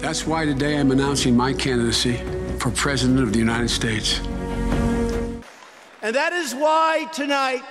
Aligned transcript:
That's 0.00 0.26
why 0.26 0.46
today 0.46 0.78
I'm 0.78 0.90
announcing 0.92 1.36
my 1.36 1.52
candidacy 1.52 2.16
for 2.58 2.70
President 2.70 3.20
of 3.20 3.34
the 3.34 3.38
United 3.38 3.68
States. 3.68 4.18
And 6.00 6.16
that 6.16 6.32
is 6.32 6.54
why 6.54 7.06
tonight 7.12 7.62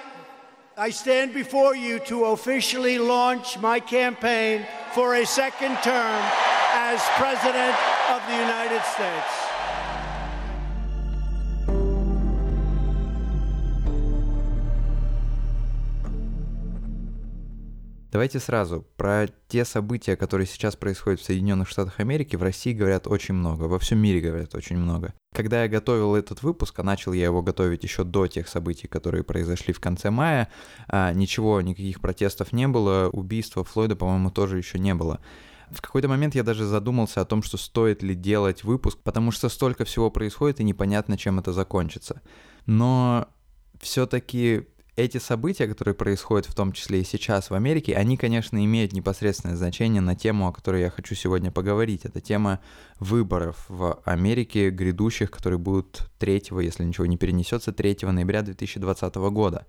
I 0.78 0.92
stand 0.92 1.34
before 1.34 1.76
you 1.76 1.98
to 2.02 2.26
officially 2.26 3.00
launch 3.00 3.58
my 3.58 3.80
campaign 3.80 4.64
for 4.94 5.16
a 5.16 5.26
second 5.26 5.76
term 5.78 6.22
as 6.72 7.02
President 7.18 7.76
of 8.12 8.22
the 8.28 8.38
United 8.38 8.84
States. 8.84 9.49
Давайте 18.12 18.40
сразу 18.40 18.88
про 18.98 19.28
те 19.48 19.64
события, 19.64 20.16
которые 20.16 20.48
сейчас 20.48 20.76
происходят 20.76 21.20
в 21.20 21.26
Соединенных 21.26 21.70
Штатах 21.70 22.00
Америки, 22.00 22.36
в 22.36 22.42
России 22.42 22.74
говорят 22.74 23.06
очень 23.06 23.36
много, 23.36 23.66
во 23.66 23.78
всем 23.78 24.00
мире 24.00 24.20
говорят 24.20 24.56
очень 24.56 24.78
много. 24.78 25.14
Когда 25.36 25.62
я 25.62 25.70
готовил 25.70 26.16
этот 26.16 26.42
выпуск, 26.42 26.80
а 26.80 26.84
начал 26.84 27.14
я 27.14 27.26
его 27.26 27.44
готовить 27.44 27.84
еще 27.84 28.04
до 28.04 28.26
тех 28.26 28.48
событий, 28.48 28.88
которые 28.88 29.24
произошли 29.24 29.74
в 29.74 29.80
конце 29.80 30.10
мая, 30.10 30.50
а, 30.88 31.14
ничего, 31.14 31.62
никаких 31.62 32.02
протестов 32.02 32.52
не 32.52 32.68
было, 32.68 33.10
убийства 33.14 33.64
Флойда, 33.64 33.96
по-моему, 33.96 34.32
тоже 34.32 34.58
еще 34.58 34.80
не 34.80 34.96
было. 34.96 35.20
В 35.70 35.80
какой-то 35.80 36.08
момент 36.08 36.34
я 36.34 36.42
даже 36.42 36.66
задумался 36.66 37.22
о 37.22 37.26
том, 37.26 37.44
что 37.44 37.58
стоит 37.58 38.02
ли 38.02 38.16
делать 38.16 38.64
выпуск, 38.64 38.98
потому 39.04 39.30
что 39.30 39.50
столько 39.50 39.86
всего 39.86 40.10
происходит 40.10 40.60
и 40.60 40.64
непонятно, 40.64 41.16
чем 41.16 41.38
это 41.38 41.54
закончится. 41.54 42.24
Но 42.66 43.28
все-таки 43.80 44.68
эти 45.00 45.18
события, 45.18 45.66
которые 45.68 45.96
происходят 45.96 46.46
в 46.46 46.54
том 46.54 46.74
числе 46.74 47.02
и 47.02 47.06
сейчас 47.06 47.50
в 47.50 47.54
Америке, 47.54 47.96
они, 47.96 48.18
конечно, 48.18 48.64
имеют 48.64 48.92
непосредственное 48.92 49.56
значение 49.56 50.02
на 50.02 50.16
тему, 50.16 50.48
о 50.48 50.52
которой 50.52 50.82
я 50.82 50.90
хочу 50.90 51.16
сегодня 51.16 51.52
поговорить. 51.52 52.04
Это 52.04 52.20
тема 52.20 52.60
выборов 53.00 53.66
в 53.70 54.02
Америке 54.04 54.70
грядущих, 54.70 55.32
которые 55.32 55.58
будут 55.58 56.10
3, 56.20 56.44
если 56.62 56.84
ничего 56.84 57.06
не 57.06 57.18
перенесется, 57.18 57.72
3 57.72 58.00
ноября 58.04 58.42
2020 58.42 59.16
года. 59.16 59.66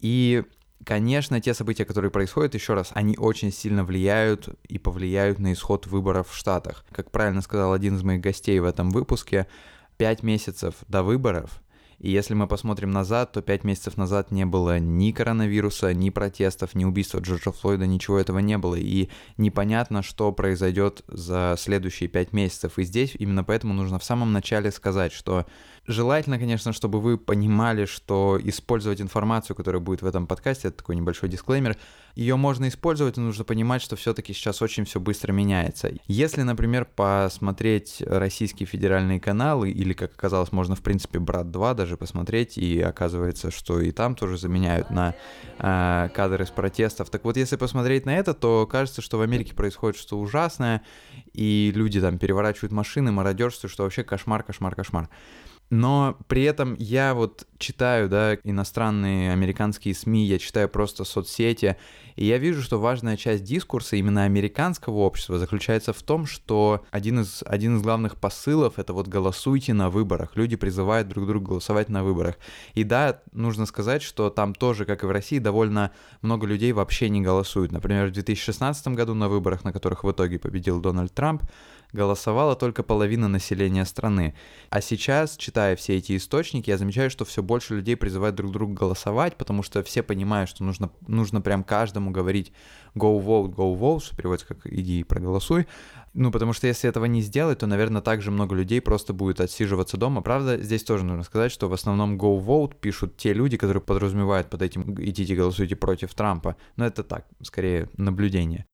И 0.00 0.42
Конечно, 0.84 1.40
те 1.40 1.54
события, 1.54 1.84
которые 1.84 2.12
происходят, 2.12 2.54
еще 2.54 2.74
раз, 2.74 2.90
они 2.94 3.16
очень 3.18 3.50
сильно 3.50 3.84
влияют 3.84 4.48
и 4.68 4.78
повлияют 4.78 5.40
на 5.40 5.52
исход 5.52 5.88
выборов 5.88 6.30
в 6.30 6.36
Штатах. 6.36 6.84
Как 6.92 7.10
правильно 7.10 7.42
сказал 7.42 7.72
один 7.72 7.96
из 7.96 8.04
моих 8.04 8.20
гостей 8.20 8.60
в 8.60 8.64
этом 8.64 8.90
выпуске, 8.90 9.48
пять 9.96 10.22
месяцев 10.22 10.76
до 10.86 11.02
выборов 11.02 11.60
и 11.98 12.10
если 12.10 12.34
мы 12.34 12.46
посмотрим 12.46 12.92
назад, 12.92 13.32
то 13.32 13.42
пять 13.42 13.64
месяцев 13.64 13.96
назад 13.96 14.30
не 14.30 14.46
было 14.46 14.78
ни 14.78 15.10
коронавируса, 15.10 15.92
ни 15.92 16.10
протестов, 16.10 16.74
ни 16.76 16.84
убийства 16.84 17.18
Джорджа 17.18 17.50
Флойда, 17.50 17.86
ничего 17.86 18.18
этого 18.20 18.38
не 18.38 18.56
было. 18.56 18.76
И 18.76 19.08
непонятно, 19.36 20.02
что 20.02 20.30
произойдет 20.30 21.02
за 21.08 21.56
следующие 21.58 22.08
пять 22.08 22.32
месяцев. 22.32 22.78
И 22.78 22.84
здесь 22.84 23.16
именно 23.18 23.42
поэтому 23.42 23.74
нужно 23.74 23.98
в 23.98 24.04
самом 24.04 24.32
начале 24.32 24.70
сказать, 24.70 25.12
что 25.12 25.44
желательно, 25.88 26.38
конечно, 26.38 26.72
чтобы 26.72 27.00
вы 27.00 27.18
понимали, 27.18 27.86
что 27.86 28.38
использовать 28.42 29.00
информацию, 29.00 29.56
которая 29.56 29.80
будет 29.80 30.02
в 30.02 30.06
этом 30.06 30.26
подкасте, 30.26 30.68
это 30.68 30.76
такой 30.76 30.94
небольшой 30.94 31.28
дисклеймер, 31.28 31.76
ее 32.14 32.36
можно 32.36 32.68
использовать, 32.68 33.16
но 33.16 33.24
нужно 33.24 33.44
понимать, 33.44 33.80
что 33.80 33.96
все-таки 33.96 34.32
сейчас 34.32 34.60
очень 34.60 34.84
все 34.84 35.00
быстро 35.00 35.32
меняется. 35.32 35.92
Если, 36.06 36.42
например, 36.42 36.84
посмотреть 36.84 38.02
российские 38.04 38.66
федеральные 38.66 39.20
каналы, 39.20 39.70
или, 39.70 39.92
как 39.92 40.12
оказалось, 40.12 40.52
можно, 40.52 40.74
в 40.74 40.82
принципе, 40.82 41.18
Брат 41.18 41.50
2 41.50 41.74
даже 41.74 41.96
посмотреть, 41.96 42.58
и 42.58 42.80
оказывается, 42.80 43.50
что 43.50 43.80
и 43.80 43.90
там 43.90 44.14
тоже 44.14 44.36
заменяют 44.36 44.90
на 44.90 45.14
э, 45.58 46.08
кадры 46.12 46.44
с 46.44 46.50
протестов. 46.50 47.08
Так 47.08 47.24
вот, 47.24 47.36
если 47.36 47.56
посмотреть 47.56 48.04
на 48.04 48.16
это, 48.16 48.34
то 48.34 48.66
кажется, 48.66 49.00
что 49.00 49.18
в 49.18 49.22
Америке 49.22 49.54
происходит 49.54 49.98
что-то 49.98 50.18
ужасное, 50.18 50.82
и 51.32 51.72
люди 51.74 52.00
там 52.00 52.18
переворачивают 52.18 52.72
машины, 52.72 53.12
мародерствуют, 53.12 53.72
что 53.72 53.84
вообще 53.84 54.02
кошмар, 54.02 54.42
кошмар, 54.42 54.74
кошмар. 54.74 55.08
Но 55.70 56.16
при 56.28 56.44
этом 56.44 56.76
я 56.78 57.14
вот 57.14 57.46
читаю, 57.58 58.08
да, 58.08 58.36
иностранные 58.36 59.32
американские 59.32 59.94
СМИ, 59.94 60.24
я 60.24 60.38
читаю 60.38 60.68
просто 60.68 61.04
соцсети, 61.04 61.76
и 62.16 62.24
я 62.24 62.38
вижу, 62.38 62.62
что 62.62 62.80
важная 62.80 63.16
часть 63.16 63.44
дискурса 63.44 63.96
именно 63.96 64.24
американского 64.24 64.98
общества 64.98 65.38
заключается 65.38 65.92
в 65.92 66.02
том, 66.02 66.26
что 66.26 66.84
один 66.90 67.20
из, 67.20 67.44
один 67.46 67.76
из 67.76 67.82
главных 67.82 68.16
посылов— 68.16 68.74
это 68.78 68.92
вот 68.92 69.08
голосуйте 69.08 69.74
на 69.74 69.90
выборах. 69.90 70.30
Люди 70.34 70.56
призывают 70.56 71.08
друг 71.08 71.26
друга 71.26 71.46
голосовать 71.46 71.88
на 71.90 72.02
выборах. 72.02 72.36
И 72.74 72.82
да, 72.82 73.20
нужно 73.32 73.66
сказать, 73.66 74.02
что 74.02 74.30
там 74.30 74.54
тоже, 74.54 74.84
как 74.84 75.04
и 75.04 75.06
в 75.06 75.10
России, 75.10 75.38
довольно 75.38 75.92
много 76.22 76.46
людей 76.46 76.72
вообще 76.72 77.08
не 77.08 77.20
голосуют. 77.20 77.72
Например, 77.72 78.08
в 78.08 78.12
2016 78.12 78.88
году 78.88 79.14
на 79.14 79.28
выборах, 79.28 79.64
на 79.64 79.72
которых 79.72 80.02
в 80.02 80.10
итоге 80.10 80.38
победил 80.38 80.80
Дональд 80.80 81.12
Трамп, 81.12 81.42
голосовала 81.92 82.54
только 82.54 82.82
половина 82.82 83.28
населения 83.28 83.84
страны. 83.84 84.34
А 84.70 84.80
сейчас, 84.80 85.36
читая 85.36 85.76
все 85.76 85.96
эти 85.96 86.16
источники, 86.16 86.70
я 86.70 86.78
замечаю, 86.78 87.10
что 87.10 87.24
все 87.24 87.42
больше 87.42 87.76
людей 87.76 87.96
призывают 87.96 88.36
друг 88.36 88.52
друга 88.52 88.74
голосовать, 88.74 89.36
потому 89.36 89.62
что 89.62 89.82
все 89.82 90.02
понимают, 90.02 90.50
что 90.50 90.64
нужно, 90.64 90.90
нужно 91.06 91.40
прям 91.40 91.64
каждому 91.64 92.10
говорить 92.10 92.52
go 92.94 93.18
vote, 93.22 93.54
go 93.54 93.78
vote, 93.78 94.00
что 94.04 94.16
переводится 94.16 94.54
как 94.54 94.66
иди 94.66 95.00
и 95.00 95.04
проголосуй. 95.04 95.66
Ну, 96.14 96.30
потому 96.30 96.52
что 96.52 96.66
если 96.66 96.88
этого 96.88 97.04
не 97.04 97.22
сделать, 97.22 97.60
то, 97.60 97.66
наверное, 97.66 98.02
также 98.02 98.30
много 98.30 98.54
людей 98.54 98.80
просто 98.80 99.12
будет 99.12 99.40
отсиживаться 99.40 99.96
дома. 99.96 100.20
Правда, 100.20 100.58
здесь 100.58 100.82
тоже 100.82 101.04
нужно 101.04 101.22
сказать, 101.22 101.52
что 101.52 101.68
в 101.68 101.72
основном 101.72 102.18
go 102.18 102.42
vote 102.44 102.74
пишут 102.80 103.16
те 103.16 103.32
люди, 103.32 103.56
которые 103.56 103.82
подразумевают 103.82 104.50
под 104.50 104.62
этим 104.62 104.94
идите 104.98 105.34
голосуйте 105.34 105.76
против 105.76 106.14
Трампа. 106.14 106.56
Но 106.76 106.86
это 106.86 107.02
так, 107.02 107.26
скорее 107.42 107.88
наблюдение. 107.96 108.66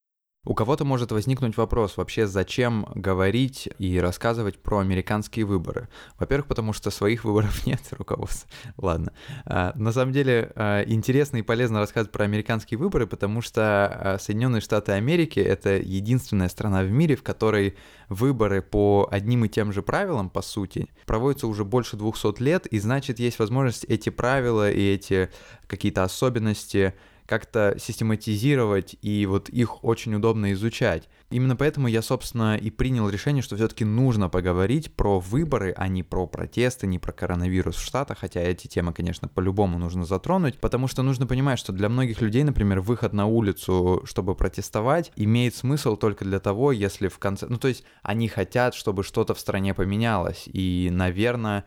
У 0.44 0.55
кого-то 0.55 0.84
может 0.84 1.10
возникнуть 1.10 1.56
вопрос 1.56 1.97
вообще, 1.97 2.27
зачем 2.27 2.87
говорить 2.94 3.69
и 3.78 3.99
рассказывать 3.99 4.59
про 4.59 4.81
американские 4.81 5.47
выборы. 5.47 5.88
Во-первых, 6.19 6.47
потому 6.47 6.75
что 6.75 6.91
своих 6.91 7.25
выборов 7.25 7.66
нет, 7.66 7.81
руководства. 7.93 8.49
Ладно. 8.77 9.12
А, 9.47 9.72
на 9.75 9.93
самом 9.93 10.12
деле, 10.12 10.53
а, 10.54 10.83
интересно 10.83 11.38
и 11.38 11.43
полезно 11.43 11.81
рассказывать 11.81 12.12
про 12.12 12.25
американские 12.25 12.77
выборы, 12.77 13.06
потому 13.06 13.41
что 13.41 13.87
а, 13.87 14.19
Соединенные 14.19 14.60
Штаты 14.60 14.93
Америки— 14.93 15.41
это 15.41 15.77
единственная 15.77 16.50
страна 16.50 16.83
в 16.83 16.91
мире, 16.91 17.16
в 17.16 17.22
которой 17.22 17.77
выборы 18.10 18.60
по 18.60 19.09
одним 19.10 19.47
и 19.47 19.49
тем 19.49 19.72
же 19.72 19.83
правилам, 19.83 20.28
по 20.28 20.43
сути, 20.43 20.88
проводятся 21.06 21.47
уже 21.47 21.65
больше 21.65 21.97
200 21.97 22.43
лет, 22.43 22.66
и 22.66 22.78
значит, 22.78 23.19
есть 23.19 23.38
возможность 23.38 23.84
эти 23.84 24.10
правила 24.10 24.71
и 24.71 24.94
эти 24.94 25.31
какие-то 25.66 26.04
особенности 26.04 26.94
как-то 27.26 27.76
систематизировать, 27.78 28.96
и 29.02 29.26
вот 29.26 29.48
их 29.48 29.84
очень 29.84 30.14
удобно 30.14 30.52
изучать. 30.52 31.08
Именно 31.30 31.56
поэтому 31.56 31.88
я, 31.88 32.02
собственно, 32.02 32.56
и 32.56 32.70
принял 32.70 33.08
решение, 33.08 33.42
что 33.42 33.56
все-таки 33.56 33.84
нужно 33.84 34.28
поговорить 34.28 34.94
про 34.94 35.18
выборы, 35.18 35.74
а 35.76 35.88
не 35.88 36.02
про 36.02 36.26
протесты, 36.26 36.86
не 36.86 36.98
про 36.98 37.12
коронавирус 37.12 37.76
в 37.76 37.84
Штатах, 37.84 38.18
хотя 38.18 38.40
эти 38.40 38.66
темы, 38.66 38.92
конечно, 38.92 39.26
по-любому 39.26 39.78
нужно 39.78 40.04
затронуть, 40.04 40.58
потому 40.58 40.86
что 40.86 41.02
нужно 41.02 41.26
понимать, 41.26 41.58
что 41.58 41.72
для 41.72 41.88
многих 41.88 42.20
людей, 42.20 42.44
например, 42.44 42.80
выход 42.80 43.12
на 43.12 43.26
улицу, 43.26 44.02
чтобы 44.04 44.34
протестовать, 44.34 45.12
имеет 45.16 45.54
смысл 45.54 45.96
только 45.96 46.24
для 46.24 46.41
того, 46.41 46.72
если 46.72 47.08
в 47.08 47.18
конце... 47.18 47.46
Ну, 47.48 47.56
то 47.56 47.68
есть 47.68 47.84
они 48.02 48.28
хотят, 48.28 48.74
чтобы 48.74 49.02
что-то 49.02 49.34
в 49.34 49.41
стране 49.41 49.74
поменялось, 49.74 50.44
и, 50.46 50.88
наверное, 50.92 51.64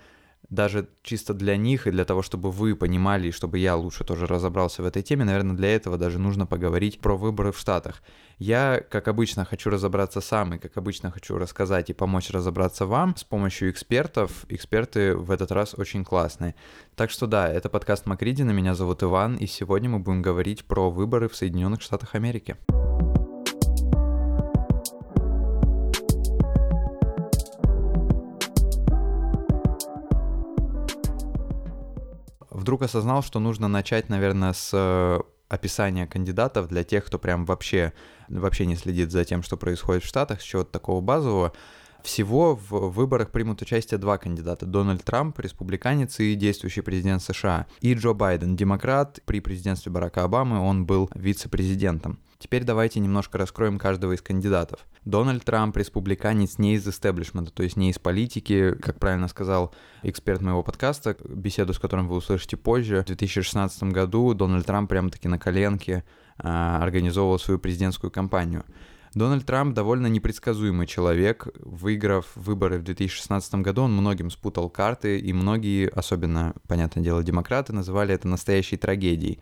даже 0.50 0.88
чисто 1.04 1.34
для 1.34 1.58
них 1.58 1.88
и 1.88 1.92
для 1.92 2.06
того, 2.06 2.22
чтобы 2.22 2.52
вы 2.52 2.76
понимали, 2.76 3.28
и 3.28 3.32
чтобы 3.32 3.60
я 3.60 3.76
лучше 3.76 4.04
тоже 4.04 4.28
разобрался 4.28 4.82
в 4.82 4.86
этой 4.86 5.04
теме, 5.04 5.26
наверное, 5.26 5.56
для 5.56 5.76
этого 5.76 5.98
даже 5.98 6.20
нужно 6.20 6.46
поговорить 6.46 7.00
про 7.00 7.18
выборы 7.18 7.52
в 7.52 7.60
Штатах. 7.60 8.02
Я, 8.40 8.82
как 8.90 9.08
обычно, 9.08 9.46
хочу 9.46 9.70
разобраться 9.70 10.22
сам 10.22 10.54
и, 10.54 10.58
как 10.58 10.78
обычно, 10.78 11.12
хочу 11.12 11.38
рассказать 11.38 11.90
и 11.90 11.94
помочь 11.94 12.30
разобраться 12.30 12.86
вам 12.86 13.16
с 13.16 13.24
помощью 13.24 13.72
экспертов. 13.72 14.46
Эксперты 14.48 15.16
в 15.16 15.32
этот 15.32 15.52
раз 15.52 15.74
очень 15.76 16.06
классные. 16.06 16.56
Так 16.96 17.10
что 17.10 17.28
да, 17.28 17.52
это 17.52 17.68
подкаст 17.70 18.06
Макридина, 18.06 18.52
меня 18.52 18.76
зовут 18.76 19.04
Иван, 19.04 19.36
и 19.36 19.48
сегодня 19.48 19.90
мы 19.90 20.00
будем 20.00 20.22
говорить 20.22 20.66
про 20.66 20.90
выборы 20.90 21.28
в 21.28 21.36
Соединенных 21.36 21.82
Штатах 21.82 22.16
Америки. 22.16 22.56
Вдруг 32.68 32.82
осознал, 32.82 33.24
что 33.24 33.40
нужно 33.40 33.70
начать, 33.70 34.10
наверное, 34.10 34.52
с 34.52 34.72
э, 34.74 35.20
описания 35.48 36.06
кандидатов 36.06 36.68
для 36.68 36.84
тех, 36.84 37.06
кто 37.06 37.18
прям 37.18 37.46
вообще, 37.46 37.94
вообще 38.28 38.66
не 38.66 38.76
следит 38.76 39.10
за 39.10 39.24
тем, 39.24 39.42
что 39.42 39.56
происходит 39.56 40.04
в 40.04 40.08
Штатах, 40.08 40.42
с 40.42 40.44
чего-то 40.44 40.74
такого 40.74 41.00
базового. 41.00 41.54
Всего 42.04 42.56
в 42.56 42.90
выборах 42.92 43.32
примут 43.32 43.62
участие 43.62 43.98
два 43.98 44.18
кандидата. 44.18 44.66
Дональд 44.66 45.04
Трамп, 45.04 45.40
республиканец 45.40 46.20
и 46.20 46.36
действующий 46.36 46.82
президент 46.82 47.22
США. 47.22 47.68
И 47.82 47.94
Джо 47.94 48.14
Байден, 48.14 48.56
демократ. 48.56 49.20
При 49.26 49.40
президентстве 49.40 49.92
Барака 49.92 50.24
Обамы 50.24 50.60
он 50.60 50.86
был 50.86 51.10
вице-президентом. 51.14 52.20
Теперь 52.40 52.64
давайте 52.64 53.00
немножко 53.00 53.40
раскроем 53.40 53.80
каждого 53.80 54.14
из 54.14 54.22
кандидатов. 54.22 54.80
Дональд 55.06 55.44
Трамп 55.44 55.76
республиканец 55.76 56.60
не 56.60 56.76
из 56.76 56.88
истеблишмента, 56.88 57.52
то 57.52 57.64
есть 57.64 57.78
не 57.78 57.90
из 57.90 57.98
политики, 57.98 58.76
как 58.80 59.00
правильно 59.00 59.28
сказал 59.28 59.74
эксперт 60.04 60.42
моего 60.42 60.62
подкаста, 60.62 61.18
беседу 61.28 61.74
с 61.74 61.80
которым 61.80 62.08
вы 62.08 62.18
услышите 62.18 62.56
позже. 62.56 63.02
В 63.02 63.06
2016 63.06 63.84
году 63.86 64.36
Дональд 64.36 64.68
Трамп 64.68 64.88
прямо-таки 64.88 65.28
на 65.28 65.40
коленке 65.40 66.04
а, 66.38 66.80
организовывал 66.84 67.40
свою 67.40 67.60
президентскую 67.60 68.12
кампанию. 68.12 68.66
Дональд 69.18 69.46
Трамп 69.46 69.74
довольно 69.74 70.08
непредсказуемый 70.08 70.88
человек. 70.88 71.48
Выиграв 71.60 72.28
выборы 72.36 72.80
в 72.80 72.84
2016 72.84 73.56
году, 73.56 73.84
он 73.84 73.94
многим 73.94 74.30
спутал 74.30 74.70
карты, 74.70 75.20
и 75.20 75.34
многие, 75.34 75.90
особенно, 75.90 76.54
понятное 76.68 77.04
дело, 77.04 77.24
демократы, 77.24 77.74
называли 77.74 78.14
это 78.14 78.28
настоящей 78.28 78.78
трагедией 78.78 79.40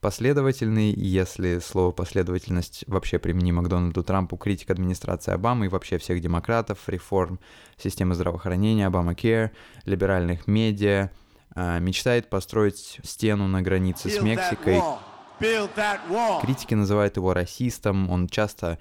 последовательный, 0.00 0.92
если 0.92 1.58
слово 1.58 1.90
последовательность 1.90 2.84
вообще 2.86 3.18
применимо 3.18 3.62
к 3.62 3.68
Дональду 3.68 4.04
Трампу, 4.04 4.36
критик 4.36 4.70
администрации 4.70 5.32
Обамы 5.32 5.66
и 5.66 5.68
вообще 5.68 5.98
всех 5.98 6.20
демократов, 6.20 6.78
реформ 6.86 7.40
системы 7.76 8.14
здравоохранения, 8.14 8.86
Обама 8.86 9.12
Care, 9.12 9.50
либеральных 9.84 10.46
медиа, 10.46 11.10
а, 11.54 11.78
мечтает 11.78 12.28
построить 12.30 13.00
стену 13.02 13.48
на 13.48 13.62
границе 13.62 14.10
с 14.10 14.20
Мексикой. 14.20 14.80
Критики 16.42 16.74
называют 16.74 17.16
его 17.16 17.34
расистом, 17.34 18.10
он 18.10 18.28
часто 18.28 18.78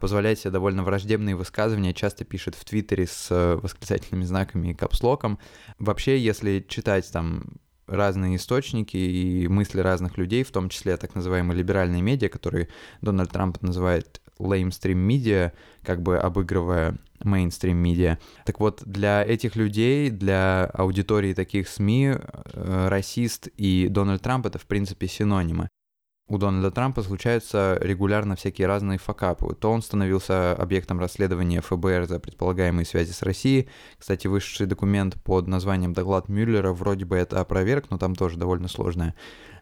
позволяет 0.00 0.38
себе 0.38 0.50
довольно 0.52 0.82
враждебные 0.82 1.34
высказывания, 1.36 1.92
часто 1.92 2.24
пишет 2.24 2.54
в 2.54 2.64
Твиттере 2.64 3.06
с 3.06 3.28
э, 3.30 3.56
восклицательными 3.56 4.24
знаками 4.24 4.68
и 4.68 4.74
капслоком. 4.74 5.38
Вообще, 5.78 6.18
если 6.18 6.64
читать 6.68 7.10
там 7.10 7.44
разные 7.86 8.36
источники 8.36 8.96
и 8.96 9.48
мысли 9.48 9.80
разных 9.80 10.18
людей, 10.18 10.44
в 10.44 10.50
том 10.50 10.68
числе 10.68 10.96
так 10.96 11.14
называемые 11.14 11.58
либеральные 11.58 12.02
медиа, 12.02 12.28
которые 12.28 12.68
Дональд 13.00 13.30
Трамп 13.30 13.60
называет 13.62 14.20
ламестрим 14.38 14.98
медиа, 14.98 15.52
как 15.82 16.02
бы 16.02 16.18
обыгрывая 16.18 16.98
мейнстрим 17.22 17.78
медиа. 17.78 18.18
Так 18.44 18.60
вот, 18.60 18.82
для 18.84 19.24
этих 19.24 19.56
людей, 19.56 20.10
для 20.10 20.66
аудитории 20.66 21.32
таких 21.32 21.68
СМИ, 21.68 22.12
э, 22.14 22.88
расист 22.88 23.48
и 23.56 23.88
Дональд 23.88 24.22
Трамп 24.22 24.46
это 24.46 24.58
в 24.58 24.66
принципе 24.66 25.08
синонимы 25.08 25.68
у 26.28 26.38
Дональда 26.38 26.72
Трампа 26.72 27.02
случаются 27.02 27.78
регулярно 27.80 28.34
всякие 28.34 28.66
разные 28.66 28.98
факапы. 28.98 29.54
То 29.54 29.70
он 29.70 29.80
становился 29.80 30.54
объектом 30.54 30.98
расследования 30.98 31.60
ФБР 31.60 32.06
за 32.06 32.18
предполагаемые 32.18 32.84
связи 32.84 33.12
с 33.12 33.22
Россией. 33.22 33.68
Кстати, 33.96 34.26
вышедший 34.26 34.66
документ 34.66 35.14
под 35.22 35.46
названием 35.46 35.92
«Доклад 35.92 36.28
Мюллера» 36.28 36.72
вроде 36.72 37.04
бы 37.04 37.16
это 37.16 37.40
опроверг, 37.40 37.86
но 37.90 37.98
там 37.98 38.16
тоже 38.16 38.38
довольно 38.38 38.66
сложная 38.66 39.14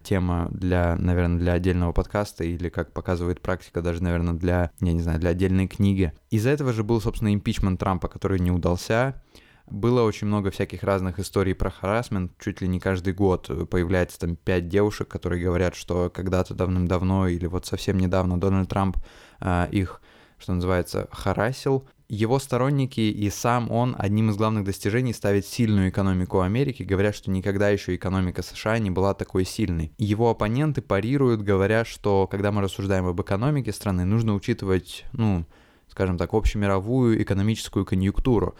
тема 0.02 0.48
для, 0.50 0.96
наверное, 0.96 1.38
для 1.38 1.52
отдельного 1.52 1.92
подкаста 1.92 2.44
или, 2.44 2.70
как 2.70 2.92
показывает 2.92 3.40
практика, 3.40 3.82
даже, 3.82 4.02
наверное, 4.02 4.34
для, 4.34 4.70
я 4.80 4.92
не 4.92 5.00
знаю, 5.00 5.20
для 5.20 5.30
отдельной 5.30 5.68
книги. 5.68 6.12
Из-за 6.30 6.50
этого 6.50 6.72
же 6.72 6.82
был, 6.82 7.00
собственно, 7.00 7.32
импичмент 7.34 7.80
Трампа, 7.80 8.08
который 8.08 8.38
не 8.38 8.50
удался. 8.50 9.22
Было 9.66 10.02
очень 10.02 10.26
много 10.26 10.50
всяких 10.50 10.82
разных 10.82 11.18
историй 11.18 11.54
про 11.54 11.70
харасмент. 11.70 12.32
Чуть 12.38 12.60
ли 12.60 12.68
не 12.68 12.80
каждый 12.80 13.14
год 13.14 13.50
появляется 13.70 14.18
там 14.18 14.36
пять 14.36 14.68
девушек, 14.68 15.08
которые 15.08 15.42
говорят, 15.42 15.74
что 15.74 16.10
когда-то 16.10 16.54
давным-давно 16.54 17.28
или 17.28 17.46
вот 17.46 17.64
совсем 17.64 17.98
недавно 17.98 18.38
Дональд 18.38 18.68
Трамп 18.68 18.98
э, 19.40 19.68
их, 19.70 20.02
что 20.38 20.52
называется, 20.52 21.08
харасил. 21.10 21.88
Его 22.10 22.38
сторонники 22.38 23.00
и 23.00 23.30
сам 23.30 23.70
он 23.70 23.96
одним 23.98 24.28
из 24.28 24.36
главных 24.36 24.64
достижений 24.64 25.14
ставит 25.14 25.46
сильную 25.46 25.88
экономику 25.88 26.40
Америки, 26.42 26.82
говоря, 26.82 27.14
что 27.14 27.30
никогда 27.30 27.70
еще 27.70 27.94
экономика 27.94 28.42
США 28.42 28.78
не 28.78 28.90
была 28.90 29.14
такой 29.14 29.46
сильной. 29.46 29.92
Его 29.96 30.28
оппоненты 30.28 30.82
парируют, 30.82 31.40
говоря, 31.40 31.86
что 31.86 32.26
когда 32.26 32.52
мы 32.52 32.60
рассуждаем 32.60 33.06
об 33.06 33.20
экономике 33.22 33.72
страны, 33.72 34.04
нужно 34.04 34.34
учитывать, 34.34 35.04
ну, 35.12 35.46
скажем 35.88 36.18
так, 36.18 36.34
общемировую 36.34 37.22
экономическую 37.22 37.86
конъюнктуру. 37.86 38.54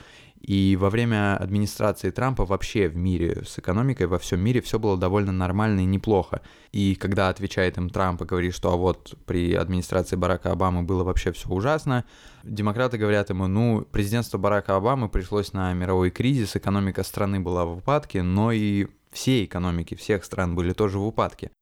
И 0.46 0.76
во 0.76 0.90
время 0.90 1.38
администрации 1.38 2.10
Трампа 2.10 2.44
вообще 2.44 2.88
в 2.88 2.96
мире 2.96 3.44
с 3.46 3.58
экономикой, 3.58 4.06
во 4.06 4.18
всем 4.18 4.40
мире 4.40 4.60
все 4.60 4.78
было 4.78 4.98
довольно 4.98 5.32
нормально 5.32 5.80
и 5.80 5.86
неплохо. 5.86 6.42
И 6.70 6.96
когда 6.96 7.30
отвечает 7.30 7.78
им 7.78 7.88
Трамп 7.88 8.20
и 8.20 8.26
говорит, 8.26 8.54
что 8.54 8.70
а 8.70 8.76
вот 8.76 9.14
при 9.24 9.54
администрации 9.54 10.16
Барака 10.16 10.52
Обамы 10.52 10.82
было 10.82 11.02
вообще 11.02 11.32
все 11.32 11.48
ужасно, 11.48 12.04
демократы 12.42 12.98
говорят 12.98 13.30
ему, 13.30 13.46
ну, 13.46 13.86
президентство 13.90 14.36
Барака 14.36 14.76
Обамы 14.76 15.08
пришлось 15.08 15.54
на 15.54 15.72
мировой 15.72 16.10
кризис, 16.10 16.56
экономика 16.56 17.04
страны 17.04 17.40
была 17.40 17.64
в 17.64 17.78
упадке, 17.78 18.22
но 18.22 18.52
и 18.52 18.88
все 19.12 19.44
экономики 19.44 19.94
всех 19.94 20.26
стран 20.26 20.54
были 20.54 20.74
тоже 20.74 20.98
в 20.98 21.06
упадке. 21.06 21.52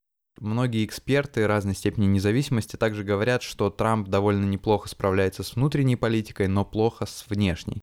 Многие 0.41 0.83
эксперты 0.83 1.47
разной 1.47 1.75
степени 1.75 2.07
независимости 2.07 2.75
также 2.75 3.05
говорят, 3.05 3.43
что 3.43 3.69
Трамп 3.69 4.09
довольно 4.09 4.43
неплохо 4.43 4.89
справляется 4.89 5.41
с 5.41 5.55
внутренней 5.55 5.95
политикой, 5.95 6.49
но 6.49 6.65
плохо 6.65 7.05
с 7.05 7.25
внешней. 7.29 7.79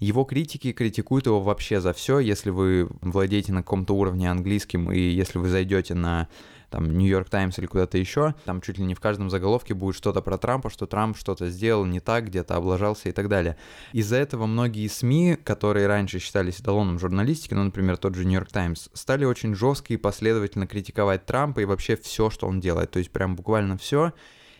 Его 0.00 0.22
критики 0.22 0.72
критикуют 0.72 1.26
его 1.26 1.40
вообще 1.40 1.80
за 1.80 1.92
все. 1.92 2.20
Если 2.20 2.50
вы 2.50 2.88
владеете 3.00 3.52
на 3.52 3.62
каком-то 3.62 3.94
уровне 3.94 4.30
английским, 4.30 4.92
и 4.92 5.00
если 5.00 5.38
вы 5.38 5.48
зайдете 5.48 5.94
на 5.94 6.28
там 6.70 6.96
Нью-Йорк 6.96 7.28
Таймс 7.30 7.58
или 7.58 7.66
куда-то 7.66 7.98
еще, 7.98 8.34
там 8.44 8.60
чуть 8.60 8.78
ли 8.78 8.84
не 8.84 8.94
в 8.94 9.00
каждом 9.00 9.28
заголовке 9.28 9.74
будет 9.74 9.96
что-то 9.96 10.20
про 10.20 10.38
Трампа, 10.38 10.70
что 10.70 10.86
Трамп 10.86 11.16
что-то 11.16 11.48
сделал 11.48 11.84
не 11.84 11.98
так, 11.98 12.26
где-то 12.26 12.54
облажался 12.54 13.08
и 13.08 13.12
так 13.12 13.28
далее. 13.28 13.56
Из-за 13.92 14.16
этого 14.16 14.46
многие 14.46 14.86
СМИ, 14.86 15.36
которые 15.42 15.88
раньше 15.88 16.20
считались 16.20 16.60
эталоном 16.60 17.00
журналистики, 17.00 17.54
ну, 17.54 17.64
например, 17.64 17.96
тот 17.96 18.14
же 18.14 18.24
Нью-Йорк 18.24 18.52
Таймс, 18.52 18.90
стали 18.92 19.24
очень 19.24 19.54
жестко 19.56 19.94
и 19.94 19.96
последовательно 19.96 20.68
критиковать 20.68 21.26
Трампа 21.26 21.60
и 21.60 21.64
вообще 21.64 21.96
все, 21.96 22.30
что 22.30 22.46
он 22.46 22.60
делает. 22.60 22.92
То 22.92 23.00
есть 23.00 23.10
прям 23.10 23.34
буквально 23.34 23.76
все. 23.78 24.12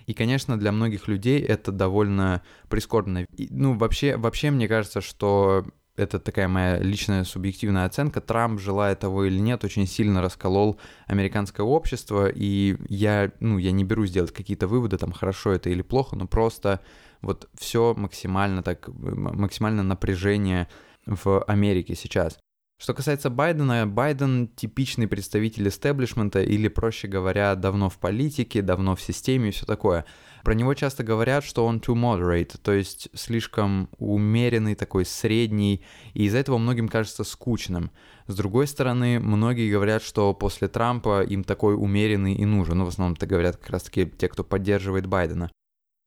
И, 0.08 0.14
конечно, 0.14 0.58
для 0.58 0.72
многих 0.72 1.06
людей 1.06 1.38
это 1.38 1.70
довольно 1.70 2.42
прискорбно. 2.70 3.26
И, 3.36 3.48
ну, 3.50 3.74
вообще, 3.76 4.16
вообще 4.16 4.50
мне 4.50 4.66
кажется, 4.66 5.02
что 5.02 5.66
это 5.96 6.18
такая 6.18 6.48
моя 6.48 6.78
личная 6.78 7.24
субъективная 7.24 7.84
оценка, 7.84 8.22
Трамп, 8.22 8.58
желая 8.58 8.94
того 8.94 9.26
или 9.26 9.38
нет, 9.38 9.64
очень 9.64 9.86
сильно 9.86 10.22
расколол 10.22 10.80
американское 11.08 11.66
общество, 11.66 12.26
и 12.26 12.78
я, 12.88 13.32
ну, 13.40 13.58
я 13.58 13.70
не 13.70 13.84
берусь 13.84 14.10
делать 14.10 14.32
какие-то 14.32 14.66
выводы, 14.66 14.96
там, 14.96 15.12
хорошо 15.12 15.52
это 15.52 15.68
или 15.68 15.82
плохо, 15.82 16.16
но 16.16 16.26
просто 16.26 16.80
вот 17.20 17.50
все 17.54 17.92
максимально 17.94 18.62
так, 18.62 18.88
максимально 18.88 19.82
напряжение 19.82 20.68
в 21.04 21.42
Америке 21.42 21.94
сейчас. 21.94 22.38
Что 22.80 22.94
касается 22.94 23.28
Байдена, 23.28 23.88
Байден 23.88 24.46
типичный 24.54 25.08
представитель 25.08 25.66
истеблишмента 25.68 26.40
или, 26.40 26.68
проще 26.68 27.08
говоря, 27.08 27.56
давно 27.56 27.90
в 27.90 27.98
политике, 27.98 28.62
давно 28.62 28.94
в 28.94 29.02
системе 29.02 29.48
и 29.48 29.50
все 29.50 29.66
такое. 29.66 30.04
Про 30.44 30.54
него 30.54 30.72
часто 30.74 31.02
говорят, 31.02 31.42
что 31.42 31.66
он 31.66 31.78
too 31.78 31.96
moderate, 31.96 32.56
то 32.62 32.72
есть 32.72 33.08
слишком 33.14 33.88
умеренный, 33.98 34.76
такой 34.76 35.04
средний, 35.04 35.82
и 36.14 36.26
из-за 36.26 36.38
этого 36.38 36.56
многим 36.58 36.88
кажется 36.88 37.24
скучным. 37.24 37.90
С 38.28 38.36
другой 38.36 38.68
стороны, 38.68 39.18
многие 39.18 39.72
говорят, 39.72 40.04
что 40.04 40.32
после 40.32 40.68
Трампа 40.68 41.22
им 41.24 41.42
такой 41.42 41.74
умеренный 41.74 42.34
и 42.34 42.44
нужен. 42.44 42.78
Ну, 42.78 42.84
в 42.84 42.88
основном 42.88 43.14
это 43.14 43.26
говорят 43.26 43.56
как 43.56 43.70
раз-таки 43.70 44.06
те, 44.06 44.28
кто 44.28 44.44
поддерживает 44.44 45.06
Байдена. 45.06 45.50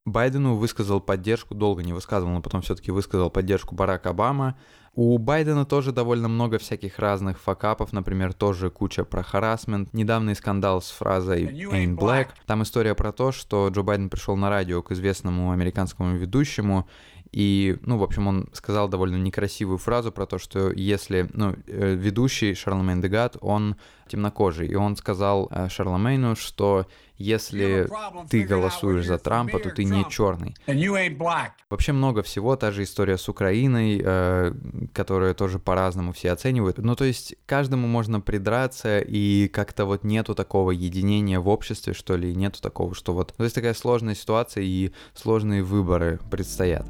Байдену 0.05 0.55
высказал 0.55 0.99
поддержку, 0.99 1.53
долго 1.53 1.83
не 1.83 1.93
высказывал, 1.93 2.33
но 2.33 2.41
потом 2.41 2.61
все-таки 2.61 2.91
высказал 2.91 3.29
поддержку 3.29 3.75
Барак 3.75 4.07
Обама. 4.07 4.57
У 4.93 5.17
Байдена 5.17 5.63
тоже 5.63 5.91
довольно 5.91 6.27
много 6.27 6.57
всяких 6.57 6.99
разных 6.99 7.39
факапов, 7.39 7.93
например, 7.93 8.33
тоже 8.33 8.69
куча 8.69 9.05
про 9.05 9.23
харасмент. 9.23 9.93
Недавний 9.93 10.33
скандал 10.35 10.81
с 10.81 10.89
фразой 10.89 11.45
«ain't 11.45 11.95
black». 11.95 12.29
Там 12.45 12.63
история 12.63 12.95
про 12.95 13.11
то, 13.13 13.31
что 13.31 13.69
Джо 13.69 13.83
Байден 13.83 14.09
пришел 14.09 14.35
на 14.35 14.49
радио 14.49 14.81
к 14.81 14.91
известному 14.91 15.51
американскому 15.51 16.17
ведущему 16.17 16.89
и, 17.31 17.77
ну, 17.83 17.97
в 17.97 18.03
общем, 18.03 18.27
он 18.27 18.49
сказал 18.51 18.89
довольно 18.89 19.15
некрасивую 19.15 19.77
фразу 19.77 20.11
про 20.11 20.25
то, 20.25 20.37
что 20.37 20.71
если, 20.71 21.29
ну, 21.33 21.55
э, 21.65 21.95
ведущий 21.95 22.53
Шарлемейн 22.53 22.99
Дегат, 23.01 23.37
он 23.39 23.77
темнокожий, 24.07 24.67
и 24.67 24.75
он 24.75 24.97
сказал 24.97 25.47
э, 25.49 25.69
Шарлемейну, 25.69 26.35
что 26.35 26.87
если 27.17 27.87
ты 28.29 28.43
голосуешь 28.43 29.05
за 29.05 29.17
Трампа, 29.17 29.59
то 29.59 29.69
ты 29.69 29.85
не 29.85 30.05
черный. 30.09 30.55
Вообще 31.69 31.93
много 31.93 32.21
всего, 32.21 32.57
та 32.57 32.71
же 32.71 32.83
история 32.83 33.17
с 33.17 33.29
Украиной, 33.29 34.01
э, 34.03 34.53
которую 34.93 35.33
тоже 35.33 35.57
по-разному 35.59 36.11
все 36.11 36.31
оценивают. 36.31 36.79
Ну, 36.79 36.95
то 36.95 37.05
есть 37.05 37.35
каждому 37.45 37.87
можно 37.87 38.19
придраться, 38.19 38.99
и 38.99 39.47
как-то 39.47 39.85
вот 39.85 40.03
нету 40.03 40.35
такого 40.35 40.71
единения 40.71 41.39
в 41.39 41.47
обществе, 41.47 41.93
что 41.93 42.17
ли, 42.17 42.35
нету 42.35 42.61
такого, 42.61 42.93
что 42.93 43.13
вот... 43.13 43.29
Ну, 43.31 43.37
то 43.37 43.43
есть 43.43 43.55
такая 43.55 43.73
сложная 43.73 44.15
ситуация, 44.15 44.63
и 44.63 44.91
сложные 45.13 45.63
выборы 45.63 46.19
предстоят. 46.29 46.85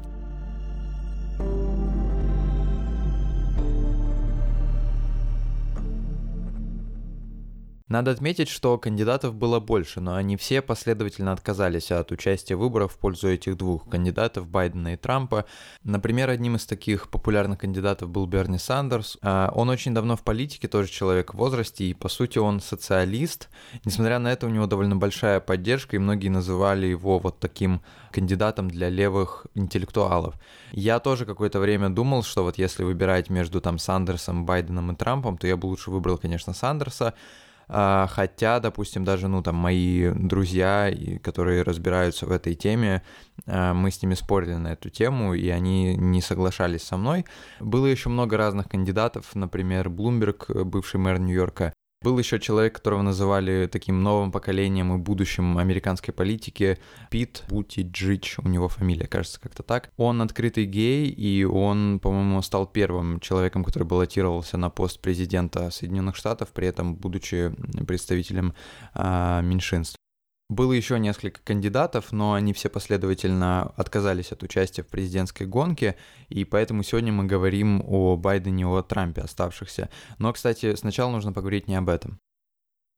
Надо 7.92 8.10
отметить, 8.10 8.48
что 8.48 8.78
кандидатов 8.78 9.34
было 9.34 9.60
больше, 9.60 10.00
но 10.00 10.14
они 10.14 10.38
все 10.38 10.62
последовательно 10.62 11.30
отказались 11.30 11.92
от 11.92 12.10
участия 12.10 12.56
в 12.56 12.60
выборах 12.60 12.90
в 12.90 12.96
пользу 12.96 13.28
этих 13.28 13.58
двух 13.58 13.86
кандидатов, 13.86 14.48
Байдена 14.48 14.94
и 14.94 14.96
Трампа. 14.96 15.44
Например, 15.84 16.30
одним 16.30 16.56
из 16.56 16.64
таких 16.64 17.10
популярных 17.10 17.58
кандидатов 17.58 18.08
был 18.08 18.24
Берни 18.24 18.56
Сандерс. 18.56 19.18
А, 19.20 19.52
он 19.54 19.68
очень 19.68 19.92
давно 19.92 20.16
в 20.16 20.22
политике, 20.22 20.68
тоже 20.68 20.88
человек 20.88 21.34
в 21.34 21.36
возрасте, 21.36 21.84
и 21.84 21.92
по 21.92 22.08
сути 22.08 22.38
он 22.38 22.62
социалист. 22.62 23.50
Несмотря 23.84 24.18
на 24.18 24.32
это, 24.32 24.46
у 24.46 24.48
него 24.48 24.66
довольно 24.66 24.96
большая 24.96 25.40
поддержка, 25.40 25.96
и 25.96 25.98
многие 25.98 26.30
называли 26.30 26.86
его 26.86 27.18
вот 27.18 27.40
таким 27.40 27.82
кандидатом 28.10 28.70
для 28.70 28.88
левых 28.88 29.46
интеллектуалов. 29.54 30.36
Я 30.70 30.98
тоже 30.98 31.26
какое-то 31.26 31.60
время 31.60 31.90
думал, 31.90 32.22
что 32.22 32.42
вот 32.42 32.56
если 32.56 32.84
выбирать 32.84 33.28
между 33.28 33.60
там 33.60 33.78
Сандерсом, 33.78 34.46
Байденом 34.46 34.92
и 34.92 34.96
Трампом, 34.96 35.36
то 35.36 35.46
я 35.46 35.58
бы 35.58 35.66
лучше 35.66 35.90
выбрал, 35.90 36.16
конечно, 36.16 36.54
Сандерса, 36.54 37.12
хотя, 37.68 38.60
допустим, 38.60 39.04
даже, 39.04 39.28
ну, 39.28 39.42
там, 39.42 39.56
мои 39.56 40.10
друзья, 40.10 40.90
которые 41.22 41.62
разбираются 41.62 42.26
в 42.26 42.32
этой 42.32 42.54
теме, 42.54 43.02
а, 43.46 43.74
мы 43.74 43.90
с 43.90 44.02
ними 44.02 44.14
спорили 44.14 44.54
на 44.54 44.72
эту 44.72 44.90
тему, 44.90 45.34
и 45.34 45.48
они 45.48 45.96
не 45.96 46.20
соглашались 46.20 46.82
со 46.82 46.96
мной. 46.96 47.24
Было 47.60 47.86
еще 47.86 48.08
много 48.08 48.36
разных 48.36 48.68
кандидатов, 48.68 49.34
например, 49.34 49.88
Блумберг, 49.88 50.50
бывший 50.64 51.00
мэр 51.00 51.18
Нью-Йорка, 51.18 51.72
был 52.02 52.18
еще 52.18 52.38
человек, 52.38 52.74
которого 52.74 53.02
называли 53.02 53.68
таким 53.70 54.02
новым 54.02 54.32
поколением 54.32 54.94
и 54.94 54.98
будущим 54.98 55.58
американской 55.58 56.12
политики, 56.12 56.78
Пит 57.10 57.44
Бутиджич, 57.48 58.36
у 58.38 58.48
него 58.48 58.68
фамилия, 58.68 59.06
кажется, 59.06 59.40
как-то 59.40 59.62
так. 59.62 59.90
Он 59.96 60.22
открытый 60.22 60.64
гей, 60.64 61.08
и 61.08 61.44
он, 61.44 62.00
по-моему, 62.00 62.42
стал 62.42 62.66
первым 62.66 63.20
человеком, 63.20 63.64
который 63.64 63.84
баллотировался 63.84 64.56
на 64.56 64.70
пост 64.70 65.00
президента 65.00 65.70
Соединенных 65.70 66.16
Штатов, 66.16 66.50
при 66.52 66.66
этом 66.66 66.94
будучи 66.94 67.54
представителем 67.86 68.54
а, 68.94 69.40
меньшинств. 69.40 69.96
Было 70.48 70.72
еще 70.72 70.98
несколько 70.98 71.40
кандидатов, 71.42 72.12
но 72.12 72.34
они 72.34 72.52
все 72.52 72.68
последовательно 72.68 73.72
отказались 73.76 74.32
от 74.32 74.42
участия 74.42 74.82
в 74.82 74.88
президентской 74.88 75.44
гонке, 75.44 75.96
и 76.28 76.44
поэтому 76.44 76.82
сегодня 76.82 77.10
мы 77.10 77.24
говорим 77.24 77.82
о 77.86 78.16
Байдене 78.16 78.62
и 78.62 78.66
о 78.66 78.82
Трампе 78.82 79.22
оставшихся. 79.22 79.88
Но, 80.18 80.32
кстати, 80.32 80.74
сначала 80.74 81.10
нужно 81.10 81.32
поговорить 81.32 81.68
не 81.68 81.76
об 81.76 81.88
этом. 81.88 82.18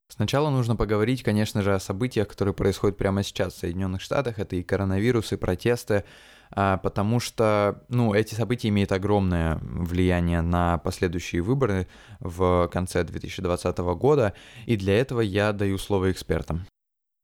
Сначала 0.08 0.50
нужно 0.50 0.76
поговорить, 0.76 1.22
конечно 1.22 1.62
же, 1.62 1.74
о 1.74 1.80
событиях, 1.80 2.28
которые 2.28 2.54
происходят 2.54 2.98
прямо 2.98 3.22
сейчас 3.22 3.54
в 3.54 3.58
Соединенных 3.58 4.00
Штатах. 4.00 4.38
Это 4.38 4.56
и 4.56 4.62
коронавирус, 4.62 5.32
и 5.32 5.36
протесты, 5.36 6.04
а, 6.50 6.76
потому 6.76 7.20
что, 7.20 7.84
ну, 7.88 8.14
эти 8.14 8.34
события 8.34 8.68
имеют 8.68 8.92
огромное 8.92 9.58
влияние 9.62 10.42
на 10.42 10.78
последующие 10.78 11.42
выборы 11.42 11.88
в 12.20 12.68
конце 12.72 13.02
2020 13.02 13.94
года, 13.94 14.34
и 14.66 14.76
для 14.76 14.98
этого 14.98 15.20
я 15.20 15.52
даю 15.52 15.78
слово 15.78 16.12
экспертам 16.12 16.66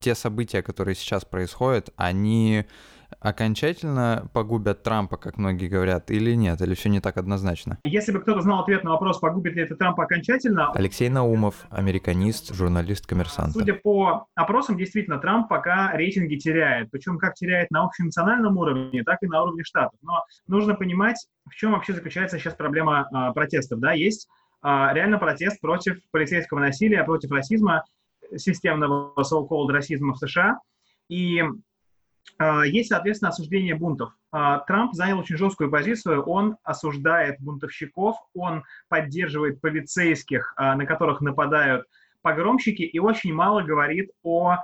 те 0.00 0.14
события, 0.14 0.62
которые 0.62 0.94
сейчас 0.94 1.26
происходят, 1.26 1.90
они 1.96 2.64
окончательно 3.18 4.30
погубят 4.32 4.82
Трампа, 4.82 5.18
как 5.18 5.36
многие 5.36 5.68
говорят, 5.68 6.10
или 6.10 6.34
нет, 6.34 6.62
или 6.62 6.74
все 6.74 6.88
не 6.88 7.00
так 7.00 7.18
однозначно? 7.18 7.78
Если 7.84 8.12
бы 8.12 8.20
кто-то 8.20 8.40
знал 8.40 8.60
ответ 8.60 8.82
на 8.82 8.92
вопрос, 8.92 9.18
погубит 9.18 9.56
ли 9.56 9.62
это 9.62 9.76
Трампа 9.76 10.04
окончательно... 10.04 10.72
Алексей 10.72 11.10
Наумов, 11.10 11.66
американист, 11.70 12.54
журналист 12.54 13.06
коммерсант. 13.06 13.52
Судя 13.52 13.74
по 13.74 14.26
опросам, 14.34 14.78
действительно, 14.78 15.18
Трамп 15.18 15.48
пока 15.48 15.92
рейтинги 15.92 16.36
теряет. 16.36 16.90
Причем 16.90 17.18
как 17.18 17.34
теряет 17.34 17.70
на 17.70 17.82
общенациональном 17.82 18.56
уровне, 18.56 19.02
так 19.02 19.18
и 19.22 19.26
на 19.26 19.42
уровне 19.42 19.64
штатов. 19.64 19.98
Но 20.02 20.24
нужно 20.46 20.74
понимать, 20.74 21.26
в 21.46 21.54
чем 21.56 21.72
вообще 21.72 21.92
заключается 21.92 22.38
сейчас 22.38 22.54
проблема 22.54 23.06
а, 23.12 23.32
протестов. 23.32 23.80
Да, 23.80 23.92
есть 23.92 24.28
а, 24.62 24.94
реально 24.94 25.18
протест 25.18 25.60
против 25.60 25.98
полицейского 26.10 26.60
насилия, 26.60 27.04
против 27.04 27.32
расизма, 27.32 27.84
системного 28.36 29.12
so-called 29.22 29.68
расизма 29.68 30.14
в 30.14 30.18
США. 30.18 30.58
И 31.08 31.42
э, 32.38 32.62
есть, 32.66 32.88
соответственно, 32.88 33.30
осуждение 33.30 33.74
бунтов. 33.74 34.12
Э, 34.32 34.58
Трамп 34.66 34.94
занял 34.94 35.18
очень 35.18 35.36
жесткую 35.36 35.70
позицию, 35.70 36.22
он 36.22 36.56
осуждает 36.62 37.40
бунтовщиков, 37.40 38.16
он 38.34 38.64
поддерживает 38.88 39.60
полицейских, 39.60 40.54
э, 40.56 40.74
на 40.74 40.86
которых 40.86 41.20
нападают 41.20 41.86
погромщики, 42.22 42.82
и 42.82 42.98
очень 42.98 43.32
мало 43.32 43.62
говорит 43.62 44.10
о, 44.22 44.58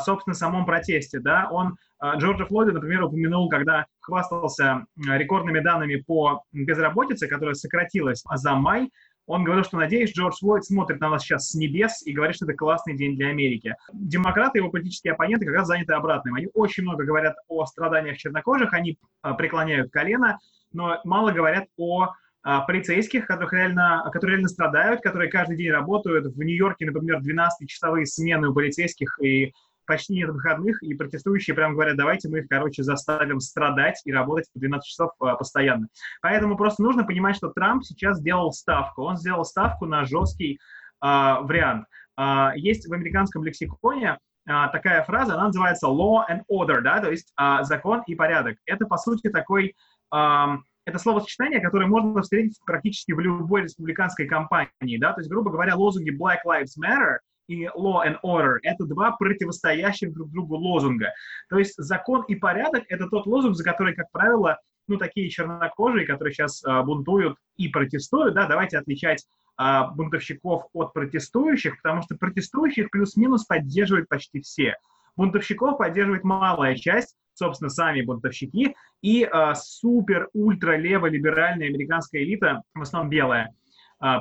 собственно, 0.00 0.34
самом 0.34 0.66
протесте. 0.66 1.20
Да? 1.20 1.48
Он 1.48 1.76
Джорджа 2.16 2.44
Флойда, 2.46 2.72
например, 2.72 3.04
упомянул, 3.04 3.48
когда 3.48 3.86
хвастался 4.00 4.84
рекордными 4.96 5.60
данными 5.60 6.02
по 6.04 6.42
безработице, 6.50 7.28
которая 7.28 7.54
сократилась 7.54 8.24
за 8.28 8.54
май, 8.56 8.90
он 9.28 9.44
говорил, 9.44 9.62
что, 9.62 9.76
надеюсь, 9.76 10.12
Джордж 10.12 10.36
Флойд 10.40 10.64
смотрит 10.64 11.00
на 11.00 11.10
нас 11.10 11.22
сейчас 11.22 11.50
с 11.50 11.54
небес 11.54 12.02
и 12.04 12.12
говорит, 12.12 12.36
что 12.36 12.46
это 12.46 12.54
классный 12.54 12.96
день 12.96 13.14
для 13.14 13.28
Америки. 13.28 13.74
Демократы, 13.92 14.58
его 14.58 14.70
политические 14.70 15.12
оппоненты 15.12 15.44
как 15.44 15.54
раз 15.54 15.68
заняты 15.68 15.92
обратным. 15.92 16.34
Они 16.34 16.48
очень 16.54 16.82
много 16.82 17.04
говорят 17.04 17.36
о 17.46 17.66
страданиях 17.66 18.16
чернокожих, 18.16 18.72
они 18.72 18.98
а, 19.20 19.34
преклоняют 19.34 19.92
колено, 19.92 20.38
но 20.72 20.98
мало 21.04 21.30
говорят 21.30 21.66
о 21.76 22.08
а, 22.42 22.60
полицейских, 22.62 23.26
которых 23.26 23.52
реально, 23.52 24.08
которые 24.12 24.36
реально 24.36 24.48
страдают, 24.48 25.02
которые 25.02 25.30
каждый 25.30 25.58
день 25.58 25.70
работают. 25.70 26.34
В 26.34 26.42
Нью-Йорке, 26.42 26.86
например, 26.86 27.20
12-часовые 27.20 28.06
смены 28.06 28.48
у 28.48 28.54
полицейских, 28.54 29.18
и 29.22 29.52
почти 29.88 30.14
нет 30.14 30.30
выходных, 30.30 30.80
и 30.82 30.94
протестующие 30.94 31.56
прям 31.56 31.72
говорят, 31.72 31.96
давайте 31.96 32.28
мы 32.28 32.40
их, 32.40 32.48
короче, 32.48 32.84
заставим 32.84 33.40
страдать 33.40 34.00
и 34.04 34.12
работать 34.12 34.46
по 34.52 34.60
12 34.60 34.86
часов 34.86 35.10
а, 35.18 35.34
постоянно. 35.34 35.88
Поэтому 36.22 36.56
просто 36.56 36.82
нужно 36.82 37.04
понимать, 37.04 37.34
что 37.34 37.48
Трамп 37.48 37.82
сейчас 37.84 38.18
сделал 38.18 38.52
ставку. 38.52 39.02
Он 39.02 39.16
сделал 39.16 39.44
ставку 39.44 39.86
на 39.86 40.04
жесткий 40.04 40.60
а, 41.00 41.40
вариант. 41.40 41.86
А, 42.16 42.52
есть 42.54 42.86
в 42.86 42.92
американском 42.92 43.42
лексиконе 43.42 44.18
а, 44.46 44.68
такая 44.68 45.02
фраза, 45.02 45.34
она 45.34 45.46
называется 45.46 45.86
law 45.88 46.22
and 46.30 46.42
order, 46.50 46.80
да, 46.80 47.00
то 47.00 47.10
есть 47.10 47.32
а, 47.36 47.64
закон 47.64 48.02
и 48.06 48.14
порядок. 48.14 48.56
Это, 48.66 48.86
по 48.86 48.96
сути, 48.96 49.28
такой... 49.28 49.74
А, 50.10 50.58
это 50.86 50.98
словосочетание, 50.98 51.60
которое 51.60 51.86
можно 51.86 52.22
встретить 52.22 52.58
практически 52.64 53.12
в 53.12 53.20
любой 53.20 53.62
республиканской 53.62 54.26
кампании, 54.26 54.96
да, 54.98 55.12
то 55.12 55.20
есть, 55.20 55.30
грубо 55.30 55.50
говоря, 55.50 55.76
лозунги 55.76 56.10
Black 56.10 56.38
Lives 56.46 56.78
Matter— 56.82 57.18
и 57.48 57.66
law 57.66 58.06
and 58.06 58.16
order— 58.22 58.58
это 58.62 58.84
два 58.84 59.10
противостоящих 59.12 60.12
друг 60.12 60.30
другу 60.30 60.56
лозунга. 60.56 61.12
То 61.48 61.58
есть 61.58 61.74
закон 61.76 62.22
и 62.28 62.36
порядок— 62.36 62.84
это 62.88 63.08
тот 63.08 63.26
лозунг, 63.26 63.56
за 63.56 63.64
который, 63.64 63.94
как 63.94 64.10
правило, 64.12 64.60
ну, 64.86 64.96
такие 64.96 65.28
чернокожие, 65.28 66.06
которые 66.06 66.32
сейчас 66.32 66.64
а, 66.64 66.82
бунтуют 66.82 67.36
и 67.56 67.68
протестуют, 67.68 68.34
да, 68.34 68.46
давайте 68.46 68.78
отличать 68.78 69.26
а, 69.56 69.88
бунтовщиков 69.88 70.68
от 70.72 70.94
протестующих, 70.94 71.82
потому 71.82 72.02
что 72.02 72.16
протестующих 72.16 72.90
плюс-минус 72.90 73.44
поддерживают 73.44 74.08
почти 74.08 74.40
все. 74.40 74.76
Бунтовщиков 75.16 75.78
поддерживает 75.78 76.22
малая 76.24 76.76
часть, 76.76 77.16
собственно, 77.34 77.70
сами 77.70 78.02
бунтовщики, 78.02 78.76
и 79.02 79.24
а, 79.24 79.54
супер-ультра-лево-либеральная 79.54 81.68
американская 81.68 82.22
элита, 82.22 82.62
в 82.74 82.82
основном 82.82 83.10
белая, 83.10 83.52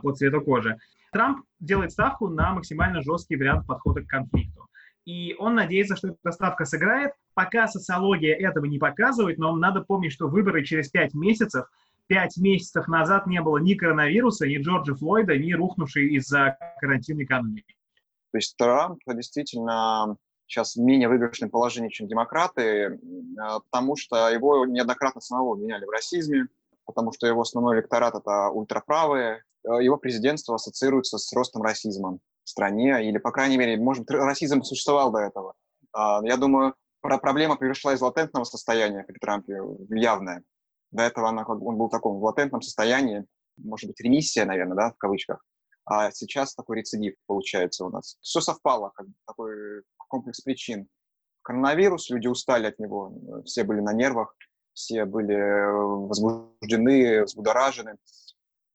по 0.01 0.11
цвету 0.11 0.41
кожи. 0.41 0.75
Трамп 1.11 1.45
делает 1.59 1.91
ставку 1.91 2.27
на 2.27 2.53
максимально 2.53 3.01
жесткий 3.01 3.35
вариант 3.35 3.65
подхода 3.67 4.01
к 4.01 4.07
конфликту. 4.07 4.67
И 5.05 5.35
он 5.39 5.55
надеется, 5.55 5.95
что 5.95 6.09
эта 6.09 6.31
ставка 6.31 6.65
сыграет. 6.65 7.13
Пока 7.33 7.67
социология 7.67 8.35
этого 8.35 8.65
не 8.65 8.77
показывает, 8.77 9.37
но 9.37 9.55
надо 9.55 9.81
помнить, 9.81 10.11
что 10.11 10.27
выборы 10.27 10.65
через 10.65 10.89
пять 10.89 11.13
месяцев. 11.13 11.65
Пять 12.07 12.37
месяцев 12.37 12.87
назад 12.87 13.27
не 13.27 13.41
было 13.41 13.57
ни 13.57 13.73
коронавируса, 13.73 14.47
ни 14.47 14.57
Джорджа 14.57 14.95
Флойда, 14.95 15.37
ни 15.37 15.53
рухнувшей 15.53 16.15
из-за 16.15 16.57
карантина 16.79 17.23
экономики. 17.23 17.75
То 18.31 18.37
есть 18.37 18.57
Трамп 18.57 18.99
действительно 19.07 20.17
сейчас 20.45 20.75
в 20.75 20.81
менее 20.81 21.09
выигрышном 21.09 21.49
положении, 21.49 21.89
чем 21.89 22.07
демократы, 22.07 22.61
э, 22.61 22.97
потому 23.69 23.95
что 23.95 24.29
его 24.29 24.65
неоднократно 24.65 25.21
самого 25.21 25.55
меняли 25.55 25.85
в 25.85 25.89
расизме, 25.89 26.47
потому 26.87 27.11
что 27.11 27.27
его 27.27 27.41
основной 27.41 27.75
электорат— 27.77 28.15
это 28.15 28.49
ультраправые, 28.49 29.43
Э, 29.67 29.83
его 29.83 29.97
президентство 29.97 30.55
ассоциируется 30.55 31.17
с 31.17 31.31
ростом 31.33 31.61
расизма 31.61 32.19
в 32.43 32.49
стране, 32.49 33.07
или, 33.07 33.17
по 33.17 33.31
крайней 33.31 33.57
мере, 33.57 33.77
может 33.77 34.09
расизм 34.09 34.63
существовал 34.63 35.11
до 35.11 35.19
этого. 35.19 35.53
А, 35.91 36.21
я 36.23 36.37
думаю, 36.37 36.75
проблема 37.01 37.57
перешла 37.57 37.93
из 37.93 38.01
латентного 38.01 38.45
состояния 38.45 39.03
при 39.03 39.17
Трампе 39.19 39.61
в 39.61 39.93
явное. 39.93 40.43
До 40.91 41.03
этого 41.03 41.29
она, 41.29 41.45
он 41.45 41.77
был 41.77 41.87
в 41.87 41.91
таком 41.91 42.19
в 42.19 42.23
латентном 42.23 42.61
состоянии, 42.61 43.25
может 43.57 43.89
быть, 43.89 43.99
ремиссия, 43.99 44.45
наверное, 44.45 44.75
да, 44.75 44.91
в 44.91 44.97
кавычках. 44.97 45.43
А 45.85 46.11
сейчас 46.11 46.53
такой 46.55 46.77
рецидив 46.77 47.15
получается 47.25 47.85
у 47.85 47.89
нас. 47.89 48.17
Все 48.21 48.39
совпало, 48.39 48.91
как 48.95 49.07
такой 49.25 49.83
комплекс 49.97 50.41
причин. 50.41 50.87
Коронавирус, 51.41 52.09
люди 52.09 52.27
устали 52.27 52.67
от 52.67 52.79
него, 52.79 53.13
все 53.45 53.63
были 53.63 53.79
на 53.79 53.93
нервах, 53.93 54.35
все 54.77 55.05
были 55.05 55.35
э, 55.35 55.71
возбуждены, 55.71 57.23
взбудоражены. 57.23 57.95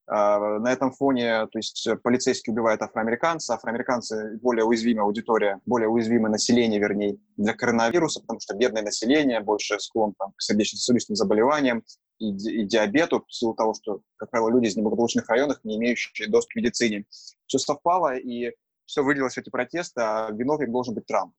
А, 0.08 0.58
на 0.58 0.72
этом 0.72 0.90
фоне, 0.90 1.46
то 1.46 1.58
есть 1.58 1.86
э, 1.86 1.96
полицейские 1.96 2.52
убивают 2.52 2.82
афроамериканцев, 2.82 3.54
афроамериканцы 3.54 4.36
более 4.42 4.64
уязвимая 4.64 5.04
аудитория, 5.04 5.60
более 5.64 5.88
уязвимое 5.88 6.32
население, 6.32 6.80
вернее, 6.80 7.18
для 7.36 7.54
коронавируса, 7.54 8.20
потому 8.20 8.40
что 8.40 8.56
бедное 8.56 8.82
население 8.82 9.40
больше 9.40 9.78
склон 9.78 10.14
там, 10.18 10.32
к 10.32 10.42
сердечно-сосудистым 10.42 11.14
заболеваниям 11.14 11.84
и, 12.18 12.30
и 12.30 12.64
диабету, 12.64 13.24
в 13.26 13.32
силу 13.32 13.54
того, 13.54 13.74
что, 13.74 14.00
как 14.16 14.30
правило, 14.30 14.50
люди 14.50 14.66
из 14.66 14.76
неблагополучных 14.76 15.28
районов, 15.28 15.58
не 15.62 15.76
имеющие 15.76 16.28
доступ 16.28 16.54
к 16.54 16.56
медицине. 16.56 17.04
Все 17.46 17.58
совпало, 17.58 18.16
и 18.16 18.50
все 18.86 19.04
вылилось 19.04 19.34
в 19.34 19.38
эти 19.38 19.50
протесты, 19.50 20.00
а 20.00 20.30
виновник 20.32 20.72
должен 20.72 20.94
быть 20.94 21.06
Трамп. 21.06 21.32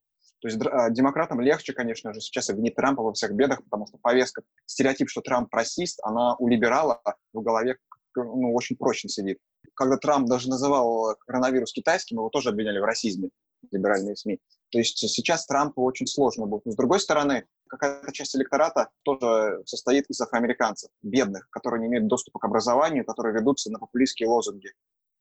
То 0.43 0.49
есть 0.49 0.59
а, 0.65 0.89
демократам 0.89 1.39
легче, 1.39 1.71
конечно 1.71 2.13
же, 2.13 2.19
сейчас 2.19 2.49
обвинить 2.49 2.75
Трампа 2.75 3.01
во 3.01 3.13
всех 3.13 3.31
бедах, 3.31 3.63
потому 3.63 3.87
что 3.87 3.97
повестка, 3.97 4.43
стереотип, 4.65 5.09
что 5.09 5.21
Трамп 5.21 5.53
расист, 5.53 6.01
она 6.03 6.35
у 6.35 6.49
либерала 6.49 7.01
в 7.31 7.41
голове 7.41 7.77
ну, 8.13 8.53
очень 8.53 8.75
прочно 8.75 9.09
сидит. 9.09 9.39
Когда 9.73 9.95
Трамп 9.95 10.27
даже 10.27 10.49
называл 10.49 11.15
коронавирус 11.25 11.71
китайским, 11.71 12.17
его 12.17 12.27
тоже 12.27 12.49
обвиняли 12.49 12.79
в 12.79 12.83
расизме, 12.83 13.29
либеральные 13.71 14.17
СМИ. 14.17 14.39
То 14.69 14.79
есть 14.79 14.97
сейчас 14.97 15.45
Трампу 15.45 15.81
очень 15.81 16.07
сложно 16.07 16.45
будет. 16.45 16.65
Но 16.65 16.73
с 16.73 16.75
другой 16.75 16.99
стороны, 16.99 17.45
какая-то 17.69 18.11
часть 18.11 18.35
электората 18.35 18.89
тоже 19.03 19.61
состоит 19.65 20.09
из 20.09 20.19
афроамериканцев, 20.19 20.91
бедных, 21.01 21.49
которые 21.51 21.79
не 21.79 21.87
имеют 21.87 22.07
доступа 22.07 22.39
к 22.39 22.43
образованию, 22.43 23.05
которые 23.05 23.33
ведутся 23.33 23.71
на 23.71 23.79
популистские 23.79 24.27
лозунги 24.27 24.73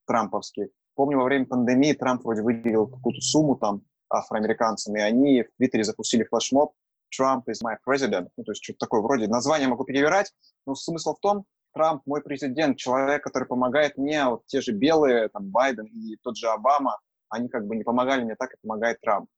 трамповские. 0.05 0.71
Помню, 0.97 1.19
во 1.19 1.25
время 1.25 1.47
пандемии 1.47 1.93
Трамп 1.93 2.25
вроде 2.25 2.43
выделил 2.43 2.88
какую-то 2.88 3.21
сумму 3.21 3.55
там 3.55 3.83
афроамериканцам, 4.12 4.97
и 4.97 5.00
они 5.00 5.42
в 5.42 5.57
Твиттере 5.57 5.85
запустили 5.85 6.25
флешмоб 6.25 6.73
«Trump 7.19 7.42
is 7.49 7.62
my 7.64 7.76
president», 7.87 8.28
ну, 8.37 8.45
то 8.45 8.52
есть 8.52 8.62
что-то 8.62 8.81
такое 8.81 9.00
вроде. 9.00 9.28
Название 9.28 9.69
могу 9.69 9.85
перебирать, 9.85 10.33
но 10.66 10.75
смысл 10.75 11.14
в 11.14 11.21
том, 11.21 11.47
Трамп 11.75 12.02
мой 12.07 12.23
президент, 12.23 12.76
человек, 12.76 13.25
который 13.25 13.49
помогает 13.49 13.97
мне, 13.97 14.26
вот 14.26 14.47
те 14.47 14.61
же 14.61 14.73
белые, 14.73 15.28
там, 15.28 15.49
Байден 15.49 15.87
и 15.87 16.16
тот 16.23 16.37
же 16.37 16.49
Обама, 16.49 17.00
они 17.28 17.49
как 17.49 17.66
бы 17.66 17.76
не 17.76 17.85
помогали 17.85 18.23
мне 18.25 18.37
так, 18.37 18.50
как 18.50 18.61
помогает 18.61 19.00
Трамп. 19.00 19.28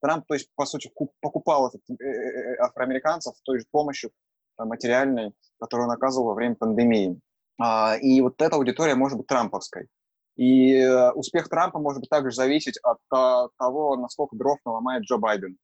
Трамп, 0.00 0.26
то 0.26 0.34
есть, 0.34 0.50
по 0.54 0.66
сути, 0.66 0.92
покупал 1.20 1.68
этот, 1.68 1.80
э, 1.90 1.94
э, 1.98 2.06
э, 2.06 2.56
афроамериканцев 2.58 3.34
той 3.42 3.60
же 3.60 3.66
помощью 3.70 4.10
материальной, 4.58 5.32
которую 5.58 5.88
он 5.88 5.94
оказывал 5.94 6.28
во 6.28 6.34
время 6.34 6.56
пандемии. 6.56 7.20
А, 7.60 7.96
и 7.96 8.20
вот 8.20 8.40
эта 8.40 8.56
аудитория 8.56 8.94
может 8.94 9.18
быть 9.18 9.26
трамповской. 9.26 9.88
И 10.38 10.88
успех 11.14 11.48
Трампа 11.48 11.78
может 11.80 12.08
также 12.08 12.34
зависеть 12.34 12.78
от 12.82 12.98
того, 13.58 13.96
насколько 13.96 14.36
дров 14.36 14.58
наломает 14.64 15.02
Джо 15.02 15.16
Байден. 15.18 15.58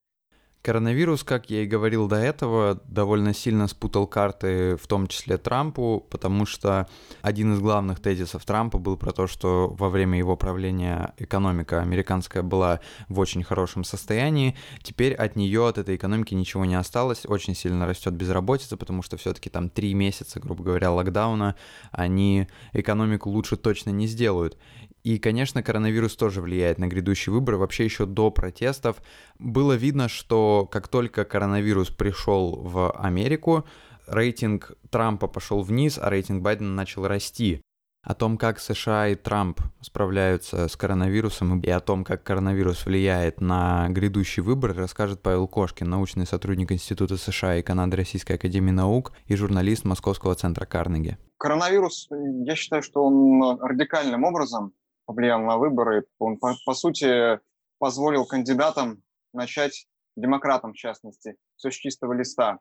Коронавирус, 0.64 1.25
как 1.25 1.50
я 1.50 1.62
и 1.62 1.66
говорил 1.66 2.09
до 2.09 2.16
этого, 2.16 2.80
довольно 2.88 3.35
сильно 3.35 3.68
спутал 3.68 4.06
карты, 4.06 4.78
в 4.78 4.87
том 4.87 5.09
числе 5.09 5.37
Трампу, 5.37 6.06
потому 6.09 6.47
что 6.47 6.88
один 7.21 7.52
из 7.52 7.61
главных 7.61 8.00
тезисов 8.00 8.47
Трампа 8.47 8.78
был 8.78 8.97
про 8.97 9.12
то, 9.12 9.26
что 9.26 9.68
во 9.78 9.90
время 9.90 10.16
его 10.16 10.38
правления 10.38 11.12
экономика 11.18 11.83
американская 11.83 12.42
была 12.42 12.80
в 13.11 13.18
очень 13.18 13.42
хорошем 13.42 13.85
состоянии. 13.85 14.56
Теперь 14.83 15.12
от 15.12 15.37
нее, 15.37 15.68
от 15.68 15.76
этой 15.76 15.97
экономики 15.97 16.33
ничего 16.33 16.64
не 16.64 16.76
осталось, 16.76 17.26
очень 17.26 17.54
сильно 17.54 17.87
растет 17.87 18.14
безработица, 18.14 18.78
потому 18.78 19.02
что 19.02 19.18
все-таки 19.18 19.50
там 19.50 19.68
три 19.68 19.92
месяца, 19.92 20.40
грубо 20.40 20.64
говоря, 20.64 20.90
локдауна, 20.92 21.56
они 21.92 22.49
экономику 22.73 23.28
лучше 23.28 23.59
точно 23.59 23.90
не 23.90 24.06
сделают. 24.06 24.56
И, 25.04 25.18
конечно, 25.18 25.62
коронавирус 25.62 26.16
тоже 26.16 26.40
влияет 26.40 26.78
на 26.78 26.87
грядущие 26.87 27.32
выборы. 27.32 27.58
Вообще 27.58 27.84
еще 27.84 28.06
до 28.06 28.30
протестов 28.30 29.02
было 29.38 29.75
видно, 29.75 30.08
что 30.08 30.66
как 30.73 30.88
только 30.88 31.26
коронавирус 31.26 31.90
пришел 31.90 32.56
в 32.56 32.90
Америку, 32.92 33.66
рейтинг 34.06 34.73
Трампа 34.90 35.28
пошел 35.28 35.61
вниз, 35.61 35.99
а 36.00 36.08
рейтинг 36.08 36.42
Байдена 36.42 36.70
начал 36.70 37.06
расти. 37.06 37.61
О 38.02 38.14
том, 38.14 38.38
как 38.38 38.58
США 38.61 39.08
и 39.08 39.14
Трамп 39.14 39.61
справляются 39.82 40.68
с 40.68 40.76
коронавирусом 40.76 41.61
и 41.61 41.70
о 41.70 41.80
том, 41.80 42.04
как 42.04 42.23
коронавирус 42.23 42.84
влияет 42.87 43.42
на 43.42 43.88
грядущие 43.90 44.42
выборы, 44.42 44.75
расскажет 44.75 45.23
Павел 45.23 45.49
Кошкин, 45.49 45.88
научный 45.88 46.26
сотрудник 46.26 46.73
Института 46.73 47.18
США 47.18 47.56
и 47.56 47.62
Канады 47.62 47.96
Российской 47.96 48.34
Академии 48.34 48.73
Наук 48.73 49.12
и 49.26 49.37
журналист 49.37 49.84
Московского 49.84 50.34
центра 50.34 50.64
Карнеги. 50.64 51.18
Коронавирус, 51.38 52.08
я 52.11 52.56
считаю, 52.56 52.82
что 52.82 53.04
он 53.04 53.58
радикальным 53.61 54.25
образом 54.25 54.73
повлиял 55.06 55.40
на 55.40 55.58
выборы. 55.58 56.04
Он, 56.18 56.38
по, 56.38 56.54
по 56.64 56.75
сути, 56.75 57.40
позволил 57.78 58.26
кандидатам 58.26 59.02
начать, 59.32 59.87
демократам 60.16 60.73
в 60.73 60.76
частности, 60.76 61.37
все 61.56 61.70
с 61.70 61.75
чистого 61.75 62.12
листа. 62.12 62.58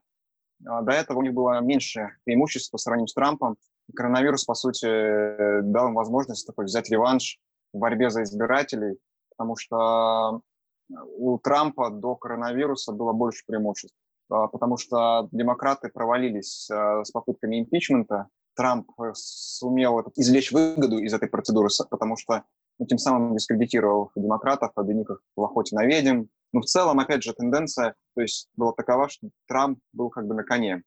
А 0.65 0.81
до 0.81 0.91
этого 0.91 1.19
у 1.19 1.21
них 1.21 1.33
было 1.33 1.59
меньше 1.61 2.11
преимуществ 2.23 2.71
по 2.71 2.77
сравнению 2.77 3.07
с 3.07 3.13
Трампом. 3.13 3.57
Коронавирус, 3.95 4.45
по 4.45 4.53
сути, 4.53 5.61
дал 5.61 5.89
им 5.89 5.93
возможность 5.93 6.47
такой 6.47 6.65
взять 6.65 6.89
реванш 6.89 7.39
в 7.73 7.79
борьбе 7.79 8.09
за 8.09 8.23
избирателей, 8.23 8.97
потому 9.29 9.55
что 9.57 10.41
у 10.89 11.37
Трампа 11.39 11.89
до 11.89 12.15
коронавируса 12.15 12.91
было 12.91 13.13
больше 13.13 13.43
преимуществ, 13.45 13.95
а, 14.29 14.47
потому 14.47 14.77
что 14.77 15.27
демократы 15.31 15.89
провалились 15.89 16.69
а, 16.69 17.03
с 17.03 17.11
попытками 17.11 17.59
импичмента, 17.59 18.27
Трамп 18.55 18.89
э, 18.99 19.11
сумел 19.15 20.01
извлечь 20.15 20.51
выгоду 20.51 20.99
из 20.99 21.13
этой 21.13 21.29
процедуры, 21.29 21.69
потому 21.89 22.17
что 22.17 22.43
ну, 22.79 22.85
тем 22.85 22.97
самым 22.97 23.35
дискредитировал 23.35 24.11
демократов, 24.15 24.71
обвинив 24.75 25.09
их 25.09 25.21
в 25.35 25.43
охоте 25.43 25.75
на 25.75 25.85
ведьм. 25.85 26.25
Но 26.51 26.61
в 26.61 26.65
целом, 26.65 26.99
опять 26.99 27.23
же, 27.23 27.33
тенденция 27.33 27.95
то 28.15 28.21
есть, 28.21 28.49
была 28.55 28.73
такова, 28.73 29.09
что 29.09 29.29
Трамп 29.47 29.79
был 29.91 30.09
как 30.09 30.27
бы 30.27 30.35
на 30.35 30.43
коне. 30.43 30.83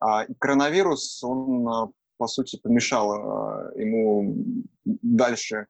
А 0.00 0.26
коронавирус, 0.38 1.22
он, 1.22 1.68
э, 1.68 1.92
по 2.16 2.26
сути, 2.26 2.58
помешал 2.58 3.14
э, 3.14 3.82
ему 3.82 4.64
дальше 4.84 5.66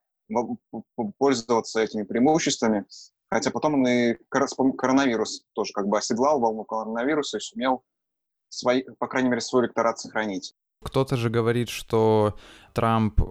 пользоваться 1.19 1.81
этими 1.81 2.03
преимуществами, 2.03 2.85
хотя 3.31 3.51
потом 3.51 3.75
он 3.75 3.89
и 3.89 4.17
коронавирус 4.29 5.45
тоже 5.55 5.73
как 5.73 5.89
бы 5.89 5.99
оседлал 5.99 6.41
волну 6.41 6.65
коронавируса 6.65 7.39
и 7.39 7.41
сумел, 7.41 7.83
свои, 8.49 8.83
по 8.99 9.07
крайней 9.07 9.29
мере, 9.31 9.41
свой 9.41 9.65
электорат 9.65 9.99
сохранить. 9.99 10.55
Кто-то 10.83 11.17
же 11.17 11.29
говорит, 11.29 11.69
что 11.69 12.35
Трамп 12.73 13.21
э, 13.21 13.25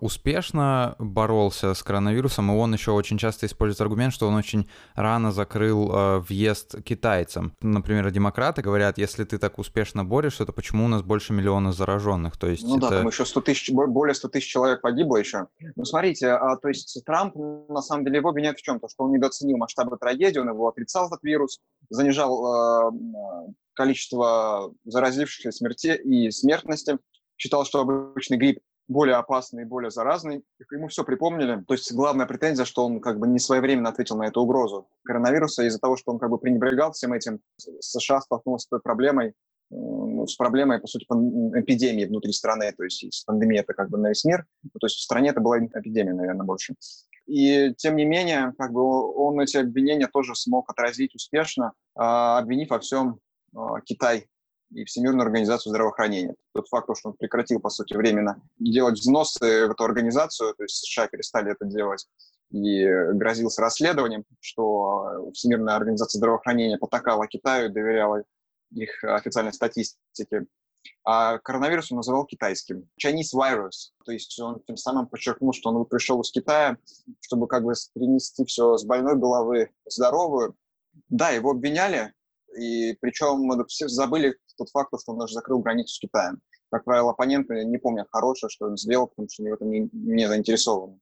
успешно 0.00 0.94
боролся 1.00 1.74
с 1.74 1.82
коронавирусом, 1.82 2.52
и 2.52 2.54
он 2.54 2.72
еще 2.72 2.92
очень 2.92 3.18
часто 3.18 3.46
использует 3.46 3.80
аргумент, 3.80 4.12
что 4.12 4.28
он 4.28 4.34
очень 4.34 4.68
рано 4.94 5.32
закрыл 5.32 5.90
э, 5.90 6.18
въезд 6.20 6.80
китайцам. 6.84 7.52
Например, 7.60 8.08
демократы 8.12 8.62
говорят, 8.62 8.96
если 8.96 9.24
ты 9.24 9.38
так 9.38 9.58
успешно 9.58 10.04
борешься, 10.04 10.46
то 10.46 10.52
почему 10.52 10.84
у 10.84 10.88
нас 10.88 11.02
больше 11.02 11.32
миллиона 11.32 11.72
зараженных? 11.72 12.36
То 12.36 12.46
есть 12.46 12.62
ну 12.62 12.78
это... 12.78 12.90
да, 12.90 12.98
там 12.98 13.08
еще 13.08 13.26
100 13.26 13.40
тысяч, 13.40 13.72
более 13.72 14.14
100 14.14 14.28
тысяч 14.28 14.46
человек 14.46 14.80
погибло 14.80 15.16
еще. 15.16 15.48
Ну 15.74 15.84
смотрите, 15.84 16.28
а, 16.30 16.56
то 16.56 16.68
есть 16.68 17.02
Трамп, 17.04 17.34
на 17.68 17.82
самом 17.82 18.04
деле, 18.04 18.18
его 18.18 18.28
обвиняют 18.28 18.58
в 18.58 18.62
чем? 18.62 18.78
То, 18.78 18.88
что 18.88 19.04
он 19.04 19.12
недооценил 19.12 19.56
масштабы 19.56 19.96
трагедии, 19.96 20.38
он 20.38 20.48
его 20.48 20.68
отрицал, 20.68 21.08
этот 21.08 21.24
вирус, 21.24 21.58
занижал 21.90 22.92
э, 22.92 23.52
количество 23.74 24.72
заразившихся 24.84 25.52
смерти 25.52 26.00
и 26.02 26.30
смертности, 26.30 26.98
считал, 27.36 27.64
что 27.64 27.80
обычный 27.80 28.36
грипп 28.36 28.60
более 28.88 29.16
опасный 29.16 29.62
и 29.62 29.66
более 29.66 29.90
заразный. 29.90 30.44
Ему 30.70 30.88
все 30.88 31.04
припомнили. 31.04 31.62
То 31.66 31.74
есть 31.74 31.92
главная 31.92 32.26
претензия, 32.26 32.64
что 32.64 32.84
он 32.84 33.00
как 33.00 33.18
бы 33.18 33.26
не 33.26 33.38
своевременно 33.38 33.88
ответил 33.88 34.16
на 34.16 34.24
эту 34.24 34.42
угрозу 34.42 34.88
коронавируса 35.04 35.64
из-за 35.64 35.78
того, 35.78 35.96
что 35.96 36.12
он 36.12 36.18
как 36.18 36.30
бы 36.30 36.38
пренебрегал 36.38 36.92
всем 36.92 37.12
этим. 37.12 37.40
США 37.56 38.20
столкнулась 38.20 38.62
с 38.62 38.66
той 38.66 38.80
проблемой, 38.80 39.32
ну, 39.70 40.26
с 40.26 40.36
проблемой, 40.36 40.80
по 40.80 40.86
сути, 40.86 41.04
эпидемии 41.04 42.04
внутри 42.04 42.32
страны. 42.32 42.72
То 42.76 42.84
есть 42.84 43.24
пандемия 43.26 43.62
это 43.62 43.72
как 43.72 43.90
бы 43.90 43.98
на 43.98 44.08
весь 44.08 44.24
мир. 44.24 44.44
То 44.78 44.86
есть 44.86 44.96
в 44.96 45.02
стране 45.02 45.30
это 45.30 45.40
была 45.40 45.58
эпидемия, 45.58 46.12
наверное, 46.12 46.44
больше. 46.44 46.74
И 47.26 47.72
тем 47.78 47.96
не 47.96 48.04
менее, 48.04 48.52
как 48.58 48.72
бы 48.72 48.82
он 48.82 49.40
эти 49.40 49.56
обвинения 49.56 50.08
тоже 50.08 50.34
смог 50.34 50.68
отразить 50.68 51.14
успешно, 51.14 51.72
а, 51.94 52.38
обвинив 52.38 52.68
во 52.68 52.78
всем 52.80 53.18
Китай 53.84 54.28
и 54.72 54.84
Всемирную 54.84 55.24
организацию 55.24 55.70
здравоохранения. 55.70 56.34
Тот 56.52 56.68
факт, 56.68 56.88
что 56.98 57.10
он 57.10 57.16
прекратил, 57.16 57.60
по 57.60 57.70
сути, 57.70 57.94
временно 57.94 58.42
делать 58.58 58.98
взносы 58.98 59.66
в 59.68 59.70
эту 59.70 59.84
организацию, 59.84 60.54
то 60.54 60.62
есть 60.64 60.76
США 60.76 61.06
перестали 61.06 61.52
это 61.52 61.64
делать, 61.64 62.06
и 62.50 62.86
грозился 63.12 63.62
расследованием, 63.62 64.24
что 64.40 65.30
Всемирная 65.32 65.76
организация 65.76 66.18
здравоохранения 66.18 66.78
потакала 66.78 67.26
Китаю, 67.26 67.70
доверяла 67.72 68.22
их 68.72 69.02
официальной 69.04 69.52
статистике. 69.52 70.46
А 71.02 71.38
коронавирус 71.38 71.90
он 71.90 71.96
называл 71.96 72.26
китайским. 72.26 72.88
Chinese 73.02 73.34
virus. 73.34 73.92
То 74.04 74.12
есть 74.12 74.38
он 74.38 74.62
тем 74.66 74.76
самым 74.76 75.06
подчеркнул, 75.06 75.52
что 75.52 75.70
он 75.70 75.84
пришел 75.86 76.20
из 76.20 76.30
Китая, 76.30 76.76
чтобы 77.20 77.46
как 77.46 77.64
бы 77.64 77.72
принести 77.94 78.44
все 78.44 78.76
с 78.76 78.84
больной 78.84 79.16
головы 79.16 79.70
здоровую. 79.86 80.56
Да, 81.08 81.30
его 81.30 81.50
обвиняли, 81.50 82.12
и 82.56 82.96
причем 83.00 83.48
все 83.66 83.88
забыли 83.88 84.36
тот 84.56 84.70
факт, 84.70 84.90
что 85.00 85.12
он 85.12 85.18
даже 85.18 85.34
закрыл 85.34 85.60
границу 85.60 85.94
с 85.94 85.98
Китаем. 85.98 86.40
Как 86.70 86.84
правило, 86.84 87.10
оппоненты 87.10 87.64
не 87.64 87.78
помнят 87.78 88.08
хорошее, 88.10 88.50
что 88.50 88.66
он 88.66 88.76
сделал, 88.76 89.08
потому 89.08 89.28
что 89.28 89.42
они 89.42 89.50
в 89.50 89.54
этом 89.54 89.70
не, 89.70 89.88
не 89.92 90.26
заинтересованы. 90.26 90.98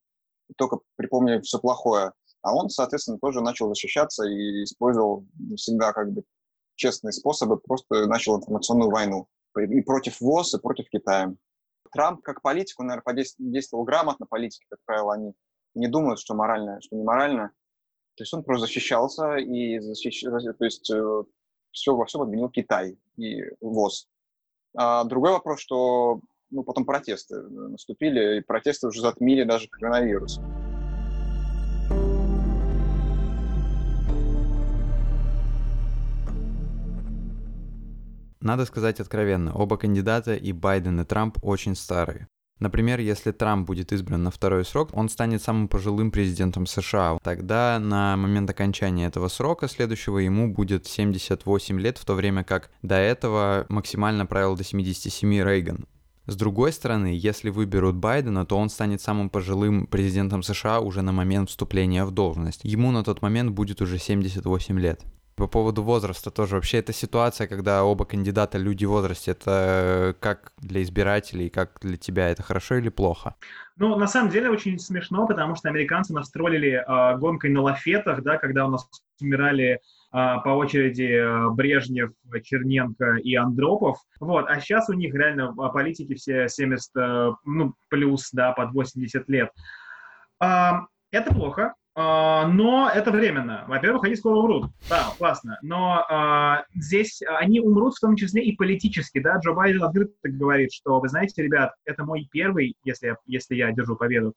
Только 0.57 0.81
припомнили 0.97 1.41
все 1.41 1.59
плохое. 1.59 2.13
А 2.43 2.55
он, 2.55 2.69
соответственно, 2.69 3.19
тоже 3.19 3.41
начал 3.41 3.69
защищаться 3.69 4.25
и 4.25 4.65
использовал 4.65 5.27
всегда 5.57 5.93
как 5.93 6.13
бы 6.13 6.25
честные 6.75 7.13
способы, 7.13 7.59
просто 7.59 8.07
начал 8.07 8.37
информационную 8.37 8.91
войну. 8.91 9.29
И 9.57 9.81
против 9.83 10.21
ВОЗ, 10.21 10.55
и 10.55 10.59
против 10.59 10.89
Китая. 10.89 11.35
Трамп 11.93 12.23
как 12.23 12.43
политик, 12.43 12.81
он, 12.81 12.87
наверное, 12.87 13.25
подействовал 13.39 13.85
грамотно. 13.85 14.27
Политики, 14.27 14.65
как 14.69 14.81
правило, 14.85 15.15
они 15.15 15.35
не 15.75 15.89
думают, 15.89 16.19
что 16.19 16.35
морально, 16.35 16.81
что 16.81 16.97
не 16.97 17.05
морально. 17.05 17.53
То 18.17 18.23
есть 18.23 18.35
он 18.35 18.45
просто 18.45 18.67
защищался 18.67 19.37
и 19.37 19.79
защищ... 19.79 20.23
то 20.23 20.65
есть 20.65 20.91
э, 20.91 21.23
все 21.73 21.97
во 21.97 22.05
всем 22.05 22.23
обвинил 22.23 22.49
Китай 22.49 22.97
и 23.17 23.43
ВОЗ. 23.61 24.09
А 24.77 25.05
другой 25.05 25.33
вопрос, 25.33 25.61
что 25.61 26.21
ну, 26.51 26.63
потом 26.63 26.85
протесты 26.85 27.43
наступили, 27.43 28.39
и 28.39 28.41
протесты 28.43 28.87
уже 28.87 29.01
затмили 29.01 29.45
даже 29.45 29.69
коронавирус. 29.69 30.41
Надо 38.41 38.65
сказать 38.65 38.99
откровенно, 38.99 39.55
оба 39.55 39.77
кандидата, 39.77 40.35
и 40.35 40.53
Байден, 40.53 41.01
и 41.01 41.05
Трамп, 41.05 41.39
очень 41.43 41.77
старые. 41.77 42.29
Например, 42.59 43.01
если 43.01 43.33
Трамп 43.33 43.67
будет 43.67 43.93
избран 43.93 44.23
на 44.23 44.31
второй 44.31 44.65
срок, 44.65 44.91
он 44.93 45.09
станет 45.09 45.43
самым 45.43 45.67
пожилым 45.67 46.11
президентом 46.13 46.67
США. 46.67 47.19
Тогда 47.23 47.79
на 47.81 48.17
момент 48.17 48.49
окончания 48.51 49.07
этого 49.07 49.29
срока 49.29 49.67
следующего 49.67 50.19
ему 50.19 50.53
будет 50.53 50.87
78 50.87 51.81
лет, 51.81 51.99
в 51.99 52.05
то 52.05 52.15
время 52.15 52.45
как 52.45 52.71
до 52.83 52.95
этого 52.95 53.67
максимально 53.69 54.27
правил 54.27 54.57
до 54.57 54.63
77 54.63 55.43
Рейган. 55.43 55.87
С 56.27 56.37
другой 56.37 56.73
стороны, 56.73 57.09
если 57.09 57.51
выберут 57.51 57.97
Байдена, 57.97 58.47
то 58.47 58.57
он 58.57 58.69
станет 58.69 59.01
самым 59.01 59.29
пожилым 59.29 59.89
президентом 59.89 60.45
США 60.45 60.79
уже 60.79 61.03
на 61.03 61.11
момент 61.11 61.51
вступления 61.51 62.05
в 62.05 62.13
должность. 62.13 62.61
Ему 62.63 62.93
на 62.93 63.03
тот 63.03 63.23
момент 63.23 63.51
будет 63.51 63.83
уже 63.83 63.99
78 63.99 64.79
лет. 64.79 65.03
По 65.37 65.47
поводу 65.47 65.83
возраста 65.83 66.31
тоже. 66.31 66.57
Вообще 66.57 66.79
эта 66.79 66.93
ситуация, 66.93 67.47
когда 67.47 67.85
оба 67.85 68.05
кандидата 68.05 68.59
люди 68.59 68.85
в 68.85 68.91
возрасте, 68.91 69.31
это 69.31 70.15
как 70.21 70.53
для 70.59 70.83
избирателей, 70.83 71.49
как 71.49 71.79
для 71.81 71.97
тебя, 71.97 72.29
это 72.29 72.43
хорошо 72.43 72.77
или 72.77 72.91
плохо? 72.91 73.35
Ну, 73.77 73.97
на 73.97 74.07
самом 74.07 74.31
деле 74.31 74.51
очень 74.51 74.79
смешно, 74.79 75.27
потому 75.27 75.57
что 75.57 75.69
американцы 75.69 76.13
настролили 76.13 76.85
э, 76.87 77.19
гонкой 77.19 77.51
на 77.51 77.63
лафетах, 77.63 78.23
да, 78.23 78.37
когда 78.37 78.67
у 78.67 78.71
нас 78.71 78.87
умирали 79.21 79.81
а, 80.15 80.41
по 80.41 80.51
очереди 80.51 81.05
э, 81.05 81.49
Брежнев, 81.51 82.11
Черненко 82.45 83.17
и 83.17 83.35
Андропов. 83.35 83.99
Вот, 84.21 84.45
а 84.47 84.61
сейчас 84.61 84.91
у 84.91 84.93
них 84.93 85.15
реально 85.15 85.55
а, 85.57 85.71
политики 85.71 86.15
все 86.15 86.49
70, 86.49 86.91
э, 86.97 87.31
ну, 87.47 87.75
плюс, 87.89 88.29
да, 88.31 88.53
под 88.53 88.73
80 88.73 89.27
лет. 89.31 89.51
А, 90.39 90.83
это 91.11 91.33
плохо, 91.33 91.75
но 91.95 92.91
это 92.93 93.11
временно. 93.11 93.65
Во-первых, 93.69 94.05
они 94.05 94.17
скоро 94.17 94.37
умрут. 94.37 94.71
Да, 94.89 95.13
классно. 95.19 95.59
Но 95.63 96.05
а, 96.09 96.65
здесь 96.75 97.21
они 97.41 97.61
умрут 97.61 97.95
в 97.95 98.01
том 98.01 98.17
числе 98.17 98.43
и 98.45 98.57
политически. 98.57 99.21
Да? 99.21 99.37
Джо 99.39 99.53
Байден 99.53 99.83
открыто 99.83 100.15
говорит, 100.25 100.73
что, 100.73 101.01
вы 101.01 101.09
знаете, 101.09 101.43
ребят, 101.43 101.75
это 101.85 102.05
мой 102.05 102.29
первый, 102.31 102.77
если 102.85 103.09
я, 103.09 103.17
если 103.27 103.57
я 103.57 103.73
держу 103.73 103.97
победу, 103.97 104.35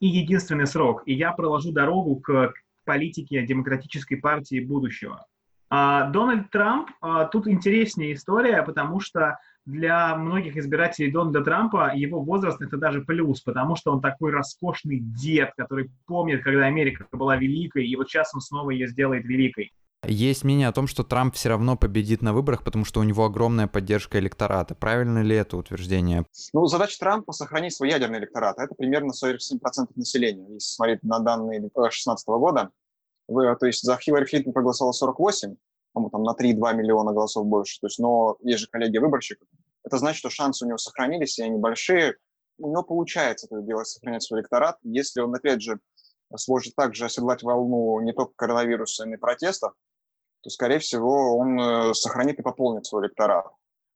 и 0.00 0.08
единственный 0.08 0.66
срок. 0.66 1.02
И 1.06 1.14
я 1.14 1.32
проложу 1.32 1.72
дорогу 1.72 2.16
к 2.16 2.52
политики 2.84 3.40
демократической 3.46 4.16
партии 4.16 4.60
будущего. 4.60 5.26
А 5.68 6.08
Дональд 6.10 6.50
Трамп, 6.50 6.90
а, 7.00 7.26
тут 7.26 7.48
интереснее 7.48 8.14
история, 8.14 8.62
потому 8.62 9.00
что 9.00 9.38
для 9.66 10.14
многих 10.16 10.56
избирателей 10.56 11.10
Дональда 11.10 11.42
Трампа 11.42 11.92
его 11.94 12.22
возраст 12.22 12.62
это 12.62 12.76
даже 12.76 13.02
плюс, 13.02 13.40
потому 13.40 13.76
что 13.76 13.92
он 13.92 14.00
такой 14.00 14.30
роскошный 14.30 15.00
дед, 15.00 15.52
который 15.56 15.90
помнит, 16.06 16.42
когда 16.42 16.66
Америка 16.66 17.06
была 17.12 17.36
великой, 17.36 17.86
и 17.86 17.96
вот 17.96 18.08
сейчас 18.08 18.32
он 18.34 18.40
снова 18.40 18.70
ее 18.70 18.86
сделает 18.86 19.24
великой. 19.24 19.72
Есть 20.04 20.44
мнение 20.44 20.68
о 20.68 20.72
том, 20.72 20.86
что 20.86 21.02
Трамп 21.02 21.34
все 21.34 21.48
равно 21.48 21.76
победит 21.76 22.22
на 22.22 22.32
выборах, 22.32 22.62
потому 22.62 22.84
что 22.84 23.00
у 23.00 23.02
него 23.02 23.24
огромная 23.24 23.66
поддержка 23.66 24.20
электората. 24.20 24.76
Правильно 24.76 25.20
ли 25.22 25.34
это 25.34 25.56
утверждение? 25.56 26.24
Ну, 26.52 26.66
задача 26.66 26.98
Трампа— 27.00 27.32
сохранить 27.32 27.74
свой 27.74 27.90
ядерный 27.90 28.20
электорат. 28.20 28.58
Это 28.58 28.72
примерно 28.74 29.12
47% 29.12 29.88
населения, 29.96 30.46
если 30.52 30.74
смотреть 30.74 31.02
на 31.02 31.18
данные 31.18 31.60
2016 31.60 32.28
года. 32.28 32.70
Вы, 33.26 33.56
то 33.56 33.66
есть 33.66 33.82
за 33.82 33.96
Хиллари 33.96 34.26
Клинтон 34.26 34.52
проголосовало 34.52 34.92
48, 34.92 35.56
по 36.02 36.10
там 36.10 36.22
на 36.22 36.32
3-2 36.32 36.74
миллиона 36.74 37.12
голосов 37.12 37.46
больше. 37.46 37.80
То 37.80 37.86
есть, 37.86 37.98
но 37.98 38.36
есть 38.40 38.60
же 38.60 38.68
коллеги 38.68 38.98
выборщиков. 38.98 39.48
Это 39.84 39.98
значит, 39.98 40.18
что 40.18 40.30
шансы 40.30 40.64
у 40.64 40.68
него 40.68 40.78
сохранились, 40.78 41.38
и 41.38 41.42
они 41.42 41.58
большие. 41.58 42.16
У 42.58 42.70
него 42.70 42.82
получается 42.82 43.46
это 43.46 43.60
делать, 43.62 43.86
сохранять 43.86 44.22
свой 44.22 44.40
электорат. 44.40 44.78
Если 44.82 45.20
он, 45.20 45.34
опять 45.34 45.62
же, 45.62 45.78
сможет 46.34 46.74
также 46.74 47.04
оседлать 47.04 47.42
волну 47.42 48.00
не 48.00 48.12
только 48.12 48.32
коронавируса, 48.34 49.06
но 49.06 49.14
и 49.14 49.18
протестов, 49.18 49.74
то, 50.42 50.50
скорее 50.50 50.78
всего, 50.78 51.36
он 51.36 51.60
э, 51.60 51.94
сохранит 51.94 52.38
и 52.38 52.42
пополнит 52.42 52.86
свой 52.86 53.04
электорат. 53.04 53.46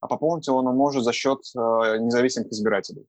А 0.00 0.06
пополнить 0.06 0.48
он 0.48 0.64
может 0.76 1.04
за 1.04 1.12
счет 1.12 1.38
э, 1.56 1.58
независимых 1.98 2.50
избирателей. 2.52 3.06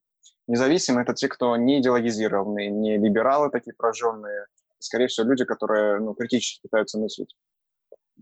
Независимые– 0.48 1.02
это 1.04 1.14
те, 1.14 1.28
кто 1.28 1.56
не 1.56 1.80
идеологизированные, 1.80 2.70
не 2.70 2.98
либералы 2.98 3.50
такие 3.50 3.74
прожженные, 3.74 4.46
скорее 4.78 5.06
всего, 5.06 5.28
люди, 5.28 5.44
которые 5.44 6.00
ну, 6.00 6.14
критически 6.14 6.62
пытаются 6.62 6.98
мыслить. 6.98 7.34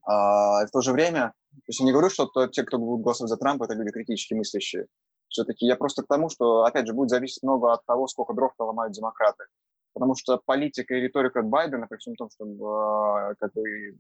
А, 0.03 0.67
в 0.67 0.71
то 0.71 0.81
же 0.81 0.93
время, 0.93 1.33
то 1.53 1.63
есть 1.69 1.81
я 1.81 1.87
не 1.87 1.93
говорю, 1.93 2.11
что 2.11 2.27
то, 2.27 2.47
те, 2.47 2.65
кто 2.65 2.79
будут 2.79 3.05
голосовать 3.05 3.31
за 3.31 3.37
Трампа, 3.37 3.65
это 3.65 3.75
люди 3.75 3.91
критически 3.91 4.35
мыслящие. 4.35 4.87
Все-таки 5.29 5.67
я 5.67 5.77
просто 5.77 6.03
к 6.03 6.07
тому, 6.07 6.29
что, 6.29 6.65
опять 6.65 6.87
же, 6.87 6.93
будет 6.93 7.11
зависеть 7.11 7.43
много 7.43 7.73
от 7.73 7.85
того, 7.87 8.09
сколько 8.09 8.33
дров 8.33 8.53
поломают 8.57 8.93
демократы. 8.93 9.45
Потому 9.93 10.15
что 10.15 10.41
политика 10.45 10.95
и 10.95 11.01
риторика 11.01 11.43
Байдена, 11.43 11.87
при 11.87 11.99
всем 11.99 12.15
том, 12.17 12.31
что 12.31 12.45
э, 12.45 13.35
как 13.39 13.53
бы, 13.53 13.99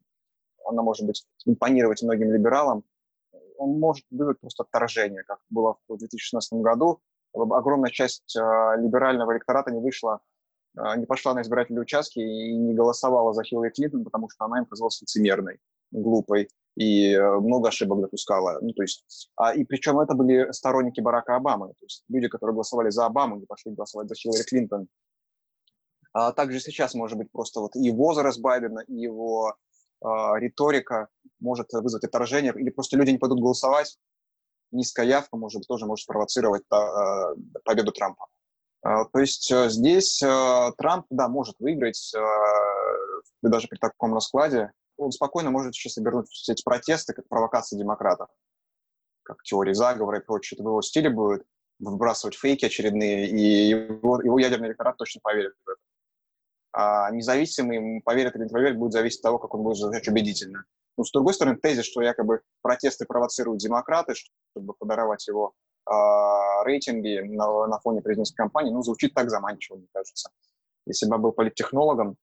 она 0.64 0.82
может 0.82 1.06
быть 1.06 1.24
импонировать 1.46 2.02
многим 2.02 2.32
либералам, 2.32 2.84
он 3.58 3.78
может 3.78 4.04
вызвать 4.10 4.40
просто 4.40 4.64
отторжение, 4.64 5.22
как 5.24 5.38
было 5.50 5.76
в 5.88 5.98
2016 5.98 6.54
году. 6.54 7.00
Огромная 7.32 7.90
часть 7.90 8.36
э, 8.36 8.40
либерального 8.78 9.32
электората 9.32 9.70
не 9.70 9.80
вышла 9.80 10.20
а, 10.76 10.96
не 10.96 11.06
пошла 11.06 11.34
на 11.34 11.42
избирательные 11.42 11.82
участки 11.82 12.20
и 12.20 12.56
не 12.56 12.74
голосовала 12.74 13.32
за 13.32 13.42
Хиллари 13.42 13.70
Клинтон, 13.70 14.04
потому 14.04 14.28
что 14.30 14.44
она 14.44 14.58
им 14.58 14.66
казалась 14.66 15.00
лицемерной, 15.00 15.58
глупой 15.90 16.48
и 16.76 17.12
э, 17.12 17.38
много 17.40 17.68
ошибок 17.68 18.00
допускала. 18.00 18.58
Ну, 18.60 18.72
то 18.72 18.82
есть, 18.82 19.30
а, 19.36 19.54
и 19.54 19.64
причем 19.64 19.98
это 19.98 20.14
были 20.14 20.50
сторонники 20.52 21.00
Барака 21.00 21.36
Обамы, 21.36 21.68
то 21.68 21.84
есть 21.84 22.04
люди, 22.08 22.28
которые 22.28 22.54
голосовали 22.54 22.90
за 22.90 23.06
Обаму, 23.06 23.36
не 23.36 23.46
пошли 23.46 23.72
голосовать 23.72 24.08
за 24.08 24.14
Хиллари 24.14 24.42
Клинтон. 24.42 24.88
А 26.12 26.32
также 26.32 26.60
сейчас, 26.60 26.94
может 26.94 27.18
быть, 27.18 27.30
просто 27.30 27.60
вот 27.60 27.76
и 27.76 27.90
возраст 27.90 28.40
Байдена, 28.40 28.80
и 28.86 28.94
его 28.94 29.54
а, 30.02 30.38
риторика 30.38 31.08
может 31.38 31.72
вызвать 31.72 32.04
отторжение, 32.04 32.52
или 32.56 32.70
просто 32.70 32.96
люди 32.96 33.10
не 33.10 33.18
пойдут 33.18 33.40
голосовать, 33.40 33.98
низкая 34.72 35.06
явка 35.06 35.36
может 35.36 35.66
тоже 35.66 35.86
может 35.86 36.04
спровоцировать 36.04 36.62
а, 36.70 37.34
победу 37.64 37.92
Трампа. 37.92 38.26
А, 38.82 39.04
то 39.04 39.18
есть 39.18 39.50
э, 39.52 39.68
здесь 39.68 40.22
э, 40.22 40.72
Трамп, 40.78 41.04
да, 41.10 41.28
может 41.28 41.56
выиграть, 41.58 42.14
даже 43.42 43.68
при 43.68 43.76
таком 43.76 44.14
раскладе. 44.14 44.72
Он 45.00 45.12
спокойно 45.12 45.50
может 45.50 45.74
сейчас 45.74 45.96
обернуть 45.98 46.28
все 46.28 46.52
эти 46.52 46.62
протесты 46.62 47.14
как 47.14 47.26
провокации 47.28 47.76
демократов, 47.76 48.28
как 49.22 49.42
теории 49.42 49.72
заговора 49.72 50.18
и 50.18 50.24
прочее. 50.24 50.56
Это 50.56 50.64
в 50.64 50.68
его 50.68 50.82
стиле 50.82 51.08
будет 51.08 51.44
выбрасывать 51.78 52.36
фейки 52.36 52.66
очередные, 52.66 53.28
и 53.28 53.68
его, 53.68 54.20
его 54.20 54.38
ядерный 54.38 54.68
электорат 54.68 54.98
точно 54.98 55.20
поверит 55.22 55.54
в 55.64 55.68
это. 55.68 55.80
А 56.72 57.10
независимый, 57.10 58.02
поверит 58.02 58.36
или 58.36 58.44
не 58.44 58.50
поверит, 58.50 58.78
будет 58.78 58.92
зависеть 58.92 59.20
от 59.20 59.22
того, 59.22 59.38
как 59.38 59.54
он 59.54 59.62
будет 59.62 59.78
звучать 59.78 60.06
убедительно. 60.06 60.64
Но, 60.96 61.04
с 61.04 61.10
другой 61.10 61.32
стороны, 61.32 61.56
тезис, 61.56 61.86
что 61.86 62.02
якобы 62.02 62.42
протесты 62.60 63.06
провоцируют 63.06 63.60
демократы, 63.60 64.14
чтобы 64.14 64.74
подорвать 64.74 65.26
его 65.26 65.54
э, 65.90 65.92
рейтинги 66.64 67.20
на, 67.20 67.66
на 67.66 67.80
фоне 67.80 68.02
президентской 68.02 68.36
кампании, 68.36 68.70
ну, 68.70 68.82
звучит 68.82 69.14
так 69.14 69.30
заманчиво, 69.30 69.78
мне 69.78 69.88
кажется. 69.92 70.30
Если 70.86 71.06
бы 71.06 71.14
я 71.14 71.18
был 71.18 71.32
политтехнологом, 71.32 72.16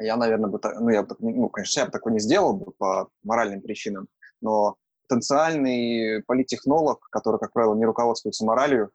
я, 0.00 0.16
наверное, 0.16 0.50
бы, 0.50 0.60
ну, 0.80 0.88
я 0.90 1.02
бы, 1.02 1.16
ну, 1.18 1.48
конечно, 1.48 1.80
я 1.80 1.86
бы 1.86 1.92
такого 1.92 2.12
не 2.12 2.20
сделал 2.20 2.54
бы 2.54 2.72
по 2.72 3.08
моральным 3.22 3.60
причинам, 3.60 4.08
но 4.40 4.76
потенциальный 5.08 6.22
политтехнолог, 6.24 7.08
который, 7.10 7.38
как 7.38 7.52
правило, 7.52 7.74
не 7.74 7.84
руководствуется 7.84 8.44
моралью, 8.44 8.90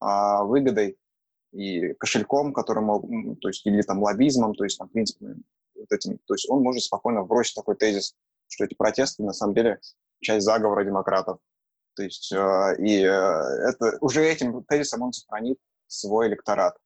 а 0.00 0.44
выгодой 0.44 0.96
и 1.52 1.92
кошельком, 1.94 2.52
которым, 2.52 3.36
то 3.36 3.48
есть, 3.48 3.66
или 3.66 3.82
там 3.82 4.02
лоббизмом, 4.02 4.54
то 4.54 4.64
есть, 4.64 4.78
там, 4.78 4.88
принципами 4.88 5.42
вот 5.74 5.90
этим, 5.92 6.18
то 6.26 6.34
есть 6.34 6.48
он 6.48 6.62
может 6.62 6.82
спокойно 6.82 7.22
бросить 7.22 7.54
такой 7.54 7.76
тезис, 7.76 8.14
что 8.48 8.64
эти 8.64 8.74
протесты, 8.74 9.22
на 9.22 9.32
самом 9.32 9.54
деле, 9.54 9.80
часть 10.20 10.44
заговора 10.44 10.84
демократов. 10.84 11.38
То 11.94 12.02
есть 12.02 12.32
э, 12.32 12.76
и 12.78 13.02
э, 13.02 13.08
это, 13.08 13.98
уже 14.00 14.24
этим 14.24 14.62
тезисом 14.64 15.02
он 15.02 15.12
сохранит 15.12 15.58
свой 15.86 16.28
электорат. 16.28 16.76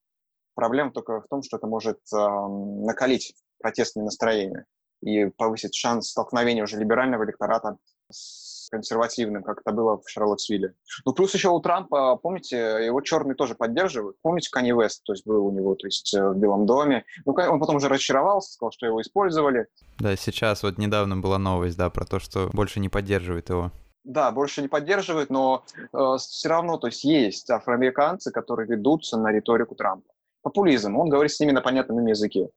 Проблема 0.55 0.93
только 0.93 1.21
в 1.21 1.29
том, 1.29 1.43
что 1.43 1.57
это 1.57 1.67
может 1.67 1.99
э, 2.13 2.17
накалить 2.17 3.35
протестные 3.65 4.05
настроения 4.05 4.67
и 5.01 5.25
повысить 5.25 5.75
шанс 5.75 6.11
столкновения 6.11 6.63
уже 6.63 6.79
либерального 6.79 7.25
электората 7.25 7.79
с 8.11 8.69
консервативным, 8.71 9.43
как 9.43 9.63
это 9.65 9.73
было 9.73 9.97
в 9.97 10.09
Шарлоттсвилле. 10.09 10.75
Ну, 11.07 11.15
плюс 11.15 11.33
еще 11.33 11.49
у 11.49 11.61
Трампа, 11.61 12.17
помните, 12.17 12.57
его 12.85 13.01
черные 13.01 13.35
тоже 13.35 13.55
поддерживают. 13.55 14.17
Помните, 14.21 14.51
Канни 14.53 14.73
Вест, 14.73 15.03
то 15.05 15.15
есть 15.15 15.27
был 15.27 15.47
у 15.47 15.51
него, 15.51 15.75
то 15.77 15.87
есть 15.87 16.13
в 16.13 16.35
Белом 16.35 16.67
доме. 16.67 17.05
Ну, 17.25 17.33
он 17.33 17.59
потом 17.59 17.77
уже 17.77 17.89
разочаровался, 17.89 18.53
сказал, 18.53 18.73
что 18.73 18.85
его 18.85 19.01
использовали. 19.01 19.67
Да, 19.99 20.15
сейчас 20.17 20.63
вот 20.63 20.77
недавно 20.77 21.17
была 21.17 21.39
новость, 21.39 21.79
да, 21.79 21.89
про 21.89 22.05
то, 22.05 22.19
что 22.19 22.51
больше 22.53 22.81
не 22.81 22.91
поддерживает 22.91 23.49
его 23.49 23.73
да, 24.05 24.31
больше 24.33 24.61
не 24.61 24.69
поддерживают, 24.69 25.31
но 25.31 25.65
э, 25.79 26.17
все 26.19 26.49
равно, 26.51 26.77
то 26.77 26.89
есть 26.89 27.05
есть 27.05 27.49
афроамериканцы, 27.49 28.31
которые 28.31 28.69
ведутся 28.69 29.17
на 29.17 29.33
риторику 29.33 29.75
Трампа. 29.75 30.13
Популизм, 30.43 30.99
он 30.99 31.09
говорит 31.09 31.33
с 31.33 31.41
ними 31.41 31.53
на 31.53 31.63
понятном 31.63 32.05
языке. 32.05 32.51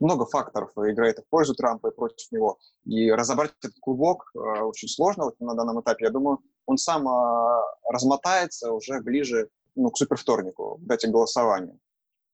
Много 0.00 0.26
факторов 0.26 0.72
играет 0.76 1.18
в 1.18 1.28
пользу 1.28 1.54
Трампа 1.54 1.88
и 1.88 1.94
против 1.94 2.30
него. 2.32 2.58
И 2.84 3.10
разобрать 3.10 3.52
этот 3.60 3.78
клубок 3.80 4.30
э, 4.34 4.38
очень 4.38 4.88
сложно 4.88 5.24
вот 5.24 5.38
на 5.40 5.54
данном 5.54 5.80
этапе. 5.80 6.06
Я 6.06 6.10
думаю, 6.10 6.40
он 6.66 6.76
сам 6.76 7.06
э, 7.08 7.62
размотается 7.88 8.72
уже 8.72 9.00
ближе 9.00 9.48
ну, 9.74 9.90
к 9.90 9.96
супервторнику, 9.96 10.78
к 10.78 10.86
дате 10.86 11.08
голосования. 11.08 11.78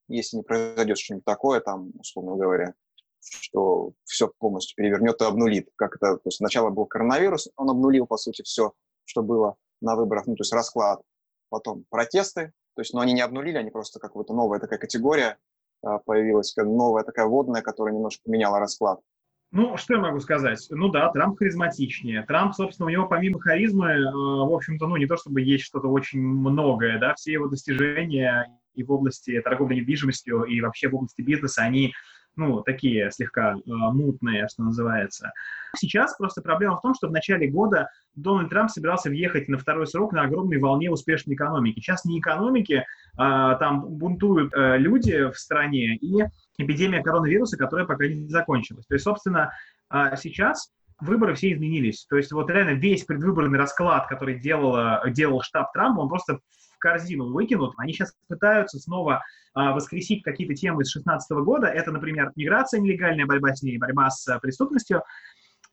Если 0.08 0.38
не 0.38 0.42
произойдет 0.42 0.98
что-нибудь 0.98 1.24
такое, 1.24 1.60
там, 1.60 1.92
условно 1.98 2.36
говоря, 2.36 2.74
что 3.20 3.92
все 4.04 4.28
полностью 4.38 4.76
перевернет 4.76 5.20
и 5.20 5.24
обнулит. 5.24 5.68
Как 5.76 5.96
это, 5.96 6.16
то 6.16 6.22
есть 6.26 6.38
сначала 6.38 6.70
был 6.70 6.86
коронавирус, 6.86 7.48
он 7.56 7.70
обнулил, 7.70 8.06
по 8.06 8.16
сути, 8.16 8.42
все, 8.42 8.72
что 9.04 9.22
было 9.22 9.56
на 9.80 9.96
выборах, 9.96 10.26
ну, 10.26 10.34
то 10.34 10.42
есть 10.42 10.52
расклад. 10.52 11.02
Потом 11.50 11.84
протесты, 11.90 12.52
то 12.74 12.82
есть, 12.82 12.94
но 12.94 13.00
они 13.00 13.12
не 13.12 13.22
обнулили, 13.22 13.56
они 13.56 13.70
просто 13.70 13.98
как 14.00 14.14
вот 14.14 14.28
новая 14.28 14.60
такая 14.60 14.78
категория 14.78 15.38
появилась, 16.04 16.52
как 16.52 16.66
новая 16.66 17.04
такая 17.04 17.26
водная, 17.26 17.62
которая 17.62 17.94
немножко 17.94 18.22
поменяла 18.24 18.58
расклад. 18.58 19.00
Ну, 19.50 19.78
что 19.78 19.94
я 19.94 20.00
могу 20.00 20.20
сказать? 20.20 20.66
Ну 20.70 20.88
да, 20.88 21.10
Трамп 21.10 21.38
харизматичнее. 21.38 22.22
Трамп, 22.22 22.54
собственно, 22.54 22.86
у 22.86 22.90
него 22.90 23.06
помимо 23.06 23.40
харизмы, 23.40 23.92
э, 23.92 24.12
в 24.12 24.52
общем-то, 24.52 24.86
ну 24.86 24.96
не 24.96 25.06
то 25.06 25.16
чтобы 25.16 25.40
есть 25.40 25.64
что-то 25.64 25.88
очень 25.88 26.20
многое, 26.20 26.98
да, 26.98 27.14
все 27.14 27.32
его 27.32 27.46
достижения 27.46 28.46
и 28.74 28.82
в 28.82 28.92
области 28.92 29.40
торговли 29.40 29.76
недвижимостью, 29.76 30.44
и 30.44 30.60
вообще 30.60 30.88
в 30.88 30.94
области 30.94 31.22
бизнеса, 31.22 31.62
они 31.62 31.94
ну, 32.38 32.62
такие 32.62 33.10
слегка 33.10 33.54
э, 33.54 33.58
мутные, 33.66 34.48
что 34.48 34.62
называется. 34.62 35.32
Сейчас 35.76 36.16
просто 36.16 36.40
проблема 36.40 36.76
в 36.76 36.80
том, 36.80 36.94
что 36.94 37.08
в 37.08 37.12
начале 37.12 37.48
года 37.48 37.90
Дональд 38.14 38.48
Трамп 38.48 38.70
собирался 38.70 39.10
въехать 39.10 39.48
на 39.48 39.58
второй 39.58 39.86
срок 39.86 40.12
на 40.12 40.22
огромной 40.22 40.58
волне 40.58 40.90
успешной 40.90 41.34
экономики. 41.34 41.80
Сейчас 41.80 42.04
не 42.04 42.20
экономики, 42.20 42.84
э, 42.84 42.84
там 43.16 43.84
бунтуют 43.88 44.54
э, 44.54 44.78
люди 44.78 45.30
в 45.30 45.36
стране, 45.36 45.96
и 45.96 46.24
эпидемия 46.58 47.02
коронавируса, 47.02 47.58
которая 47.58 47.86
пока 47.86 48.06
не 48.06 48.28
закончилась. 48.28 48.86
То 48.86 48.94
есть, 48.94 49.04
собственно, 49.04 49.52
э, 49.92 50.14
сейчас 50.16 50.70
выборы 51.00 51.34
все 51.34 51.52
изменились. 51.52 52.06
То 52.08 52.16
есть 52.16 52.30
вот 52.32 52.50
реально 52.50 52.78
весь 52.78 53.04
предвыборный 53.04 53.58
расклад, 53.58 54.06
который 54.06 54.38
делал, 54.38 55.04
делал 55.10 55.42
штаб 55.42 55.72
Трампа, 55.72 56.00
он 56.00 56.08
просто 56.08 56.38
корзину 56.78 57.32
выкинут. 57.32 57.74
Они 57.76 57.92
сейчас 57.92 58.14
пытаются 58.28 58.78
снова 58.78 59.22
а, 59.54 59.72
воскресить 59.72 60.22
какие-то 60.22 60.54
темы 60.54 60.84
с 60.84 60.92
2016 60.92 61.30
года. 61.44 61.66
Это, 61.66 61.92
например, 61.92 62.32
миграция 62.36 62.80
нелегальная, 62.80 63.26
борьба 63.26 63.54
с 63.54 63.62
ней, 63.62 63.78
борьба 63.78 64.10
с 64.10 64.26
а, 64.28 64.38
преступностью 64.38 65.02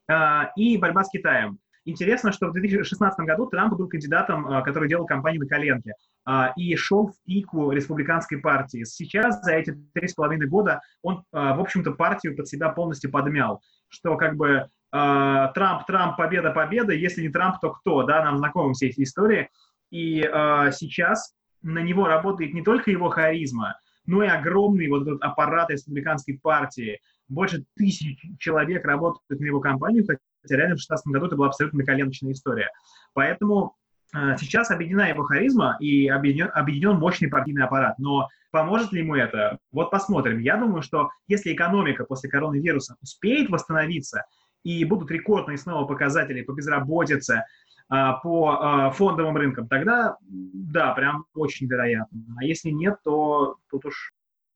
а, 0.09 0.51
и 0.55 0.77
борьба 0.77 1.03
с 1.03 1.09
Китаем. 1.09 1.59
Интересно, 1.87 2.31
что 2.31 2.47
в 2.47 2.53
2016 2.53 3.19
году 3.19 3.45
Трамп 3.45 3.75
был 3.75 3.87
кандидатом, 3.87 4.47
а, 4.47 4.63
который 4.63 4.89
делал 4.89 5.05
кампанию 5.05 5.41
на 5.41 5.47
коленке 5.47 5.93
а, 6.25 6.51
и 6.55 6.75
шел 6.75 7.09
в 7.09 7.13
пику 7.25 7.71
республиканской 7.71 8.39
партии. 8.39 8.83
Сейчас, 8.83 9.39
за 9.43 9.53
эти 9.53 9.77
три 9.93 10.07
с 10.07 10.15
половиной 10.15 10.47
года, 10.47 10.81
он, 11.03 11.23
а, 11.31 11.55
в 11.55 11.61
общем-то, 11.61 11.91
партию 11.91 12.35
под 12.35 12.47
себя 12.47 12.69
полностью 12.69 13.11
подмял, 13.11 13.61
что 13.87 14.17
как 14.17 14.35
бы 14.35 14.67
Трамп, 14.91 15.85
Трамп, 15.85 16.15
победа, 16.15 16.51
победа, 16.51 16.93
если 16.93 17.21
не 17.21 17.27
Трамп, 17.27 17.59
то 17.59 17.71
кто, 17.71 18.03
да, 18.03 18.23
нам 18.23 18.37
знакомы 18.37 18.73
все 18.73 18.87
эти 18.87 19.03
истории. 19.03 19.49
И 19.95 20.19
э, 20.19 20.71
сейчас 20.73 21.33
на 21.61 21.79
него 21.79 22.05
работает 22.05 22.53
не 22.53 22.61
только 22.61 22.91
его 22.91 23.07
харизма, 23.07 23.79
но 24.05 24.23
и 24.23 24.27
огромный 24.27 24.89
вот 24.89 25.03
этот 25.03 25.21
аппарат 25.21 25.69
республиканской 25.69 26.37
партии. 26.37 26.99
Больше 27.29 27.63
тысяч 27.77 28.21
человек 28.37 28.83
работают 28.83 29.39
на 29.39 29.45
его 29.45 29.61
кампанию, 29.61 30.03
хотя 30.05 30.19
реально 30.49 30.75
в 30.75 30.83
2016 30.83 31.07
году 31.07 31.27
это 31.27 31.35
была 31.37 31.47
абсолютно 31.47 31.85
коленочная 31.85 32.33
история. 32.33 32.71
Поэтому 33.13 33.77
э, 34.13 34.35
сейчас 34.37 34.69
объединена 34.69 35.07
его 35.07 35.23
харизма 35.23 35.77
и 35.79 36.09
объединен, 36.09 36.51
объединен 36.53 36.97
мощный 36.97 37.29
партийный 37.29 37.63
аппарат. 37.63 37.97
Но 37.97 38.27
поможет 38.51 38.91
ли 38.91 38.99
ему 38.99 39.15
это? 39.15 39.59
Вот 39.71 39.91
посмотрим. 39.91 40.39
Я 40.39 40.57
думаю, 40.57 40.81
что 40.81 41.09
если 41.29 41.53
экономика 41.53 42.03
после 42.03 42.29
коронавируса 42.29 42.97
успеет 43.01 43.49
восстановиться, 43.49 44.25
и 44.65 44.83
будут 44.83 45.11
рекордные 45.11 45.57
снова 45.57 45.85
показатели 45.85 46.41
по 46.41 46.51
безработице, 46.51 47.45
по 47.87 48.49
а, 48.49 48.89
фондовым 48.91 49.37
рынкам, 49.37 49.67
тогда 49.67 50.17
да, 50.27 50.93
прям 50.93 51.25
очень 51.35 51.67
вероятно. 51.67 52.19
А 52.37 52.43
если 52.43 52.69
нет, 52.69 52.97
то 53.03 53.57
тут 53.69 53.85
уж 53.85 54.11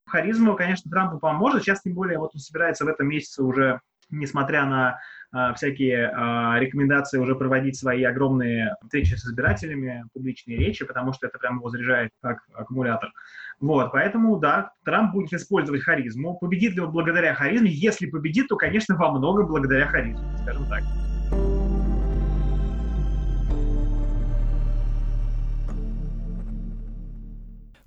харизма, 0.10 0.56
конечно, 0.56 0.90
Трампу 0.92 1.20
поможет. 1.20 1.64
Сейчас, 1.64 1.82
тем 1.82 1.94
более, 1.94 2.18
вот 2.18 2.32
он 2.34 2.40
собирается 2.40 2.86
в 2.86 2.88
этом 2.88 3.08
месяце 3.08 3.44
уже, 3.44 3.82
несмотря 4.10 4.66
на 4.66 5.00
э, 5.34 5.54
всякие 5.56 6.10
э, 6.10 6.60
рекомендации, 6.60 7.20
уже 7.20 7.36
проводить 7.36 7.78
свои 7.78 8.04
огромные 8.04 8.76
встречи 8.84 9.14
с 9.14 9.26
избирателями, 9.26 10.06
публичные 10.14 10.58
речи, 10.58 10.86
потому 10.86 11.14
что 11.14 11.28
это 11.28 11.38
прям 11.38 11.58
его 11.58 11.70
заряжает 11.70 12.12
как 12.22 12.40
аккумулятор. 12.54 13.12
Вот, 13.60 13.92
поэтому, 13.92 14.38
да, 14.38 14.72
Трамп 14.86 15.14
будет 15.14 15.34
использовать 15.34 15.84
харизму. 15.84 16.38
Победит 16.40 16.74
ли 16.74 16.82
он 16.82 16.92
благодаря 16.92 17.36
харизме? 17.36 17.70
Если 17.70 18.10
победит, 18.10 18.48
то, 18.48 18.56
конечно, 18.56 18.96
во 18.96 19.12
многом 19.12 19.48
благодаря 19.48 19.86
харизме, 19.86 20.26
скажем 20.42 20.66
так. 20.68 20.84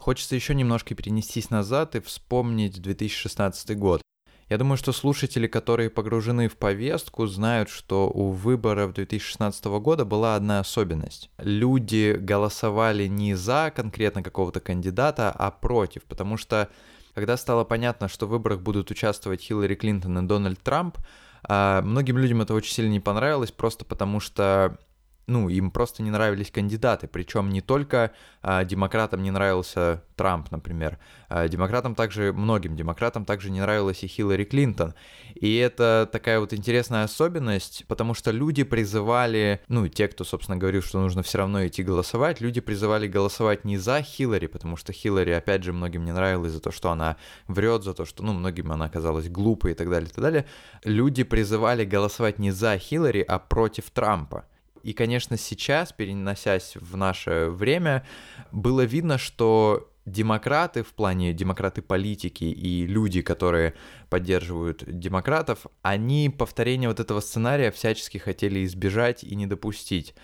Хочется 0.02 0.34
еще 0.34 0.52
немножко 0.56 0.96
перенестись 0.96 1.50
назад 1.50 1.94
и 1.94 2.00
вспомнить 2.00 2.82
2016 2.82 3.78
год. 3.78 4.02
Я 4.48 4.58
думаю, 4.58 4.76
что 4.76 4.90
слушатели, 4.90 5.46
которые 5.46 5.90
погружены 5.90 6.48
в 6.48 6.56
повестку, 6.56 7.28
знают, 7.28 7.68
что 7.68 8.10
у 8.10 8.30
выборов 8.30 8.94
2016 8.94 9.64
года 9.66 10.04
была 10.04 10.34
одна 10.34 10.58
особенность. 10.58 11.30
Люди 11.38 12.16
голосовали 12.18 13.06
не 13.06 13.36
за 13.36 13.72
конкретно 13.72 14.24
какого-то 14.24 14.58
кандидата, 14.58 15.30
а 15.30 15.52
против, 15.52 16.02
потому 16.02 16.36
что 16.36 16.68
когда 17.14 17.36
стало 17.36 17.62
понятно, 17.62 18.08
что 18.08 18.26
в 18.26 18.30
выборах 18.30 18.60
будут 18.60 18.90
участвовать 18.90 19.40
Хиллари 19.40 19.76
Клинтон 19.76 20.18
и 20.18 20.26
Дональд 20.26 20.60
Трамп, 20.64 20.98
а, 21.44 21.80
многим 21.80 22.18
людям 22.18 22.42
это 22.42 22.54
очень 22.54 22.74
сильно 22.74 22.90
не 22.90 22.98
понравилось, 22.98 23.52
просто 23.52 23.84
потому 23.84 24.18
что 24.18 24.78
ну, 25.26 25.48
им 25.48 25.70
просто 25.70 26.02
не 26.02 26.10
нравились 26.10 26.50
кандидаты, 26.50 27.06
причем 27.06 27.50
не 27.50 27.60
только 27.60 28.12
а, 28.42 28.64
демократам 28.64 29.22
не 29.22 29.30
нравился 29.30 30.02
Трамп, 30.16 30.50
например, 30.50 30.98
а, 31.28 31.48
демократам 31.48 31.94
также, 31.94 32.32
многим 32.32 32.76
демократам 32.76 33.24
также 33.24 33.50
не 33.50 33.60
нравилась 33.60 34.02
и 34.02 34.08
Хиллари 34.08 34.44
Клинтон. 34.44 34.94
И 35.34 35.56
это 35.56 36.08
такая 36.10 36.40
вот 36.40 36.52
интересная 36.52 37.04
особенность, 37.04 37.84
потому 37.86 38.14
что 38.14 38.30
люди 38.30 38.64
призывали, 38.64 39.60
ну, 39.68 39.86
те, 39.88 40.08
кто, 40.08 40.24
собственно, 40.24 40.58
говорил, 40.58 40.82
что 40.82 41.00
нужно 41.00 41.22
все 41.22 41.38
равно 41.38 41.66
идти 41.66 41.82
голосовать, 41.82 42.40
люди 42.40 42.60
призывали 42.60 43.06
голосовать 43.06 43.64
не 43.64 43.78
за 43.78 44.02
Хиллари, 44.02 44.46
потому 44.46 44.76
что 44.76 44.92
Хиллари, 44.92 45.30
опять 45.30 45.62
же, 45.62 45.72
многим 45.72 46.04
не 46.04 46.12
нравилось 46.12 46.52
за 46.52 46.60
то, 46.60 46.72
что 46.72 46.90
она 46.90 47.16
врет, 47.46 47.84
за 47.84 47.94
то, 47.94 48.04
что, 48.04 48.24
ну, 48.24 48.32
многим 48.32 48.72
она 48.72 48.86
оказалась 48.86 49.28
глупой 49.28 49.72
и 49.72 49.74
так 49.74 49.88
далее, 49.88 50.08
и 50.08 50.12
так 50.12 50.22
далее. 50.22 50.46
Люди 50.84 51.22
призывали 51.22 51.84
голосовать 51.84 52.38
не 52.38 52.50
за 52.50 52.76
Хиллари, 52.76 53.24
а 53.26 53.38
против 53.38 53.90
Трампа. 53.90 54.46
И, 54.82 54.92
конечно, 54.92 55.36
сейчас, 55.36 55.92
переносясь 55.92 56.76
в 56.76 56.96
наше 56.96 57.48
время, 57.50 58.06
было 58.50 58.82
видно, 58.82 59.18
что 59.18 59.88
демократы 60.04 60.82
в 60.82 60.92
плане 60.94 61.32
демократы 61.32 61.82
политики 61.82 62.44
и 62.44 62.86
люди, 62.86 63.22
которые 63.22 63.74
поддерживают 64.10 64.84
демократов, 64.86 65.66
они 65.82 66.28
повторение 66.28 66.88
вот 66.88 67.00
этого 67.00 67.20
сценария 67.20 67.70
всячески 67.70 68.18
хотели 68.18 68.64
избежать 68.64 69.22
и 69.22 69.34
не 69.36 69.46
допустить 69.46 70.14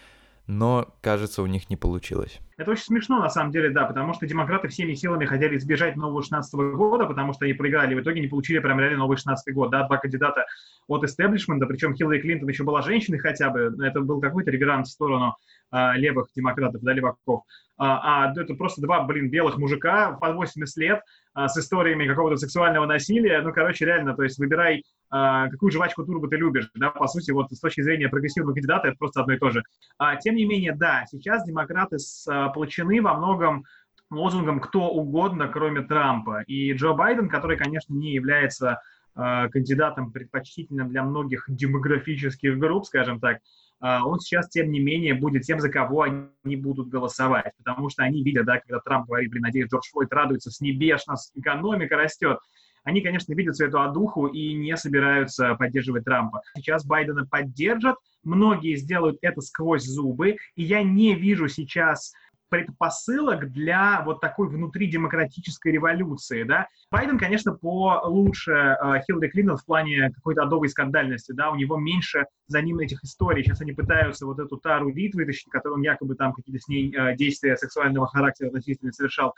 но, 0.49 0.95
кажется, 1.03 1.43
у 1.43 1.47
них 1.47 1.69
не 1.69 1.77
получилось. 1.77 2.41
Это 2.57 2.73
очень 2.73 2.85
смешно, 2.85 3.21
на 3.21 3.29
самом 3.29 3.53
деле, 3.53 3.71
да, 3.71 3.85
потому 3.85 4.15
что 4.15 4.27
демократы 4.27 4.67
всеми 4.69 4.95
силами 4.95 5.27
хотели 5.27 5.59
избежать 5.59 5.95
нового 5.95 6.23
16 6.23 6.53
года, 6.75 7.05
потому 7.05 7.35
что 7.35 7.45
они 7.45 7.53
проиграли, 7.53 7.95
в 7.95 8.01
итоге 8.01 8.21
не 8.21 8.29
получили 8.29 8.59
прям 8.59 8.81
реально 8.81 8.99
новый 8.99 9.19
16 9.19 9.55
год, 9.55 9.71
да, 9.71 9.87
два 9.87 9.99
кандидата 9.99 10.47
от 10.89 11.05
истеблишмента, 11.05 11.67
причем 11.67 11.95
Хиллари 11.95 12.21
Клинтон 12.21 12.49
еще 12.49 12.65
была 12.65 12.81
женщиной 12.81 13.19
хотя 13.19 13.51
бы, 13.51 13.77
это 13.85 14.01
был 14.01 14.21
какой-то 14.21 14.51
реверант 14.51 14.87
в 14.87 14.91
сторону 14.91 15.37
левых 15.71 16.29
демократов, 16.35 16.83
да, 16.83 16.93
леваков, 16.93 17.45
а, 17.79 18.27
а 18.27 18.41
это 18.41 18.55
просто 18.55 18.83
два, 18.83 19.03
блин, 19.05 19.31
белых 19.31 19.57
мужика 19.57 20.13
по 20.13 20.33
80 20.33 20.77
лет 20.79 21.01
а, 21.33 21.49
с 21.49 21.57
историями 21.57 22.09
какого-то 22.09 22.37
сексуального 22.37 22.87
насилия, 22.87 23.41
ну, 23.41 23.53
короче, 23.53 23.85
реально, 23.85 24.15
то 24.15 24.25
есть 24.25 24.39
выбирай 24.39 24.83
а, 25.11 25.49
какую 25.49 25.71
жвачку 25.71 26.05
турбо 26.05 26.29
ты 26.29 26.37
любишь, 26.37 26.69
да, 26.75 26.91
по 26.91 27.07
сути, 27.07 27.31
вот 27.31 27.53
с 27.53 27.61
точки 27.61 27.81
зрения 27.81 28.09
прогрессивного 28.09 28.53
кандидата 28.53 28.89
это 28.89 28.97
просто 28.99 29.21
одно 29.21 29.35
и 29.35 29.39
то 29.39 29.51
же. 29.51 29.63
А, 29.97 30.17
тем 30.17 30.35
не 30.35 30.45
менее, 30.45 30.75
да, 30.75 31.05
сейчас 31.09 31.45
демократы 31.45 31.99
сплочены 31.99 33.01
во 33.01 33.15
многом 33.15 33.65
лозунгом 34.11 34.59
«кто 34.61 34.89
угодно, 34.89 35.49
кроме 35.49 35.83
Трампа». 35.83 36.43
И 36.47 36.73
Джо 36.73 36.95
Байден, 36.95 37.29
который, 37.29 37.57
конечно, 37.57 37.95
не 37.95 38.13
является 38.13 38.81
а, 39.15 39.49
кандидатом 39.49 40.13
предпочтительным 40.13 40.89
для 40.89 41.05
многих 41.05 41.45
демографических 41.49 42.59
групп, 42.59 42.87
скажем 42.87 43.21
так, 43.21 43.39
он 43.81 44.21
сейчас, 44.21 44.49
тем 44.49 44.71
не 44.71 44.81
менее, 44.81 45.15
будет 45.15 45.43
тем, 45.43 45.61
за 45.61 45.71
кого 45.71 46.03
они 46.03 46.57
будут 46.57 46.89
голосовать, 46.89 47.53
потому 47.63 47.89
что 47.91 48.03
они 48.03 48.23
видят, 48.23 48.47
да, 48.47 48.59
когда 48.59 48.81
Трамп 48.81 49.07
говорит, 49.07 49.31
блин, 49.31 49.43
надеюсь, 49.43 49.71
Джордж 49.71 49.89
Флойд 49.93 50.13
радуется 50.13 50.51
с 50.51 50.61
небес, 50.61 51.07
нас 51.07 51.31
экономика 51.35 51.97
растет, 51.97 52.39
они, 52.85 53.03
конечно, 53.03 53.35
видят 53.35 53.55
всю 53.55 53.67
эту 53.67 53.83
одуху 53.83 54.29
и 54.29 54.55
не 54.55 54.77
собираются 54.77 55.55
поддерживать 55.57 56.05
Трампа. 56.05 56.41
Сейчас 56.57 56.87
Байдена 56.87 57.27
поддержат, 57.27 57.97
многие 58.25 58.77
сделают 58.77 59.19
это 59.21 59.41
сквозь 59.43 59.85
зубы, 59.85 60.37
и 60.55 60.63
я 60.63 60.83
не 60.83 61.15
вижу 61.15 61.49
сейчас 61.49 62.13
предпосылок 62.49 63.51
для 63.53 64.03
вот 64.05 64.21
такой 64.21 64.49
внутридемократической 64.49 65.73
революции, 65.73 66.43
да. 66.43 66.69
Байден, 66.91 67.19
конечно, 67.19 67.53
получше 67.55 68.53
э, 68.53 69.03
Хиллари 69.07 69.29
Клинтон 69.29 69.57
в 69.57 69.65
плане 69.65 70.11
какой-то 70.15 70.43
адовой 70.43 70.69
скандальности, 70.69 71.33
да, 71.33 71.51
у 71.51 71.57
него 71.57 71.77
меньше 71.77 72.27
за 72.47 72.63
ним 72.63 72.79
этих 72.79 73.03
историй. 73.05 73.43
Сейчас 73.43 73.61
они 73.61 73.73
пытаются 73.73 74.27
вот 74.27 74.39
эту 74.39 74.57
Тару 74.57 74.91
Рид 74.91 75.15
вытащить, 75.15 75.51
которую 75.51 75.79
он 75.79 75.83
якобы 75.83 76.15
там 76.15 76.33
какие-то 76.33 76.63
с 76.63 76.69
ней 76.69 76.95
э, 76.95 77.17
действия 77.17 77.57
сексуального 77.57 78.07
характера 78.07 78.49
относительно 78.49 78.93
совершал. 78.93 79.35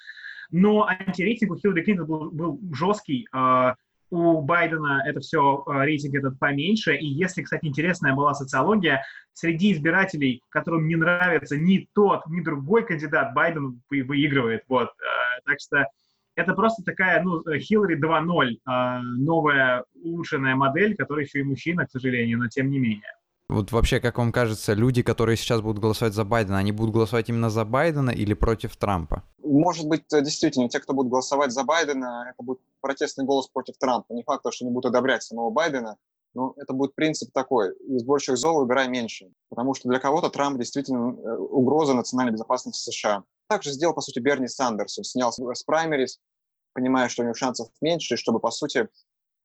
Но 0.51 0.87
антирейтинг 0.87 1.53
у 1.53 1.57
Хиллари 1.57 1.83
Клинтон 1.83 2.07
был, 2.07 2.31
был 2.31 2.61
жесткий, 2.73 3.27
э, 3.33 3.75
у 4.11 4.43
Байдена 4.43 5.03
это 5.07 5.21
все, 5.21 5.65
э, 5.67 5.85
рейтинг 5.85 6.15
этот 6.15 6.39
поменьше. 6.39 6.97
И 6.97 7.07
если, 7.07 7.43
кстати, 7.43 7.67
интересная 7.67 8.15
была 8.15 8.35
социология, 8.35 9.05
среди 9.33 9.73
избирателей, 9.73 10.43
которым 10.49 10.89
не 10.89 10.97
нравится 10.97 11.57
ни 11.57 11.89
тот, 11.95 12.27
ни 12.27 12.41
другой 12.41 12.87
кандидат, 12.87 13.35
Байден 13.35 13.81
выигрывает. 13.89 14.63
Вот. 14.69 14.89
Э, 14.89 15.41
так 15.45 15.59
что 15.61 15.87
это 16.37 16.55
просто 16.55 16.83
такая, 16.83 17.23
ну, 17.23 17.43
Хиллари 17.59 17.97
2.0, 17.97 18.59
а, 18.65 19.01
новая 19.03 19.85
улучшенная 20.03 20.55
модель, 20.55 20.97
которая 20.97 21.25
еще 21.25 21.41
и 21.41 21.45
мужчина, 21.45 21.87
к 21.87 21.91
сожалению, 21.91 22.39
но 22.39 22.49
тем 22.49 22.71
не 22.71 22.79
менее. 22.79 23.13
Вот 23.49 23.73
вообще, 23.73 23.99
как 23.99 24.17
вам 24.19 24.31
кажется, 24.31 24.75
люди, 24.75 25.03
которые 25.03 25.37
сейчас 25.37 25.61
будут 25.61 25.83
голосовать 25.83 26.15
за 26.15 26.25
Байдена, 26.25 26.59
они 26.59 26.71
будут 26.71 26.95
голосовать 26.95 27.29
именно 27.29 27.51
за 27.51 27.65
Байдена 27.65 28.11
или 28.11 28.33
против 28.33 28.77
Трампа? 28.77 29.25
Может 29.43 29.89
быть, 29.89 30.05
э, 30.13 30.23
действительно, 30.23 30.69
те, 30.69 30.79
кто 30.79 30.95
будут 30.95 31.11
голосовать 31.11 31.51
за 31.51 31.65
Байдена, 31.65 32.27
это 32.31 32.45
будет 32.45 32.61
протестный 32.81 33.25
голос 33.25 33.49
против 33.49 33.77
Трампа. 33.79 34.13
Не 34.13 34.23
факт, 34.23 34.45
что 34.51 34.65
они 34.65 34.73
будут 34.73 34.91
одобрять 34.91 35.23
самого 35.23 35.51
Байдена, 35.51 35.97
но 36.35 36.55
это 36.57 36.73
будет 36.73 36.95
принцип 36.95 37.33
такой. 37.33 37.75
Из 37.89 38.05
больших 38.05 38.37
зол 38.37 38.61
выбирай 38.61 38.89
меньше. 38.89 39.33
Потому 39.49 39.75
что 39.75 39.89
для 39.89 39.99
кого-то 39.99 40.31
Трамп 40.31 40.59
действительно 40.59 41.13
э, 41.13 41.37
угроза 41.37 41.95
национальной 41.95 42.33
безопасности 42.33 42.91
США. 42.91 43.25
Также 43.49 43.73
сделал, 43.73 43.95
по 43.95 44.01
сути, 44.01 44.21
Берни 44.21 44.47
Сандерс. 44.47 44.99
Он 44.99 45.05
снял 45.05 45.33
с 45.33 45.63
праймерис, 45.65 46.21
понимая, 46.73 47.09
что 47.09 47.23
у 47.23 47.25
него 47.25 47.35
шансов 47.35 47.69
меньше, 47.81 48.17
чтобы, 48.17 48.39
по 48.39 48.53
сути, 48.53 48.89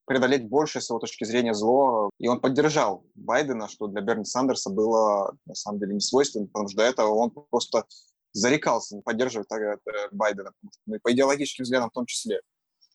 преодолеть 0.06 0.48
больше 0.48 0.80
с 0.80 0.90
его 0.90 1.00
точки 1.00 1.24
зрения 1.24 1.56
зло. 1.56 2.12
И 2.20 2.28
он 2.28 2.40
поддержал 2.40 3.04
Байдена, 3.16 3.68
что 3.68 3.88
для 3.88 4.02
Берни 4.02 4.26
Сандерса 4.26 4.70
было 4.70 5.36
на 5.46 5.56
самом 5.56 5.80
деле 5.80 5.96
не 5.96 6.02
свойственно, 6.02 6.46
потому 6.46 6.68
что 6.68 6.78
до 6.78 6.84
этого 6.84 7.10
он 7.14 7.32
просто 7.32 7.86
зарекался 8.32 8.96
не 8.96 9.02
поддерживать 9.02 9.48
э, 9.52 9.78
Байдена, 10.12 10.52
ну, 10.86 11.00
по 11.02 11.12
идеологическим 11.12 11.64
взглядам 11.64 11.90
в 11.90 11.94
том 11.94 12.06
числе. 12.06 12.42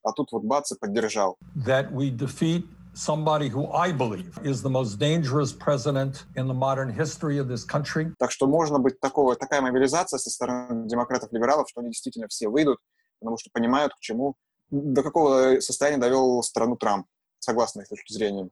А 0.03 0.13
тут 0.13 0.33
вот 0.33 0.45
бац 0.45 0.73
и 0.73 0.77
поддержал. 0.79 1.37
That 1.67 1.93
we 1.93 2.11
defeat 2.11 2.65
somebody 2.95 3.49
who 3.49 3.71
I 3.73 3.93
believe 3.93 4.39
is 4.43 4.63
the 4.63 4.71
most 4.71 4.99
dangerous 4.99 5.53
president 5.53 6.25
in 6.37 6.47
the 6.47 6.55
modern 6.55 6.91
history 6.93 7.39
of 7.39 7.49
this 7.49 7.65
country. 7.65 8.13
Так 8.19 8.31
что 8.31 8.47
можно 8.47 8.79
быть 8.79 8.99
такого, 9.01 9.37
такая 9.37 9.61
мобилизация 9.61 10.19
со 10.19 10.31
стороны 10.31 10.89
демократов-либералов, 10.89 11.69
что 11.69 11.81
они 11.81 11.91
действительно 11.91 12.29
все 12.29 12.49
выйдут, 12.49 12.79
потому 13.21 13.37
что 13.39 13.51
понимают, 13.53 13.93
к 13.95 14.01
чему 14.01 14.35
до 14.71 15.03
какого 15.03 15.61
состояния 15.61 15.99
довел 15.99 16.43
страну 16.43 16.77
Трамп, 16.77 17.07
согласно 17.39 17.83
их 17.83 17.89
точки 17.89 18.13
зрения. 18.13 18.49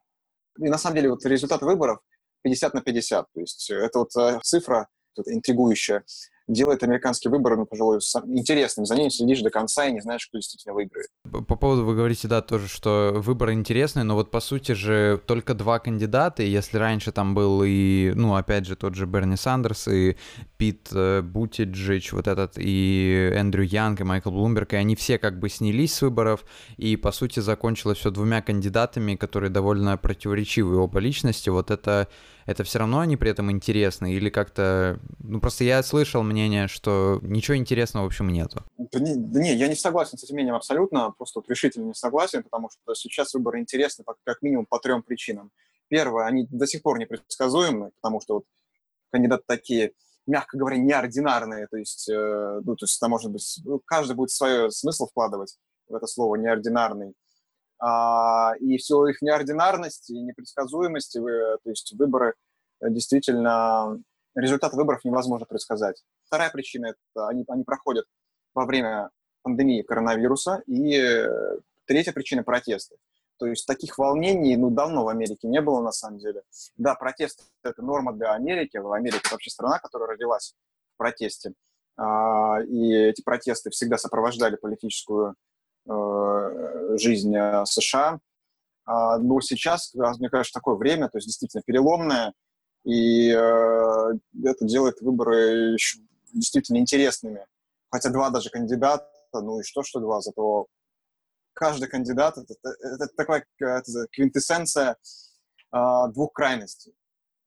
И 0.59 0.69
на 0.69 0.79
самом 0.79 0.97
деле 0.97 1.11
вот 1.11 1.25
результат 1.25 1.63
выборов 1.63 2.01
50 2.43 2.75
на 2.75 2.81
50. 2.81 3.27
То 3.33 3.41
есть 3.41 3.71
это 3.71 3.99
вот 4.01 4.17
э, 4.17 4.41
цифра 4.43 4.89
вот, 5.17 5.29
интригующая 5.29 6.05
делает 6.49 6.83
американские 6.83 7.31
выборы, 7.31 7.57
ну, 7.57 7.67
пожалуй, 7.67 7.99
интересным. 8.27 8.87
За 8.87 8.97
ними 8.97 9.11
следишь 9.11 9.43
до 9.43 9.51
конца 9.51 9.87
и 9.87 9.93
не 9.93 10.01
знаешь, 10.01 10.27
кто 10.27 10.39
действительно 10.39 10.75
выиграет. 10.75 11.09
По 11.31 11.57
поводу, 11.57 11.85
вы 11.85 11.95
говорите, 11.95 12.27
да, 12.27 12.41
тоже, 12.41 12.69
что 12.69 13.13
выборы 13.17 13.53
интересные, 13.53 14.05
но 14.05 14.15
вот 14.15 14.31
по 14.31 14.41
сути 14.41 14.73
же 14.73 15.21
только 15.27 15.55
два 15.55 15.79
кандидата, 15.79 16.43
и 16.43 16.49
если 16.49 16.79
раньше 16.79 17.13
там 17.13 17.35
был 17.35 17.63
и, 17.65 18.13
ну, 18.15 18.35
опять 18.35 18.67
же, 18.67 18.77
тот 18.77 18.95
же 18.95 19.07
Берни 19.07 19.37
Сандерс, 19.37 19.89
и 19.89 20.17
Пит 20.57 20.89
э, 20.93 21.21
Бутиджич, 21.23 22.13
вот 22.13 22.27
этот, 22.27 22.55
и 22.57 23.31
Эндрю 23.35 23.65
Янг, 23.65 24.01
и 24.01 24.05
Майкл 24.05 24.31
Блумберг, 24.31 24.73
и 24.73 24.77
они 24.77 24.97
все 24.97 25.19
как 25.19 25.39
бы 25.39 25.49
снялись 25.51 25.95
с 25.95 26.03
выборов, 26.03 26.45
и 26.79 26.97
по 26.97 27.13
сути 27.13 27.41
закончилось 27.41 27.99
все 27.99 28.11
двумя 28.11 28.41
кандидатами, 28.41 29.17
которые 29.17 29.51
довольно 29.51 29.97
противоречивые 29.99 30.81
оба 30.81 30.99
личности, 30.99 31.51
вот 31.51 31.71
это 31.71 32.09
это 32.49 32.65
все 32.65 32.79
равно 32.79 33.01
они 33.01 33.19
при 33.19 33.31
этом 33.31 33.51
интересны 33.51 34.15
или 34.15 34.31
как-то... 34.31 34.99
Ну, 35.19 35.39
просто 35.39 35.65
я 35.65 35.83
слышал 35.83 36.23
мнение, 36.23 36.67
что 36.67 37.19
ничего 37.21 37.59
интересного, 37.59 38.05
в 38.05 38.07
общем, 38.07 38.29
нету. 38.29 38.65
Да 38.79 38.99
не, 39.01 39.17
да 39.17 39.41
не, 39.43 39.55
я 39.55 39.69
не 39.69 39.75
согласен 39.75 40.17
с 40.17 40.25
этим 40.25 40.37
мнением 40.37 40.55
абсолютно, 40.55 41.11
просто 41.11 41.41
вот 41.41 41.51
решительно 41.51 41.89
не 41.89 41.95
согласен, 41.95 42.43
потому 42.43 42.71
что 42.71 42.95
сейчас 42.95 43.35
выборы 43.35 43.61
интересны 43.61 44.03
как 44.25 44.41
минимум 44.41 44.65
по 44.65 44.79
трем 44.79 45.03
причинам. 45.03 45.51
Первое, 45.89 46.25
они 46.25 46.47
до 46.51 46.67
сих 46.67 46.81
пор 46.81 46.99
непредсказуемы, 46.99 47.91
потому 48.01 48.23
что 48.23 48.37
вот 48.37 48.45
кандидаты 49.13 49.45
такие, 49.47 49.93
мягко 50.27 50.57
говоря, 50.57 50.79
неординарные, 50.79 51.67
то 51.67 51.77
есть, 51.77 52.09
э, 52.09 52.61
ну, 52.65 52.77
то 52.77 52.85
есть 52.85 52.97
это 52.97 53.11
может 53.11 53.31
быть, 53.31 53.61
ну, 53.63 53.79
каждый 53.85 54.17
будет 54.17 54.31
свой 54.31 54.73
смысл 54.73 55.07
вкладывать 55.07 55.59
в 55.87 55.95
это 55.95 56.07
слово 56.07 56.37
неординарный. 56.37 57.13
А, 57.81 58.55
и 58.59 58.77
всю 58.77 59.07
их 59.07 59.23
неординарность 59.23 60.11
и 60.11 60.21
непредсказуемость, 60.21 61.13
то 61.15 61.71
есть 61.71 61.93
выборы 61.97 62.35
э, 62.81 62.91
действительно, 62.91 64.01
результат 64.35 64.73
выборов 64.73 65.05
невозможно 65.05 65.47
предсказать. 65.47 66.03
Вторая 66.25 66.51
причина– 66.51 66.87
это 67.15 67.29
они, 67.29 67.45
они 67.49 67.63
проходят 67.63 68.07
во 68.53 68.67
время 68.67 69.11
пандемии 69.43 69.83
коронавируса, 69.83 70.63
и 70.67 70.97
э, 70.97 71.59
третья 71.87 72.13
причина– 72.13 72.43
протесты. 72.45 72.97
То 73.39 73.47
есть 73.47 73.65
таких 73.69 73.97
волнений, 73.99 74.57
ну, 74.57 74.71
давно 74.71 75.05
в 75.05 75.09
Америке 75.09 75.47
не 75.47 75.61
было, 75.61 75.81
на 75.81 75.93
самом 75.93 76.19
деле. 76.19 76.43
Да, 76.77 76.97
протесты– 76.97 77.45
это 77.63 77.81
норма 77.83 78.13
для 78.13 78.33
Америки. 78.33 78.79
В 78.79 78.93
Америке 78.93 79.21
это 79.23 79.35
вообще 79.35 79.51
страна, 79.51 79.79
которая 79.79 80.09
родилась 80.09 80.57
в 80.95 80.99
протесте. 80.99 81.53
А, 81.97 82.59
и 82.61 82.93
эти 82.93 83.23
протесты 83.23 83.71
всегда 83.71 83.97
сопровождали 83.97 84.57
политическую 84.57 85.37
Э, 85.37 85.58
жизнь 86.99 87.35
э, 87.35 87.65
США. 87.65 88.21
А, 88.85 89.19
но 89.19 89.41
сейчас, 89.41 89.95
мне 89.95 90.31
кажется, 90.31 90.59
такое 90.59 90.77
время, 90.77 91.09
то 91.09 91.19
есть 91.19 91.27
действительно 91.27 91.63
переломное, 91.63 92.33
и 92.85 93.31
э, 93.31 93.37
это 93.37 94.65
делает 94.65 95.01
выборы 95.01 95.77
действительно 96.33 96.79
интересными. 96.79 97.47
Хотя 97.91 98.11
два 98.11 98.31
даже 98.31 98.51
кандидата, 98.51 99.11
ну 99.33 99.61
и 99.61 99.63
что, 99.63 99.83
что 99.83 100.01
два, 100.01 100.21
зато 100.21 100.67
каждый 101.53 101.89
кандидат 101.89 102.39
это, 102.39 102.55
это, 102.63 103.09
такая 103.17 103.45
это 103.59 104.07
квинтэссенция 104.13 104.97
э, 105.73 105.79
двух 106.13 106.33
крайностей. 106.33 106.95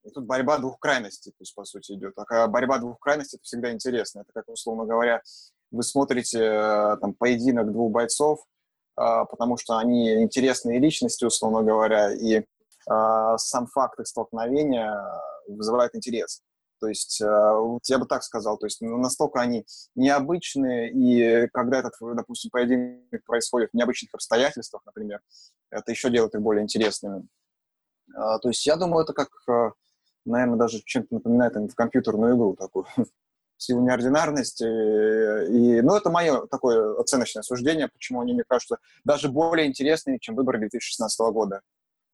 И 0.04 0.10
тут 0.10 0.25
борьба 0.25 0.58
двух 0.58 0.80
крайностей, 0.80 1.32
то 1.32 1.41
есть, 1.41 1.54
по 1.54 1.63
сути, 1.63 1.93
идет. 1.93 2.13
А 2.17 2.47
борьба 2.47 2.80
двух 2.80 2.99
крайностей 2.99 3.38
это 3.38 3.43
всегда 3.43 3.71
интересно. 3.71 4.21
Это 4.21 4.32
как, 4.34 4.49
условно 4.49 4.86
говоря, 4.86 5.21
вы 5.71 5.84
смотрите 5.84 6.39
э, 6.39 6.97
там, 7.01 7.13
поединок 7.13 7.71
двух 7.71 7.91
бойцов, 7.91 8.45
а, 8.95 9.25
потому 9.25 9.57
что 9.57 9.77
они 9.77 10.21
интересные 10.21 10.79
личности, 10.79 11.25
условно 11.25 11.63
говоря, 11.63 12.13
и 12.13 12.43
а, 12.88 13.38
сам 13.38 13.67
факт 13.67 13.99
их 13.99 14.07
столкновения 14.07 14.95
вызывает 15.47 15.95
интерес. 15.95 16.41
То 16.79 16.88
есть, 16.88 17.21
э, 17.21 17.79
я 17.86 17.99
бы 17.99 18.07
так 18.07 18.23
сказал, 18.23 18.57
то 18.57 18.65
есть 18.65 18.81
настолько 18.81 19.39
они 19.39 19.65
необычные, 19.95 20.91
и 20.91 21.47
когда 21.49 21.77
этот, 21.77 21.93
допустим, 21.99 22.49
поединок 22.49 23.23
происходит 23.25 23.69
в 23.71 23.77
необычных 23.77 24.13
обстоятельствах, 24.15 24.81
например, 24.86 25.21
это 25.69 25.91
еще 25.91 26.10
делает 26.10 26.34
их 26.34 26.41
более 26.41 26.63
интересными. 26.63 27.27
А, 28.15 28.39
то 28.39 28.49
есть 28.49 28.65
я 28.65 28.77
думаю, 28.77 29.03
это 29.03 29.13
как, 29.13 29.29
э, 29.47 29.71
наверное, 30.25 30.57
даже 30.57 30.81
чем-то 30.84 31.13
напоминает 31.13 31.55
в 31.55 31.75
компьютерную 31.75 32.36
игру 32.36 32.55
такую 32.55 32.86
силу 33.62 33.82
неординарности. 33.82 34.63
И, 34.63 35.82
ну, 35.82 35.95
это 35.95 36.10
мое 36.10 36.45
такое 36.47 37.00
оценочное 37.00 37.43
суждение, 37.43 37.88
почему 37.88 38.21
они, 38.21 38.34
мне 38.34 38.43
кажется, 38.47 38.78
даже 39.04 39.30
более 39.30 39.67
интересные, 39.67 40.19
чем 40.19 40.36
выборы 40.36 40.60
2016 40.60 41.19
года. 41.32 41.62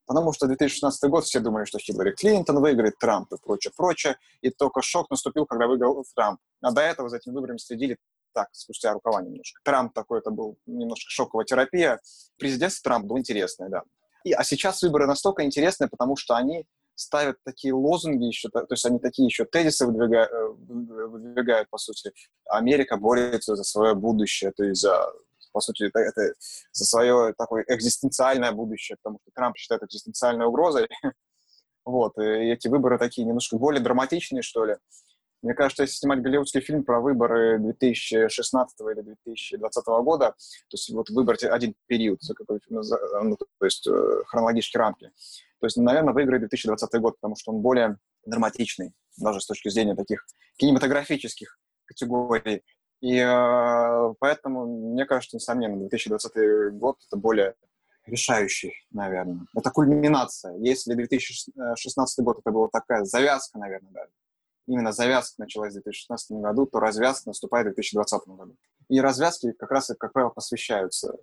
Потому 0.06 0.32
что 0.32 0.48
2016 0.48 1.10
год 1.10 1.26
все 1.26 1.40
думали, 1.40 1.66
что 1.66 1.80
Хиллари 1.80 2.12
Клинтон 2.12 2.62
выиграет, 2.62 2.98
Трамп 2.98 3.32
и 3.34 3.38
прочее, 3.44 3.74
прочее. 3.76 4.18
И 4.42 4.50
только 4.50 4.82
шок 4.82 5.10
наступил, 5.10 5.46
когда 5.46 5.68
выиграл 5.68 6.06
Трамп. 6.16 6.40
А 6.62 6.72
до 6.72 6.82
этого 6.82 7.10
за 7.10 7.18
этими 7.18 7.34
выборами 7.34 7.58
следили 7.58 7.98
так, 8.34 8.50
спустя 8.52 8.94
рукава 8.94 9.22
немножко. 9.22 9.60
Трамп 9.64 9.94
такой, 9.94 10.20
это 10.20 10.32
был 10.32 10.58
немножко 10.66 11.10
шоковая 11.10 11.46
терапия. 11.46 12.00
Президентство 12.38 12.90
Трамп 12.90 13.06
был 13.06 13.18
интересное, 13.18 13.68
да. 13.68 13.84
И, 14.24 14.32
а 14.32 14.44
сейчас 14.44 14.82
выборы 14.82 15.08
настолько 15.08 15.44
интересные, 15.44 15.90
потому 15.90 16.16
что 16.16 16.36
они 16.36 16.66
ставят 16.98 17.38
такие 17.44 17.74
лозунги 17.74 18.26
еще, 18.26 18.50
то 18.50 18.66
есть 18.70 18.86
они 18.86 19.00
такие 19.00 19.28
еще 19.28 19.46
тезисы 19.46 19.86
выдвигают, 19.86 20.32
э, 20.32 20.48
выдвигают, 20.48 21.70
по 21.70 21.78
сути. 21.78 22.12
Америка 22.46 22.98
борется 22.98 23.56
за 23.56 23.64
свое 23.64 23.94
будущее, 23.94 24.52
то 24.52 24.64
есть 24.64 24.82
за, 24.82 25.14
по 25.52 25.62
сути, 25.62 25.84
это, 25.84 26.00
это 26.00 26.34
за 26.72 26.86
свое 26.86 27.34
такое 27.38 27.64
экзистенциальное 27.68 28.52
будущее, 28.52 28.98
потому 29.02 29.20
что 29.22 29.32
Трамп 29.34 29.58
считает 29.58 29.84
экзистенциальной 29.84 30.46
угрозой. 30.46 30.88
вот, 31.86 32.18
и 32.18 32.52
эти 32.52 32.68
выборы 32.68 32.98
такие 32.98 33.26
немножко 33.26 33.58
более 33.58 33.82
драматичные, 33.82 34.42
что 34.42 34.66
ли. 34.66 34.76
Мне 35.42 35.54
кажется, 35.54 35.84
если 35.84 35.98
снимать 35.98 36.22
голливудский 36.22 36.62
фильм 36.62 36.84
про 36.84 37.00
выборы 37.00 37.60
2016 37.60 38.80
или 38.82 39.02
2020 39.02 39.86
года, 39.86 40.30
то 40.30 40.74
есть 40.74 40.90
вот 40.90 41.10
выбрать 41.10 41.44
один 41.44 41.76
период, 41.86 42.22
за 42.22 42.34
какой, 42.34 42.60
ну, 42.70 42.82
ну, 43.24 43.38
то 43.38 43.66
есть 43.66 43.88
э, 43.88 44.24
хронологические 44.26 44.80
рамки, 44.80 45.12
то 45.60 45.66
есть, 45.66 45.78
наверное, 45.78 46.14
выиграет 46.14 46.42
2020 46.42 47.02
год, 47.02 47.16
потому 47.20 47.36
что 47.36 47.52
он 47.52 47.62
более 47.62 47.98
драматичный, 48.26 48.94
даже 49.18 49.40
с 49.40 49.46
точки 49.46 49.70
зрения 49.70 49.96
таких 49.96 50.26
кинематографических 50.58 51.60
категорий. 51.86 52.64
И 53.02 53.18
э, 53.18 54.14
поэтому, 54.20 54.92
мне 54.92 55.06
кажется, 55.06 55.38
несомненно, 55.38 55.78
2020 55.78 56.74
год— 56.74 56.98
это 57.08 57.16
более 57.16 57.56
решающий, 58.08 58.74
наверное. 58.92 59.46
Это 59.56 59.70
кульминация. 59.70 60.56
Если 60.58 60.94
2016 60.94 62.24
год— 62.24 62.40
это 62.40 62.52
была 62.52 62.70
такая 62.70 63.04
завязка, 63.04 63.60
наверное, 63.60 63.92
даже, 63.92 64.10
именно 64.68 64.92
завязка 64.92 65.36
началась 65.42 65.72
в 65.72 65.82
2016 65.82 66.32
году, 66.34 66.66
то 66.66 66.80
развязка 66.80 67.30
наступает 67.30 67.68
в 67.68 67.76
2020 67.76 68.28
году. 68.28 68.56
И 68.90 69.02
развязки 69.02 69.52
как 69.54 69.72
раз, 69.72 69.92
как 70.00 70.14
правило, 70.14 70.30
посвящаются 70.30 71.16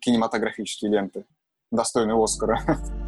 кинематографические 0.00 0.90
ленты, 0.90 1.24
достойные 1.70 2.22
Оскара. 2.22 2.60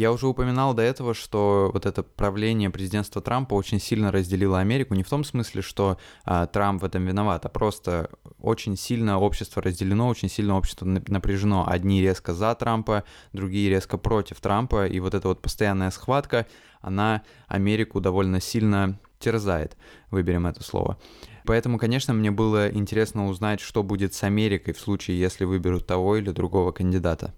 Я 0.00 0.12
уже 0.12 0.28
упоминал 0.28 0.72
до 0.72 0.80
этого, 0.80 1.12
что 1.12 1.70
вот 1.74 1.84
это 1.84 2.02
правление 2.02 2.70
президентства 2.70 3.20
Трампа 3.20 3.52
очень 3.52 3.78
сильно 3.78 4.10
разделило 4.10 4.58
Америку, 4.58 4.94
не 4.94 5.02
в 5.02 5.10
том 5.10 5.24
смысле, 5.24 5.60
что 5.60 5.98
а, 6.24 6.46
Трамп 6.46 6.80
в 6.80 6.86
этом 6.86 7.04
виноват, 7.04 7.44
а 7.44 7.50
просто 7.50 8.08
очень 8.40 8.78
сильно 8.78 9.18
общество 9.18 9.60
разделено, 9.60 10.08
очень 10.08 10.30
сильно 10.30 10.56
общество 10.56 10.86
напряжено. 10.86 11.66
Одни 11.68 12.00
резко 12.00 12.32
за 12.32 12.54
Трампа, 12.54 13.04
другие 13.34 13.68
резко 13.68 13.98
против 13.98 14.40
Трампа, 14.40 14.86
и 14.86 15.00
вот 15.00 15.12
эта 15.12 15.28
вот 15.28 15.42
постоянная 15.42 15.90
схватка, 15.90 16.46
она 16.80 17.20
Америку 17.46 18.00
довольно 18.00 18.40
сильно 18.40 18.98
терзает, 19.18 19.76
выберем 20.10 20.46
это 20.46 20.64
слово. 20.64 20.96
Поэтому, 21.44 21.78
конечно, 21.78 22.14
мне 22.14 22.30
было 22.30 22.70
интересно 22.70 23.28
узнать, 23.28 23.60
что 23.60 23.82
будет 23.82 24.14
с 24.14 24.22
Америкой 24.22 24.72
в 24.72 24.80
случае, 24.80 25.20
если 25.20 25.44
выберут 25.44 25.86
того 25.86 26.16
или 26.16 26.30
другого 26.30 26.72
кандидата. 26.72 27.34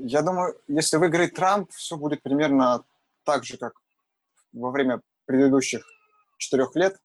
Я 0.00 0.22
думаю, 0.22 0.56
если 0.68 0.96
выиграет 0.96 1.34
Трамп, 1.34 1.72
все 1.72 1.96
будет 1.96 2.22
примерно 2.22 2.84
так 3.24 3.44
же, 3.44 3.58
как 3.58 3.72
во 4.52 4.70
время 4.70 5.00
предыдущих 5.24 5.84
четырех 6.36 6.76
лет. 6.76 6.96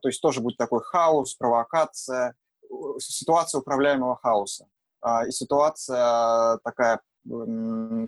То 0.00 0.08
есть 0.08 0.22
тоже 0.22 0.40
будет 0.40 0.56
такой 0.56 0.82
хаос, 0.82 1.34
провокация, 1.34 2.34
ситуация 2.98 3.60
управляемого 3.60 4.16
хаоса. 4.16 4.66
А, 5.02 5.26
и 5.26 5.32
ситуация 5.32 6.58
такая 6.64 7.00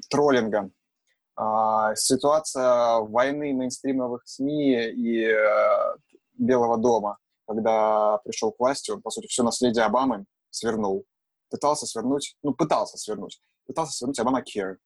троллинга, 0.09 0.71
а, 1.37 1.95
ситуация 1.95 3.01
войны 3.01 3.53
мейнстримовых 3.53 4.27
СМИ 4.27 4.93
и 4.93 5.25
э, 5.25 5.97
Белого 6.39 6.79
дома, 6.79 7.19
когда 7.47 8.19
пришел 8.25 8.51
к 8.51 8.61
власти, 8.61 8.91
он, 8.91 9.03
по 9.03 9.11
сути, 9.11 9.27
все 9.27 9.43
наследие 9.43 9.85
Обамы 9.85 10.25
свернул. 10.49 11.05
Пытался 11.51 11.87
свернуть, 11.87 12.37
ну, 12.43 12.55
пытался 12.55 12.97
свернуть 12.97 13.41
пытался 13.67 13.93
свернуть 13.93 14.19
Обама 14.19 14.43
Care, 14.43 14.77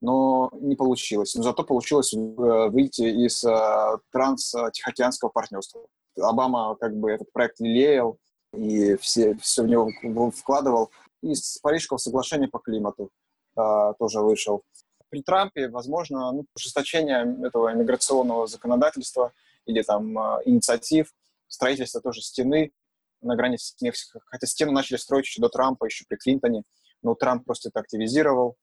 но 0.00 0.50
не 0.54 0.76
получилось. 0.76 1.34
Но 1.34 1.42
зато 1.42 1.64
получилось 1.64 2.12
э, 2.14 2.16
выйти 2.16 3.02
из 3.02 3.44
э, 3.44 3.98
транс-тихоокеанского 4.12 5.28
партнерства. 5.28 5.82
Обама 6.18 6.76
как 6.76 6.96
бы 6.96 7.10
этот 7.10 7.32
проект 7.32 7.60
лелеял 7.60 8.18
и 8.52 8.96
все, 8.96 9.36
все 9.36 9.62
в 9.62 9.66
него 9.66 10.30
вкладывал. 10.30 10.90
И 11.22 11.34
с 11.34 11.58
Парижского 11.58 11.98
соглашения 11.98 12.48
по 12.48 12.58
климату 12.58 13.10
э, 13.56 13.92
тоже 13.98 14.20
вышел. 14.20 14.62
При 15.10 15.22
Трампе, 15.22 15.68
возможно, 15.68 16.30
ну, 16.32 16.46
ужесточение 16.54 17.36
этого 17.46 17.72
иммиграционного 17.72 18.46
законодательства 18.46 19.32
или 19.66 19.82
там 19.82 20.18
э, 20.18 20.42
инициатив, 20.46 21.12
строительство 21.48 22.00
тоже 22.00 22.22
стены 22.22 22.72
на 23.20 23.36
границе 23.36 23.74
с 23.76 23.80
Мексикой. 23.82 24.22
Хотя 24.26 24.46
стену 24.46 24.72
начали 24.72 24.96
строить 24.96 25.26
еще 25.26 25.42
до 25.42 25.48
Трампа, 25.48 25.84
еще 25.84 26.04
при 26.08 26.16
Клинтоне 26.16 26.62
но 27.02 27.14
Трамп 27.14 27.44
просто 27.44 27.68
это 27.68 27.80
активизировал. 27.80 28.56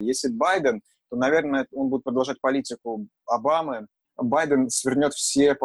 Если 0.00 0.28
Байден, 0.28 0.82
то, 1.10 1.16
наверное, 1.16 1.66
он 1.72 1.88
будет 1.88 2.04
продолжать 2.04 2.40
политику 2.40 3.06
Обамы. 3.26 3.86
Байден 4.16 4.70
свернет 4.70 5.14
все 5.14 5.56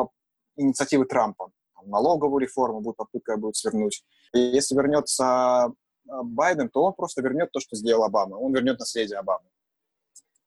инициативы 0.56 1.06
Трампа. 1.06 1.52
Налоговую 1.86 2.40
реформу 2.40 2.82
будет 2.82 2.98
попытка 2.98 3.38
будет 3.38 3.56
свернуть. 3.56 4.04
И 4.34 4.40
если 4.40 4.76
вернется 4.76 5.26
а, 5.26 5.74
Байден, 6.08 6.70
то 6.70 6.84
он 6.84 6.94
просто 6.94 7.22
вернет 7.22 7.52
то, 7.52 7.60
что 7.60 7.76
сделал 7.76 8.04
Обама. 8.04 8.36
Он 8.36 8.54
вернет 8.54 8.80
наследие 8.80 9.18
Обамы, 9.20 9.46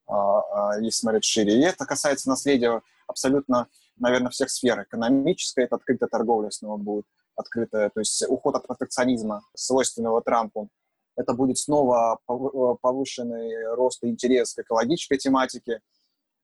а, 0.06 0.74
а, 0.74 0.80
если 0.80 1.00
смотреть 1.00 1.24
шире. 1.24 1.58
И 1.58 1.62
это 1.62 1.86
касается 1.86 2.28
наследия 2.28 2.82
абсолютно, 3.06 3.68
наверное, 3.96 4.30
всех 4.30 4.50
сфер. 4.50 4.82
Экономической, 4.82 5.64
это 5.64 5.76
открытая 5.76 6.08
торговля 6.08 6.50
снова 6.50 6.76
будет 6.76 7.06
открытая, 7.34 7.88
то 7.90 8.00
есть 8.00 8.22
уход 8.28 8.54
от 8.56 8.66
протекционизма, 8.66 9.42
свойственного 9.54 10.20
Трампу 10.22 10.68
это 11.16 11.34
будет 11.34 11.58
снова 11.58 12.18
повышенный 12.26 13.74
рост 13.74 14.02
и 14.04 14.08
интерес 14.08 14.54
к 14.54 14.60
экологической 14.60 15.18
тематике. 15.18 15.80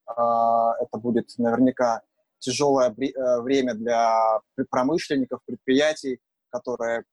А, 0.07 0.75
это 0.81 0.99
будет 0.99 1.31
наверняка 1.39 2.03
тяжелое 2.39 2.91
э, 2.91 3.41
время 3.41 3.75
для 3.75 4.41
промышленников, 4.71 5.41
предприятий, 5.45 6.21
которые 6.51 7.05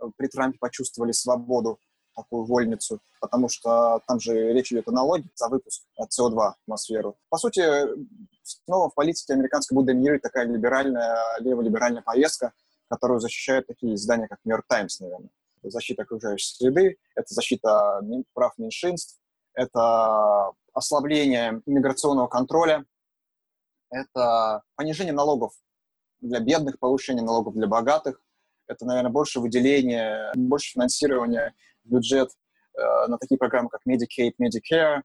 э, 0.00 0.04
при 0.16 0.26
Трампе 0.26 0.58
почувствовали 0.58 1.12
свободу, 1.12 1.78
такую 2.14 2.44
вольницу, 2.46 3.00
потому 3.20 3.48
что 3.48 4.00
там 4.08 4.18
же 4.20 4.52
речь 4.52 4.72
идет 4.72 4.88
о 4.88 4.92
налоге 4.92 5.28
за 5.34 5.48
выпуск 5.48 5.82
СО2 6.00 6.30
в 6.30 6.56
атмосферу. 6.62 7.16
По 7.28 7.36
сути, 7.36 7.62
снова 8.42 8.88
в 8.88 8.94
политике 8.94 9.34
американской 9.34 9.74
будет 9.74 9.88
доминировать 9.88 10.22
такая 10.22 10.46
либеральная, 10.46 11.18
леволиберальная 11.40 12.02
повестка, 12.02 12.52
которую 12.88 13.20
защищают 13.20 13.66
такие 13.66 13.94
издания, 13.94 14.28
как 14.28 14.38
«Нью-Йорк 14.44 14.64
Таймс», 14.66 15.00
наверное 15.00 15.28
защита 15.62 16.02
окружающей 16.02 16.54
среды, 16.54 16.96
это 17.14 17.34
защита 17.34 18.00
прав 18.32 18.56
меньшинств, 18.58 19.18
это 19.54 20.52
ослабление 20.72 21.62
иммиграционного 21.66 22.28
контроля, 22.28 22.84
это 23.90 24.62
понижение 24.74 25.12
налогов 25.12 25.52
для 26.20 26.40
бедных, 26.40 26.78
повышение 26.78 27.24
налогов 27.24 27.54
для 27.54 27.66
богатых, 27.66 28.20
это, 28.68 28.84
наверное, 28.84 29.10
больше 29.10 29.40
выделения, 29.40 30.32
больше 30.34 30.72
финансирования 30.72 31.54
в 31.84 31.90
бюджет 31.90 32.30
э, 32.76 33.06
на 33.06 33.16
такие 33.18 33.38
программы, 33.38 33.68
как 33.68 33.82
Medicaid, 33.86 34.34
Medicare. 34.40 34.98
Э, 34.98 35.02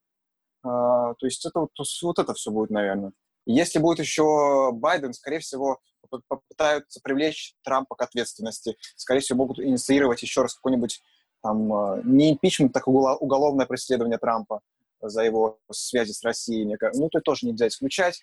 то 0.64 1.16
есть 1.22 1.46
это 1.46 1.60
вот, 1.62 1.72
вот 2.02 2.20
это 2.20 2.34
все 2.34 2.52
будет, 2.52 2.72
наверное. 2.72 3.14
Если 3.46 3.80
будет 3.80 4.00
еще 4.00 4.72
Байден, 4.74 5.14
скорее 5.14 5.40
всего, 5.40 5.80
попытаются 6.10 7.00
привлечь 7.02 7.56
Трампа 7.64 7.96
к 7.96 8.02
ответственности. 8.02 8.78
Скорее 8.96 9.20
всего, 9.22 9.40
могут 9.40 9.60
инициировать 9.60 10.22
еще 10.22 10.42
раз 10.42 10.56
какой-нибудь 10.56 11.02
там, 11.42 11.74
э, 11.74 12.02
не 12.04 12.32
импичмент, 12.32 12.74
так 12.74 12.88
уголовное 12.88 13.66
преследование 13.66 14.18
Трампа 14.18 14.62
за 15.02 15.24
его 15.24 15.60
связи 15.72 16.12
с 16.12 16.24
Россией. 16.24 16.66
Ну, 16.94 17.08
это 17.08 17.22
тоже 17.22 17.48
нельзя 17.48 17.68
исключать, 17.68 18.22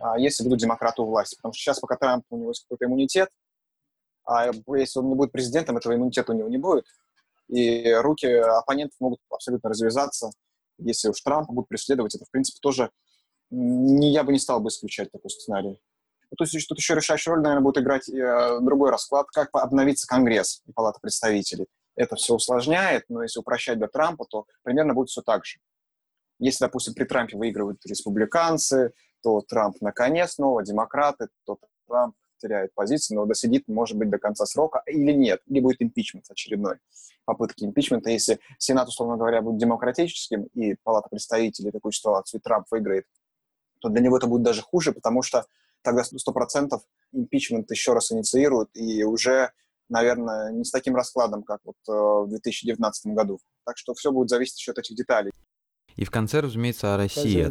а, 0.00 0.18
если 0.18 0.44
будут 0.44 0.58
демократы 0.58 1.02
у 1.02 1.06
власти. 1.06 1.36
Потому 1.36 1.52
что 1.52 1.62
сейчас, 1.62 1.80
пока 1.80 1.96
Трамп, 1.96 2.24
у 2.30 2.36
него 2.36 2.50
есть 2.50 2.62
какой-то 2.62 2.86
иммунитет, 2.86 3.30
а 4.24 4.50
если 4.76 4.98
он 4.98 5.08
не 5.08 5.14
будет 5.14 5.32
президентом, 5.32 5.76
этого 5.76 5.94
иммунитета 5.94 6.32
у 6.32 6.34
него 6.34 6.48
не 6.48 6.58
будет. 6.58 6.84
И 7.48 7.92
руки 7.94 8.26
оппонентов 8.26 9.00
могут 9.00 9.20
абсолютно 9.30 9.70
развязаться. 9.70 10.30
Если 10.78 11.08
уж 11.08 11.20
Трампа 11.22 11.52
будут 11.52 11.68
преследовать, 11.68 12.14
это, 12.14 12.24
в 12.26 12.30
принципе, 12.30 12.58
тоже 12.60 12.90
не, 13.50 14.12
я 14.12 14.22
бы 14.24 14.32
не 14.32 14.38
стал 14.38 14.60
бы 14.60 14.68
исключать 14.68 15.10
такой 15.10 15.30
сценарий. 15.30 15.80
Ну, 16.30 16.36
то 16.36 16.44
есть 16.44 16.68
тут 16.68 16.78
еще 16.78 16.94
решающую 16.94 17.34
роль, 17.34 17.42
наверное, 17.42 17.62
будет 17.62 17.78
играть 17.78 18.08
э, 18.08 18.58
другой 18.60 18.90
расклад, 18.90 19.28
как 19.30 19.48
обновится 19.52 20.06
Конгресс 20.06 20.62
и 20.66 20.72
Палата 20.72 20.98
представителей. 21.00 21.66
Это 21.96 22.16
все 22.16 22.34
усложняет, 22.34 23.04
но 23.08 23.22
если 23.22 23.40
упрощать 23.40 23.78
до 23.78 23.88
Трампа, 23.88 24.24
то 24.28 24.46
примерно 24.62 24.94
будет 24.94 25.08
все 25.08 25.22
так 25.22 25.44
же. 25.44 25.58
Если, 26.38 26.64
допустим, 26.64 26.94
при 26.94 27.04
Трампе 27.04 27.36
выигрывают 27.36 27.84
республиканцы, 27.86 28.92
то 29.22 29.40
Трамп 29.40 29.80
наконец 29.80 30.32
снова, 30.32 30.62
демократы, 30.62 31.28
то 31.44 31.58
Трамп 31.88 32.14
теряет 32.38 32.72
позиции, 32.74 33.14
но 33.14 33.26
досидит, 33.26 33.66
может 33.66 33.96
быть, 33.96 34.10
до 34.10 34.18
конца 34.18 34.46
срока 34.46 34.82
или 34.86 35.12
нет, 35.12 35.40
или 35.46 35.60
будет 35.60 35.82
импичмент 35.82 36.26
очередной, 36.30 36.76
попытки 37.24 37.64
импичмента. 37.64 38.10
Если 38.10 38.38
Сенат, 38.58 38.88
условно 38.88 39.16
говоря, 39.16 39.42
будет 39.42 39.58
демократическим, 39.58 40.44
и 40.54 40.76
Палата 40.84 41.08
представителей 41.08 41.72
такую 41.72 41.92
ситуацию, 41.92 42.38
и 42.38 42.42
Трамп 42.42 42.66
выиграет, 42.70 43.06
то 43.80 43.88
для 43.88 44.00
него 44.00 44.16
это 44.16 44.26
будет 44.26 44.42
даже 44.42 44.62
хуже, 44.62 44.92
потому 44.92 45.22
что 45.22 45.46
тогда 45.82 46.02
100% 46.02 46.78
импичмент 47.12 47.70
еще 47.70 47.92
раз 47.92 48.12
инициируют, 48.12 48.70
и 48.74 49.04
уже, 49.04 49.50
наверное, 49.88 50.52
не 50.52 50.64
с 50.64 50.70
таким 50.70 50.96
раскладом, 50.96 51.42
как 51.42 51.60
вот 51.64 51.76
э, 51.88 51.92
в 51.92 52.28
2019 52.28 53.14
году. 53.14 53.40
Так 53.64 53.78
что 53.78 53.94
все 53.94 54.12
будет 54.12 54.28
зависеть 54.28 54.58
еще 54.58 54.72
от 54.72 54.78
этих 54.78 54.96
деталей. 54.96 55.32
И 55.98 56.04
в 56.04 56.12
конце, 56.12 56.38
разумеется, 56.38 56.94
о 56.94 56.96
России. 56.96 57.42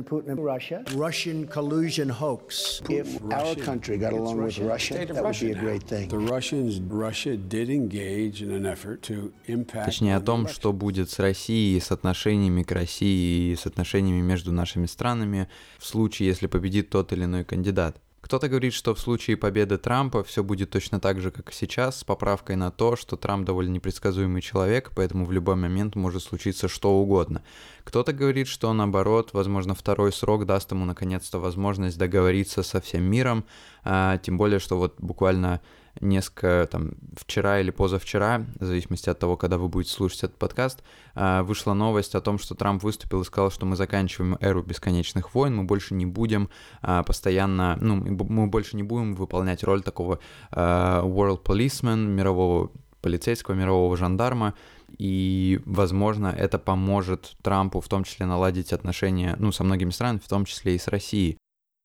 Russian 0.96 1.50
collusion 1.52 2.10
hoax. 2.10 2.82
If 2.88 3.22
our 3.30 3.56
country 3.58 3.98
got 3.98 4.14
along 4.14 4.42
with 4.42 4.58
Russia, 4.60 5.06
that 5.06 5.22
would 5.22 5.38
be 5.38 5.52
a 5.52 5.56
great 5.56 5.84
thing. 5.84 6.08
The 6.08 6.18
Russians, 6.18 6.80
Russia 6.80 7.36
did 7.36 7.70
engage 7.70 8.42
in 8.42 8.52
an 8.52 8.66
effort 8.66 9.02
to 9.10 9.34
impact. 9.48 9.88
Точнее 9.88 10.16
о 10.16 10.22
том, 10.22 10.48
что 10.48 10.72
будет 10.72 11.10
с 11.10 11.20
Россией, 11.20 11.78
с 11.82 11.92
отношениями 11.92 12.64
к 12.64 12.72
России 12.72 13.52
и 13.52 13.56
с 13.58 13.66
отношениями 13.66 14.22
между 14.22 14.54
нашими 14.54 14.86
странами 14.86 15.50
в 15.78 15.86
случае, 15.86 16.30
если 16.30 16.48
победит 16.48 16.90
тот 16.90 17.12
или 17.12 17.26
иной 17.26 17.44
кандидат. 17.44 18.02
Кто-то 18.28 18.50
говорит, 18.50 18.74
что 18.74 18.94
в 18.94 19.00
случае 19.00 19.38
победы 19.38 19.78
Трампа 19.78 20.22
все 20.22 20.44
будет 20.44 20.70
точно 20.70 21.00
так 21.00 21.22
же, 21.22 21.32
как 21.32 21.54
сейчас, 21.54 22.00
с 22.00 22.04
поправкой 22.04 22.58
на 22.58 22.72
то, 22.72 22.98
что 22.98 23.16
Трамп 23.16 23.46
довольно 23.46 23.72
непредсказуемый 23.72 24.42
человек, 24.42 24.92
поэтому 24.94 25.24
в 25.24 25.32
любой 25.32 25.56
момент 25.56 25.96
может 25.96 26.24
случиться 26.24 26.68
что 26.68 26.92
угодно. 26.92 27.42
Кто-то 27.86 28.12
говорит, 28.12 28.50
что 28.50 28.74
наоборот, 28.74 29.30
возможно, 29.32 29.76
второй 29.76 30.12
срок 30.12 30.46
даст 30.46 30.70
ему 30.74 30.84
наконец-то 30.84 31.40
возможность 31.40 31.98
договориться 31.98 32.64
со 32.64 32.82
всем 32.82 33.04
миром, 33.04 33.46
а, 33.86 34.18
тем 34.18 34.38
более, 34.38 34.60
что 34.60 34.78
вот 34.78 34.96
буквально 34.98 35.62
несколько, 36.02 36.68
там, 36.72 36.92
вчера 37.16 37.60
или 37.60 37.72
позавчера, 37.72 38.46
в 38.60 38.66
зависимости 38.66 39.10
от 39.10 39.20
того, 39.20 39.38
когда 39.38 39.58
вы 39.58 39.68
будете 39.68 39.94
слушать 39.94 40.24
этот 40.24 40.38
подкаст, 40.38 40.84
а, 41.16 41.44
вышла 41.44 41.74
новость 41.74 42.16
о 42.16 42.22
том, 42.22 42.40
что 42.40 42.56
Трамп 42.56 42.84
выступил 42.84 43.22
и 43.22 43.26
сказал, 43.26 43.52
что 43.52 43.66
мы 43.66 43.76
заканчиваем 43.76 44.38
эру 44.40 44.64
бесконечных 44.64 45.34
войн, 45.34 45.56
мы 45.56 45.64
больше 45.64 45.94
не 45.94 46.06
будем 46.06 46.50
а, 46.82 47.04
постоянно, 47.04 47.78
ну, 47.82 47.96
мы 47.96 48.48
больше 48.48 48.76
не 48.76 48.84
будем 48.84 49.16
выполнять 49.16 49.64
роль 49.64 49.82
такого 49.82 50.20
а, 50.52 51.04
world 51.04 51.44
policeman, 51.44 52.06
мирового 52.08 52.72
полицейского, 53.02 53.56
мирового 53.56 53.96
жандарма, 53.96 54.54
и, 54.98 55.62
возможно, 55.66 56.28
это 56.28 56.60
поможет 56.60 57.36
Трампу 57.42 57.82
в 57.82 57.88
том 57.88 58.04
числе 58.04 58.26
наладить 58.26 58.74
отношения, 58.74 59.36
ну, 59.40 59.52
со 59.52 59.64
многими 59.64 59.92
странами, 59.92 60.20
в 60.24 60.28
том 60.28 60.46
числе 60.46 60.76
и 60.76 60.80
с 60.80 60.88
Россией. 60.88 61.38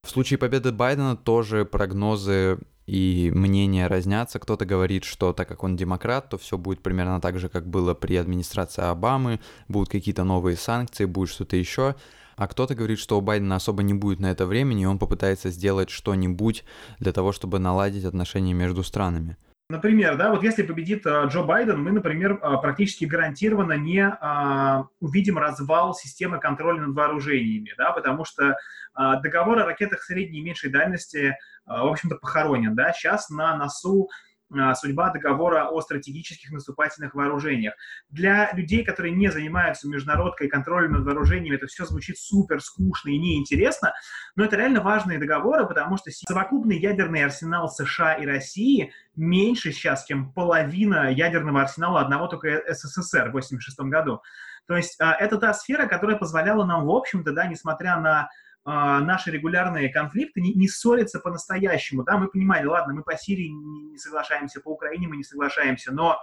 В 0.05 0.11
случае 0.11 0.39
победы 0.39 0.73
Байдена 0.73 1.17
тоже 1.17 1.65
прогнозы 1.65 2.59
и 2.93 3.31
мнения 3.31 3.87
разнятся. 3.87 4.39
Кто-то 4.39 4.67
говорит, 4.67 5.05
что 5.05 5.33
так 5.33 5.49
как 5.49 5.65
он 5.65 5.77
демократ, 5.77 6.29
то 6.29 6.37
все 6.37 6.59
будет 6.59 6.83
примерно 6.83 7.23
так 7.23 7.39
же, 7.39 7.49
как 7.49 7.67
было 7.67 7.95
при 7.95 8.17
администрации 8.17 8.83
Обамы, 8.83 9.41
будут 9.67 9.89
какие-то 9.89 10.25
новые 10.25 10.59
санкции, 10.59 11.07
будет 11.07 11.31
что-то 11.31 11.57
еще. 11.57 11.95
А 12.37 12.47
кто-то 12.47 12.75
говорит, 12.75 12.99
что 12.99 13.17
у 13.17 13.23
Байдена 13.23 13.57
особо 13.57 13.83
не 13.83 13.95
будет 13.95 14.21
на 14.21 14.31
это 14.31 14.45
времени, 14.45 14.83
и 14.83 14.87
он 14.87 14.99
попытается 14.99 15.49
сделать 15.49 15.89
что-нибудь 15.89 16.65
для 16.99 17.13
того, 17.13 17.33
чтобы 17.33 17.59
наладить 17.59 18.05
отношения 18.05 18.53
между 18.53 18.83
странами. 18.83 19.39
Например, 19.73 20.19
да, 20.19 20.31
вот 20.31 20.43
если 20.43 20.65
победит 20.65 21.07
э, 21.07 21.27
Джо 21.29 21.45
Байден, 21.45 21.83
мы, 21.83 21.93
например, 21.93 22.33
э, 22.33 22.37
практически 22.61 23.07
гарантированно 23.07 23.73
не 23.73 24.01
э, 24.03 24.85
увидим 25.01 25.39
развал 25.39 25.95
системы 25.95 26.39
контроля 26.41 26.83
над 26.83 26.95
вооружениями, 26.95 27.73
да, 27.79 27.93
потому 27.93 28.27
что 28.27 28.55
договор 28.95 29.59
о 29.61 29.65
ракетах 29.65 30.03
средней 30.03 30.41
и 30.41 30.43
меньшей 30.43 30.69
дальности, 30.69 31.39
в 31.65 31.87
общем-то, 31.87 32.17
похоронен, 32.17 32.75
да, 32.75 32.93
сейчас 32.93 33.31
на 33.31 33.57
носу 33.57 34.11
а, 34.11 34.32
судьба 34.75 35.11
договора 35.11 35.69
о 35.69 35.81
стратегических 35.81 36.51
наступательных 36.51 37.15
вооружениях. 37.15 37.75
Для 38.11 38.53
людей, 38.53 38.85
которые 38.85 39.15
не 39.15 39.31
занимаются 39.31 39.89
международкой 39.89 40.49
контролем 40.49 40.93
над 40.93 41.05
вооружениями, 41.05 41.57
это 41.57 41.67
все 41.67 41.85
звучит 41.85 42.19
супер 42.19 42.61
скучно 42.61 43.11
и 43.11 43.19
неинтересно, 43.19 43.95
но 44.37 44.45
это 44.45 44.57
реально 44.57 44.81
важные 44.81 45.19
договоры, 45.19 45.67
потому 45.67 45.97
что 45.97 46.11
совокупный 46.11 46.79
ядерный 46.79 47.25
арсенал 47.25 47.69
США 47.69 48.15
и 48.15 48.27
России 48.27 48.93
меньше 49.17 49.73
сейчас, 49.73 50.05
чем 50.05 50.33
половина 50.33 51.11
ядерного 51.11 51.63
арсенала 51.63 52.01
одного 52.01 52.29
только 52.29 52.63
СССР 52.69 53.27
в 53.27 53.37
1986 53.37 53.81
году. 53.91 54.21
То 54.67 54.77
есть 54.77 55.01
а, 55.01 55.15
это 55.15 55.39
та 55.39 55.53
сфера, 55.55 55.87
которая 55.87 56.17
позволяла 56.17 56.65
нам, 56.65 56.87
в 56.87 56.91
общем-то, 56.91 57.33
да, 57.33 57.47
несмотря 57.47 57.99
на 57.99 58.23
а, 58.23 58.29
наши 58.65 59.31
регулярные 59.31 59.89
конфликты 59.89 60.41
не, 60.41 60.55
не 60.55 60.69
ссорятся 60.69 61.19
по-настоящему. 61.19 62.05
Да? 62.05 62.17
Мы 62.17 62.29
понимали, 62.29 62.67
ладно, 62.67 62.95
мы 62.95 63.03
по 63.03 63.17
Сирии 63.17 63.49
не, 63.49 63.91
не 63.91 63.99
соглашаемся, 63.99 64.61
по 64.61 64.69
Украине 64.69 65.09
мы 65.09 65.17
не 65.17 65.25
соглашаемся, 65.25 65.93
но 65.93 66.19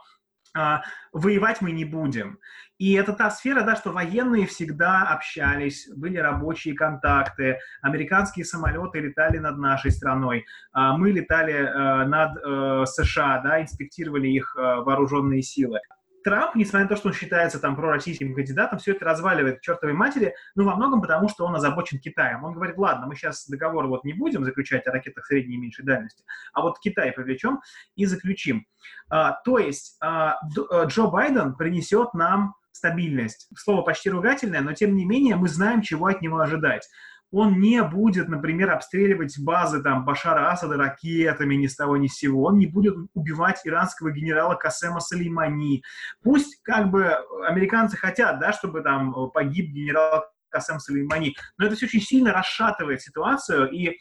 а, 0.56 0.82
воевать 1.14 1.62
мы 1.62 1.72
не 1.72 1.86
будем. 1.86 2.40
И 2.80 2.94
это 2.94 3.14
та 3.14 3.30
сфера, 3.30 3.64
да, 3.64 3.76
что 3.76 3.92
военные 3.92 4.48
всегда 4.48 5.04
общались, 5.10 5.90
были 5.96 6.18
рабочие 6.18 6.76
контакты, 6.76 7.60
американские 7.82 8.46
самолеты 8.46 9.00
летали 9.00 9.38
над 9.38 9.58
нашей 9.58 9.92
страной, 9.92 10.46
а 10.72 10.98
мы 10.98 11.12
летали 11.12 11.54
э, 11.54 12.06
над 12.06 12.38
э, 12.38 12.86
США, 12.86 13.42
да, 13.44 13.62
инспектировали 13.62 14.28
их 14.30 14.56
э, 14.58 14.62
вооруженные 14.62 15.42
силы. 15.42 15.80
Трамп, 16.24 16.56
несмотря 16.56 16.84
на 16.84 16.90
то, 16.90 16.96
что 16.96 17.10
он 17.10 17.14
считается 17.14 17.60
там 17.60 17.76
пророссийским 17.76 18.34
кандидатом, 18.34 18.80
все 18.80 18.92
это 18.92 19.06
разваливает 19.06 19.60
к 19.60 19.62
чертовой 19.62 19.94
матери, 19.94 20.34
ну, 20.56 20.66
во 20.66 20.76
многом 20.76 21.02
потому, 21.02 21.30
что 21.30 21.46
он 21.46 21.56
озабочен 21.56 22.00
Китаем. 22.00 22.44
Он 22.44 22.54
говорит, 22.54 22.78
ладно, 22.78 23.08
мы 23.08 23.16
сейчас 23.16 23.48
договор 23.48 23.88
вот 23.88 24.04
не 24.04 24.14
будем 24.14 24.44
заключать 24.44 24.86
о 24.88 24.92
ракетах 24.92 25.26
средней 25.26 25.56
и 25.56 25.60
меньшей 25.60 25.86
дальности, 25.86 26.24
а 26.54 26.62
вот 26.62 26.80
Китай 26.80 27.12
привлечем 27.12 27.60
и 27.96 28.06
заключим. 28.06 28.66
А, 29.10 29.34
то 29.44 29.58
есть 29.58 29.98
а, 30.02 30.38
э, 30.72 30.86
Джо 30.88 31.08
Байден 31.08 31.56
принесет 31.56 32.14
нам 32.14 32.56
стабильность. 32.72 33.50
Слово 33.58 33.82
почти 33.82 34.10
ругательное, 34.10 34.62
но 34.62 34.74
тем 34.74 34.96
не 34.96 35.06
менее 35.06 35.36
мы 35.36 35.50
знаем, 35.50 35.82
чего 35.82 36.08
от 36.08 36.22
него 36.22 36.40
ожидать 36.40 36.88
он 37.32 37.60
не 37.60 37.84
будет, 37.84 38.28
например, 38.28 38.72
обстреливать 38.72 39.38
базы 39.40 39.84
там 39.84 40.06
Башара 40.06 40.52
Асада 40.52 40.78
ракетами 40.78 41.56
ни 41.56 41.68
с 41.68 41.76
того 41.76 41.98
ни 41.98 42.08
с 42.08 42.16
сего, 42.16 42.46
он 42.46 42.58
не 42.58 42.68
будет 42.68 42.96
убивать 43.14 43.62
иранского 43.66 44.12
генерала 44.12 44.56
Касема 44.56 45.00
Салеймани. 45.00 45.84
Пусть 46.24 46.62
как 46.64 46.90
бы 46.90 47.14
американцы 47.48 47.98
хотят, 47.98 48.40
да, 48.40 48.52
чтобы 48.52 48.82
там 48.82 49.32
погиб 49.32 49.72
генерал 49.72 50.26
Касем 50.50 50.80
Салеймани, 50.80 51.36
но 51.58 51.68
это 51.68 51.76
все 51.76 51.86
очень 51.86 52.02
сильно 52.02 52.34
расшатывает 52.34 53.02
ситуацию, 53.02 53.70
и 53.70 53.98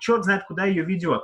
черт 0.00 0.24
знает, 0.24 0.44
куда 0.44 0.64
ее 0.64 0.84
ведет. 0.84 1.22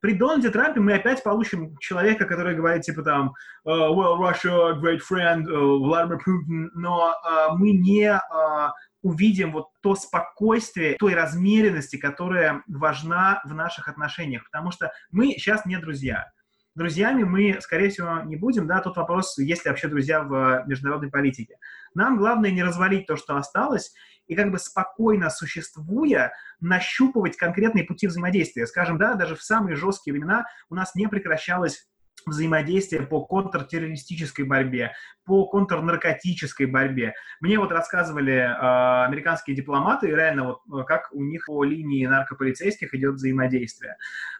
При 0.00 0.12
Дональде 0.12 0.50
Трампе 0.50 0.80
мы 0.80 0.92
опять 0.92 1.22
получим 1.24 1.78
человека, 1.78 2.26
который 2.26 2.54
говорит 2.54 2.82
типа 2.82 3.02
там 3.02 3.32
uh, 3.66 3.88
well, 3.88 4.18
Russia, 4.18 4.78
great 4.78 5.00
friend, 5.00 5.46
Vladimir 5.46 6.18
Putin, 6.18 6.68
но 6.74 7.14
uh, 7.26 7.56
мы 7.56 7.72
не 7.72 8.10
uh, 8.10 8.70
увидим 9.04 9.52
вот 9.52 9.68
то 9.82 9.94
спокойствие, 9.94 10.96
той 10.96 11.14
размеренности, 11.14 11.96
которая 11.96 12.62
важна 12.66 13.42
в 13.44 13.54
наших 13.54 13.86
отношениях, 13.88 14.44
потому 14.50 14.72
что 14.72 14.92
мы 15.10 15.32
сейчас 15.32 15.66
не 15.66 15.76
друзья. 15.76 16.32
Друзьями 16.74 17.22
мы, 17.22 17.58
скорее 17.60 17.90
всего, 17.90 18.22
не 18.22 18.34
будем, 18.34 18.66
да, 18.66 18.80
тут 18.80 18.96
вопрос, 18.96 19.38
есть 19.38 19.64
ли 19.64 19.68
вообще 19.68 19.88
друзья 19.88 20.22
в 20.22 20.64
международной 20.66 21.10
политике. 21.10 21.58
Нам 21.94 22.16
главное 22.16 22.50
не 22.50 22.64
развалить 22.64 23.06
то, 23.06 23.16
что 23.16 23.36
осталось, 23.36 23.92
и 24.26 24.34
как 24.34 24.50
бы 24.50 24.58
спокойно 24.58 25.28
существуя, 25.28 26.32
нащупывать 26.60 27.36
конкретные 27.36 27.84
пути 27.84 28.06
взаимодействия. 28.06 28.66
Скажем, 28.66 28.96
да, 28.96 29.14
даже 29.14 29.36
в 29.36 29.42
самые 29.42 29.76
жесткие 29.76 30.14
времена 30.14 30.46
у 30.70 30.74
нас 30.74 30.94
не 30.94 31.08
прекращалось 31.08 31.86
взаимодействие 32.26 33.02
по 33.02 33.24
контртеррористической 33.24 34.44
борьбе, 34.44 34.92
по 35.24 35.46
контрнаркотической 35.46 36.66
борьбе. 36.66 37.14
Мне 37.40 37.58
вот 37.58 37.72
рассказывали 37.72 38.32
э, 38.32 39.04
американские 39.06 39.56
дипломаты, 39.56 40.08
реально 40.08 40.44
вот 40.44 40.80
э, 40.80 40.84
как 40.84 41.08
у 41.12 41.22
них 41.22 41.46
по 41.46 41.64
линии 41.64 42.06
наркополицейских 42.06 42.94
идет 42.94 43.14
взаимодействие. 43.14 43.96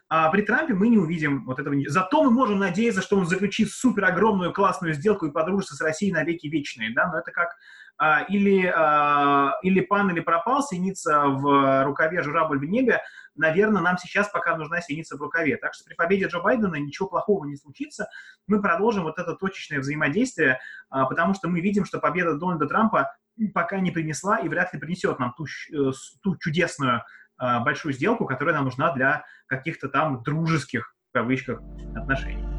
А 0.07 0.29
при 0.29 0.41
Трампе 0.41 0.73
мы 0.73 0.89
не 0.89 0.97
увидим 0.97 1.45
вот 1.45 1.59
этого. 1.59 1.75
Зато 1.87 2.23
мы 2.23 2.29
можем 2.29 2.59
надеяться, 2.59 3.01
что 3.01 3.17
он 3.17 3.25
заключит 3.25 3.71
супер 3.71 4.05
огромную 4.05 4.53
классную 4.53 4.93
сделку 4.93 5.25
и 5.25 5.31
подружится 5.31 5.75
с 5.75 5.81
Россией 5.81 6.11
на 6.11 6.23
веки 6.23 6.47
вечные, 6.47 6.93
да, 6.93 7.11
но 7.11 7.19
это 7.19 7.31
как 7.31 7.55
а, 7.97 8.23
или, 8.23 8.71
а, 8.75 9.53
или 9.63 9.79
пан, 9.79 10.11
или 10.11 10.19
пропал, 10.19 10.61
синица 10.61 11.25
в 11.25 11.83
рукаве, 11.85 12.21
журавль 12.21 12.59
в 12.59 12.65
небе, 12.65 13.01
наверное, 13.35 13.81
нам 13.81 13.97
сейчас 13.97 14.29
пока 14.29 14.55
нужна 14.57 14.81
синица 14.81 15.17
в 15.17 15.21
рукаве. 15.21 15.57
Так 15.57 15.73
что 15.73 15.83
при 15.85 15.93
победе 15.93 16.27
Джо 16.27 16.39
Байдена 16.39 16.75
ничего 16.75 17.07
плохого 17.07 17.45
не 17.45 17.55
случится. 17.55 18.07
Мы 18.47 18.61
продолжим 18.61 19.03
вот 19.03 19.19
это 19.19 19.35
точечное 19.35 19.79
взаимодействие, 19.79 20.59
а, 20.89 21.05
потому 21.05 21.33
что 21.33 21.47
мы 21.47 21.61
видим, 21.61 21.85
что 21.85 21.99
победа 21.99 22.37
Дональда 22.37 22.67
Трампа 22.67 23.15
пока 23.53 23.79
не 23.79 23.91
принесла 23.91 24.39
и 24.39 24.47
вряд 24.47 24.73
ли 24.73 24.79
принесет 24.79 25.19
нам 25.19 25.33
ту, 25.33 25.45
э, 25.45 25.91
ту 26.21 26.37
чудесную 26.37 27.03
большую 27.37 27.91
сделку, 27.91 28.25
которая 28.25 28.55
нам 28.55 28.63
нужна 28.63 28.93
для 28.93 29.25
каких-то 29.47 29.89
там 29.89 30.23
дружеских, 30.23 30.95
в 31.09 31.13
кавычках, 31.13 31.59
отношений. 31.93 32.54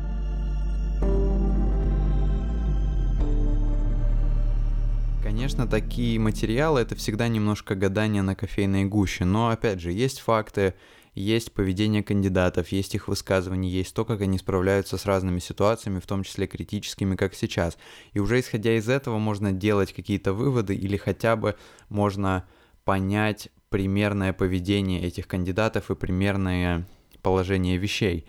Конечно, 5.36 5.66
такие 5.66 6.18
материалы 6.18 6.80
это 6.80 6.96
всегда 6.96 7.28
немножко 7.28 7.74
гадание 7.74 8.22
на 8.22 8.34
кофейной 8.34 8.86
гуще, 8.86 9.26
но 9.26 9.50
опять 9.50 9.80
же, 9.80 9.92
есть 9.92 10.20
факты, 10.20 10.72
есть 11.14 11.52
поведение 11.52 12.02
кандидатов, 12.02 12.72
есть 12.72 12.94
их 12.94 13.06
высказывания, 13.06 13.68
есть 13.68 13.94
то, 13.94 14.06
как 14.06 14.22
они 14.22 14.38
справляются 14.38 14.96
с 14.96 15.04
разными 15.04 15.38
ситуациями, 15.38 16.00
в 16.00 16.06
том 16.06 16.24
числе 16.24 16.46
критическими, 16.46 17.16
как 17.16 17.34
сейчас. 17.34 17.76
И 18.14 18.18
уже 18.18 18.40
исходя 18.40 18.78
из 18.78 18.88
этого 18.88 19.18
можно 19.18 19.52
делать 19.52 19.92
какие-то 19.92 20.32
выводы 20.32 20.74
или 20.74 20.96
хотя 20.96 21.36
бы 21.36 21.54
можно 21.90 22.46
понять 22.86 23.50
примерное 23.68 24.32
поведение 24.32 25.02
этих 25.02 25.28
кандидатов 25.28 25.90
и 25.90 25.94
примерное 25.94 26.88
положение 27.20 27.76
вещей. 27.76 28.24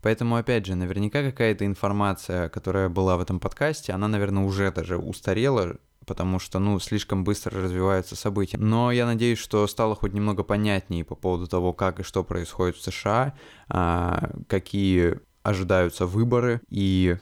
Поэтому, 0.00 0.36
опять 0.36 0.64
же, 0.64 0.74
наверняка 0.74 1.22
какая-то 1.22 1.66
информация, 1.66 2.48
которая 2.48 2.88
была 2.88 3.18
в 3.18 3.20
этом 3.20 3.40
подкасте, 3.40 3.92
она, 3.92 4.08
наверное, 4.08 4.44
уже 4.44 4.72
даже 4.72 4.96
устарела, 4.96 5.76
потому 6.06 6.38
что, 6.38 6.58
ну, 6.58 6.78
слишком 6.78 7.24
быстро 7.24 7.60
развиваются 7.60 8.16
события. 8.16 8.58
Но 8.58 8.92
я 8.92 9.04
надеюсь, 9.04 9.38
что 9.38 9.66
стало 9.66 9.94
хоть 9.94 10.14
немного 10.14 10.42
понятнее 10.42 11.04
по 11.04 11.14
поводу 11.14 11.46
того, 11.46 11.72
как 11.72 12.00
и 12.00 12.04
что 12.04 12.24
происходит 12.24 12.76
в 12.76 12.82
США, 12.82 13.34
а, 13.68 14.30
какие 14.48 15.20
ожидаются 15.42 16.06
выборы 16.06 16.60
и 16.70 17.16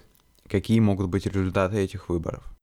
какие 0.47 0.81
могут 0.81 1.09
быть 1.09 1.27
результаты 1.27 1.79
этих 1.79 2.09
выборов. 2.09 2.55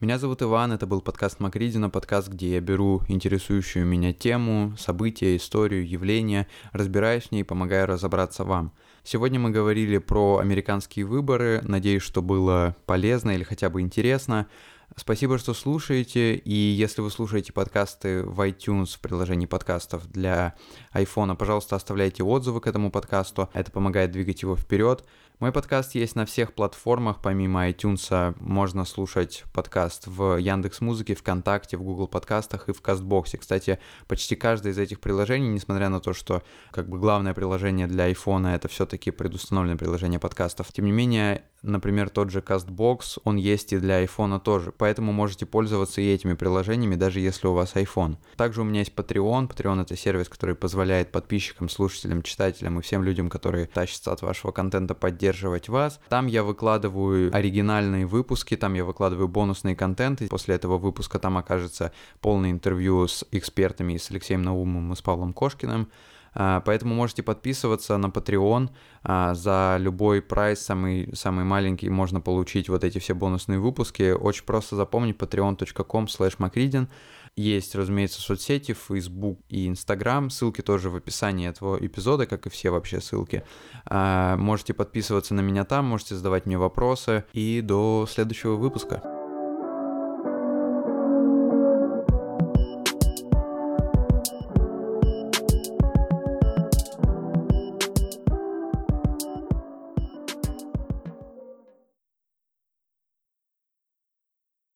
Меня 0.00 0.18
зовут 0.18 0.42
Иван, 0.42 0.72
это 0.72 0.86
был 0.86 1.00
подкаст 1.00 1.38
Макридина, 1.38 1.88
подкаст, 1.88 2.28
где 2.28 2.54
я 2.54 2.60
беру 2.60 3.02
интересующую 3.08 3.86
меня 3.86 4.12
тему, 4.12 4.74
события, 4.76 5.36
историю, 5.36 5.88
явления, 5.88 6.48
разбираюсь 6.72 7.24
в 7.24 7.32
ней 7.32 7.40
и 7.40 7.44
помогаю 7.44 7.86
разобраться 7.86 8.44
вам. 8.44 8.72
Сегодня 9.04 9.38
мы 9.38 9.50
говорили 9.50 9.98
про 9.98 10.38
американские 10.38 11.06
выборы, 11.06 11.60
надеюсь, 11.62 12.02
что 12.02 12.22
было 12.22 12.76
полезно 12.86 13.30
или 13.30 13.44
хотя 13.44 13.70
бы 13.70 13.80
интересно. 13.80 14.48
Спасибо, 14.96 15.38
что 15.38 15.54
слушаете, 15.54 16.34
и 16.34 16.54
если 16.54 17.00
вы 17.00 17.10
слушаете 17.10 17.52
подкасты 17.52 18.22
в 18.22 18.40
iTunes 18.40 18.96
в 18.96 19.00
приложении 19.00 19.46
подкастов 19.46 20.06
для 20.10 20.54
iPhone, 20.92 21.34
пожалуйста, 21.36 21.76
оставляйте 21.76 22.22
отзывы 22.22 22.60
к 22.60 22.66
этому 22.66 22.90
подкасту, 22.90 23.48
это 23.52 23.72
помогает 23.72 24.12
двигать 24.12 24.42
его 24.42 24.56
вперед. 24.56 25.04
Мой 25.40 25.50
подкаст 25.50 25.96
есть 25.96 26.14
на 26.14 26.26
всех 26.26 26.54
платформах, 26.54 27.20
помимо 27.20 27.68
iTunes 27.68 28.36
можно 28.38 28.84
слушать 28.84 29.42
подкаст 29.52 30.06
в 30.06 30.36
Яндекс 30.36 30.80
Музыке, 30.80 31.16
ВКонтакте, 31.16 31.76
в 31.76 31.82
Google 31.82 32.06
подкастах 32.06 32.68
и 32.68 32.72
в 32.72 32.80
Кастбоксе. 32.80 33.36
Кстати, 33.36 33.80
почти 34.06 34.36
каждое 34.36 34.72
из 34.72 34.78
этих 34.78 35.00
приложений, 35.00 35.48
несмотря 35.48 35.88
на 35.88 35.98
то, 35.98 36.12
что 36.12 36.44
как 36.70 36.88
бы 36.88 36.98
главное 36.98 37.34
приложение 37.34 37.88
для 37.88 38.10
iPhone 38.10 38.48
это 38.54 38.68
все-таки 38.68 39.10
предустановленное 39.10 39.76
приложение 39.76 40.20
подкастов, 40.20 40.72
тем 40.72 40.84
не 40.84 40.92
менее, 40.92 41.42
например, 41.62 42.10
тот 42.10 42.30
же 42.30 42.38
Castbox, 42.38 43.18
он 43.24 43.36
есть 43.36 43.72
и 43.72 43.78
для 43.78 44.04
iPhone 44.04 44.38
тоже, 44.38 44.70
поэтому 44.76 45.12
можете 45.12 45.46
пользоваться 45.46 46.00
и 46.00 46.12
этими 46.12 46.34
приложениями, 46.34 46.94
даже 46.94 47.20
если 47.20 47.46
у 47.46 47.52
вас 47.52 47.74
iPhone. 47.74 48.16
Также 48.36 48.60
у 48.60 48.64
меня 48.64 48.80
есть 48.80 48.94
Patreon. 48.94 49.48
Patreon 49.48 49.82
это 49.82 49.96
сервис, 49.96 50.28
который 50.28 50.54
позволяет 50.54 51.12
подписчикам, 51.12 51.68
слушателям, 51.68 52.22
читателям 52.22 52.78
и 52.78 52.82
всем 52.82 53.02
людям, 53.02 53.30
которые 53.30 53.66
тащатся 53.66 54.12
от 54.12 54.22
вашего 54.22 54.52
контента, 54.52 54.94
поддерживать 54.94 55.68
вас. 55.68 56.00
Там 56.08 56.26
я 56.26 56.42
выкладываю 56.42 57.34
оригинальные 57.34 58.06
выпуски, 58.06 58.56
там 58.56 58.74
я 58.74 58.84
выкладываю 58.84 59.28
бонусные 59.28 59.76
контенты. 59.76 60.28
После 60.28 60.54
этого 60.54 60.78
выпуска 60.78 61.18
там 61.18 61.38
окажется 61.38 61.92
полное 62.20 62.50
интервью 62.50 63.06
с 63.06 63.24
экспертами, 63.30 63.96
с 63.96 64.10
Алексеем 64.10 64.42
Наумом 64.42 64.92
и 64.92 64.96
с 64.96 65.02
Павлом 65.02 65.32
Кошкиным. 65.32 65.88
А, 66.34 66.60
поэтому 66.60 66.94
можете 66.94 67.22
подписываться 67.22 67.96
на 67.96 68.06
Patreon. 68.06 68.70
А, 69.02 69.34
за 69.34 69.76
любой 69.78 70.22
прайс, 70.22 70.60
самый, 70.60 71.10
самый 71.14 71.44
маленький, 71.44 71.88
можно 71.88 72.20
получить 72.20 72.68
вот 72.68 72.84
эти 72.84 72.98
все 72.98 73.14
бонусные 73.14 73.58
выпуски. 73.58 74.12
Очень 74.12 74.44
просто 74.44 74.76
запомнить 74.76 75.16
patreon.com 75.16 76.06
slash 76.06 76.88
Есть, 77.36 77.74
разумеется, 77.74 78.20
соцсети, 78.20 78.74
Facebook 78.74 79.40
и 79.48 79.68
Instagram. 79.68 80.30
Ссылки 80.30 80.60
тоже 80.60 80.90
в 80.90 80.96
описании 80.96 81.48
этого 81.48 81.76
эпизода, 81.76 82.26
как 82.26 82.46
и 82.46 82.50
все 82.50 82.70
вообще 82.70 83.00
ссылки. 83.00 83.44
А, 83.86 84.36
можете 84.36 84.74
подписываться 84.74 85.34
на 85.34 85.40
меня 85.40 85.64
там, 85.64 85.84
можете 85.86 86.14
задавать 86.14 86.46
мне 86.46 86.58
вопросы. 86.58 87.24
И 87.32 87.60
до 87.60 88.06
следующего 88.10 88.56
выпуска. 88.56 89.13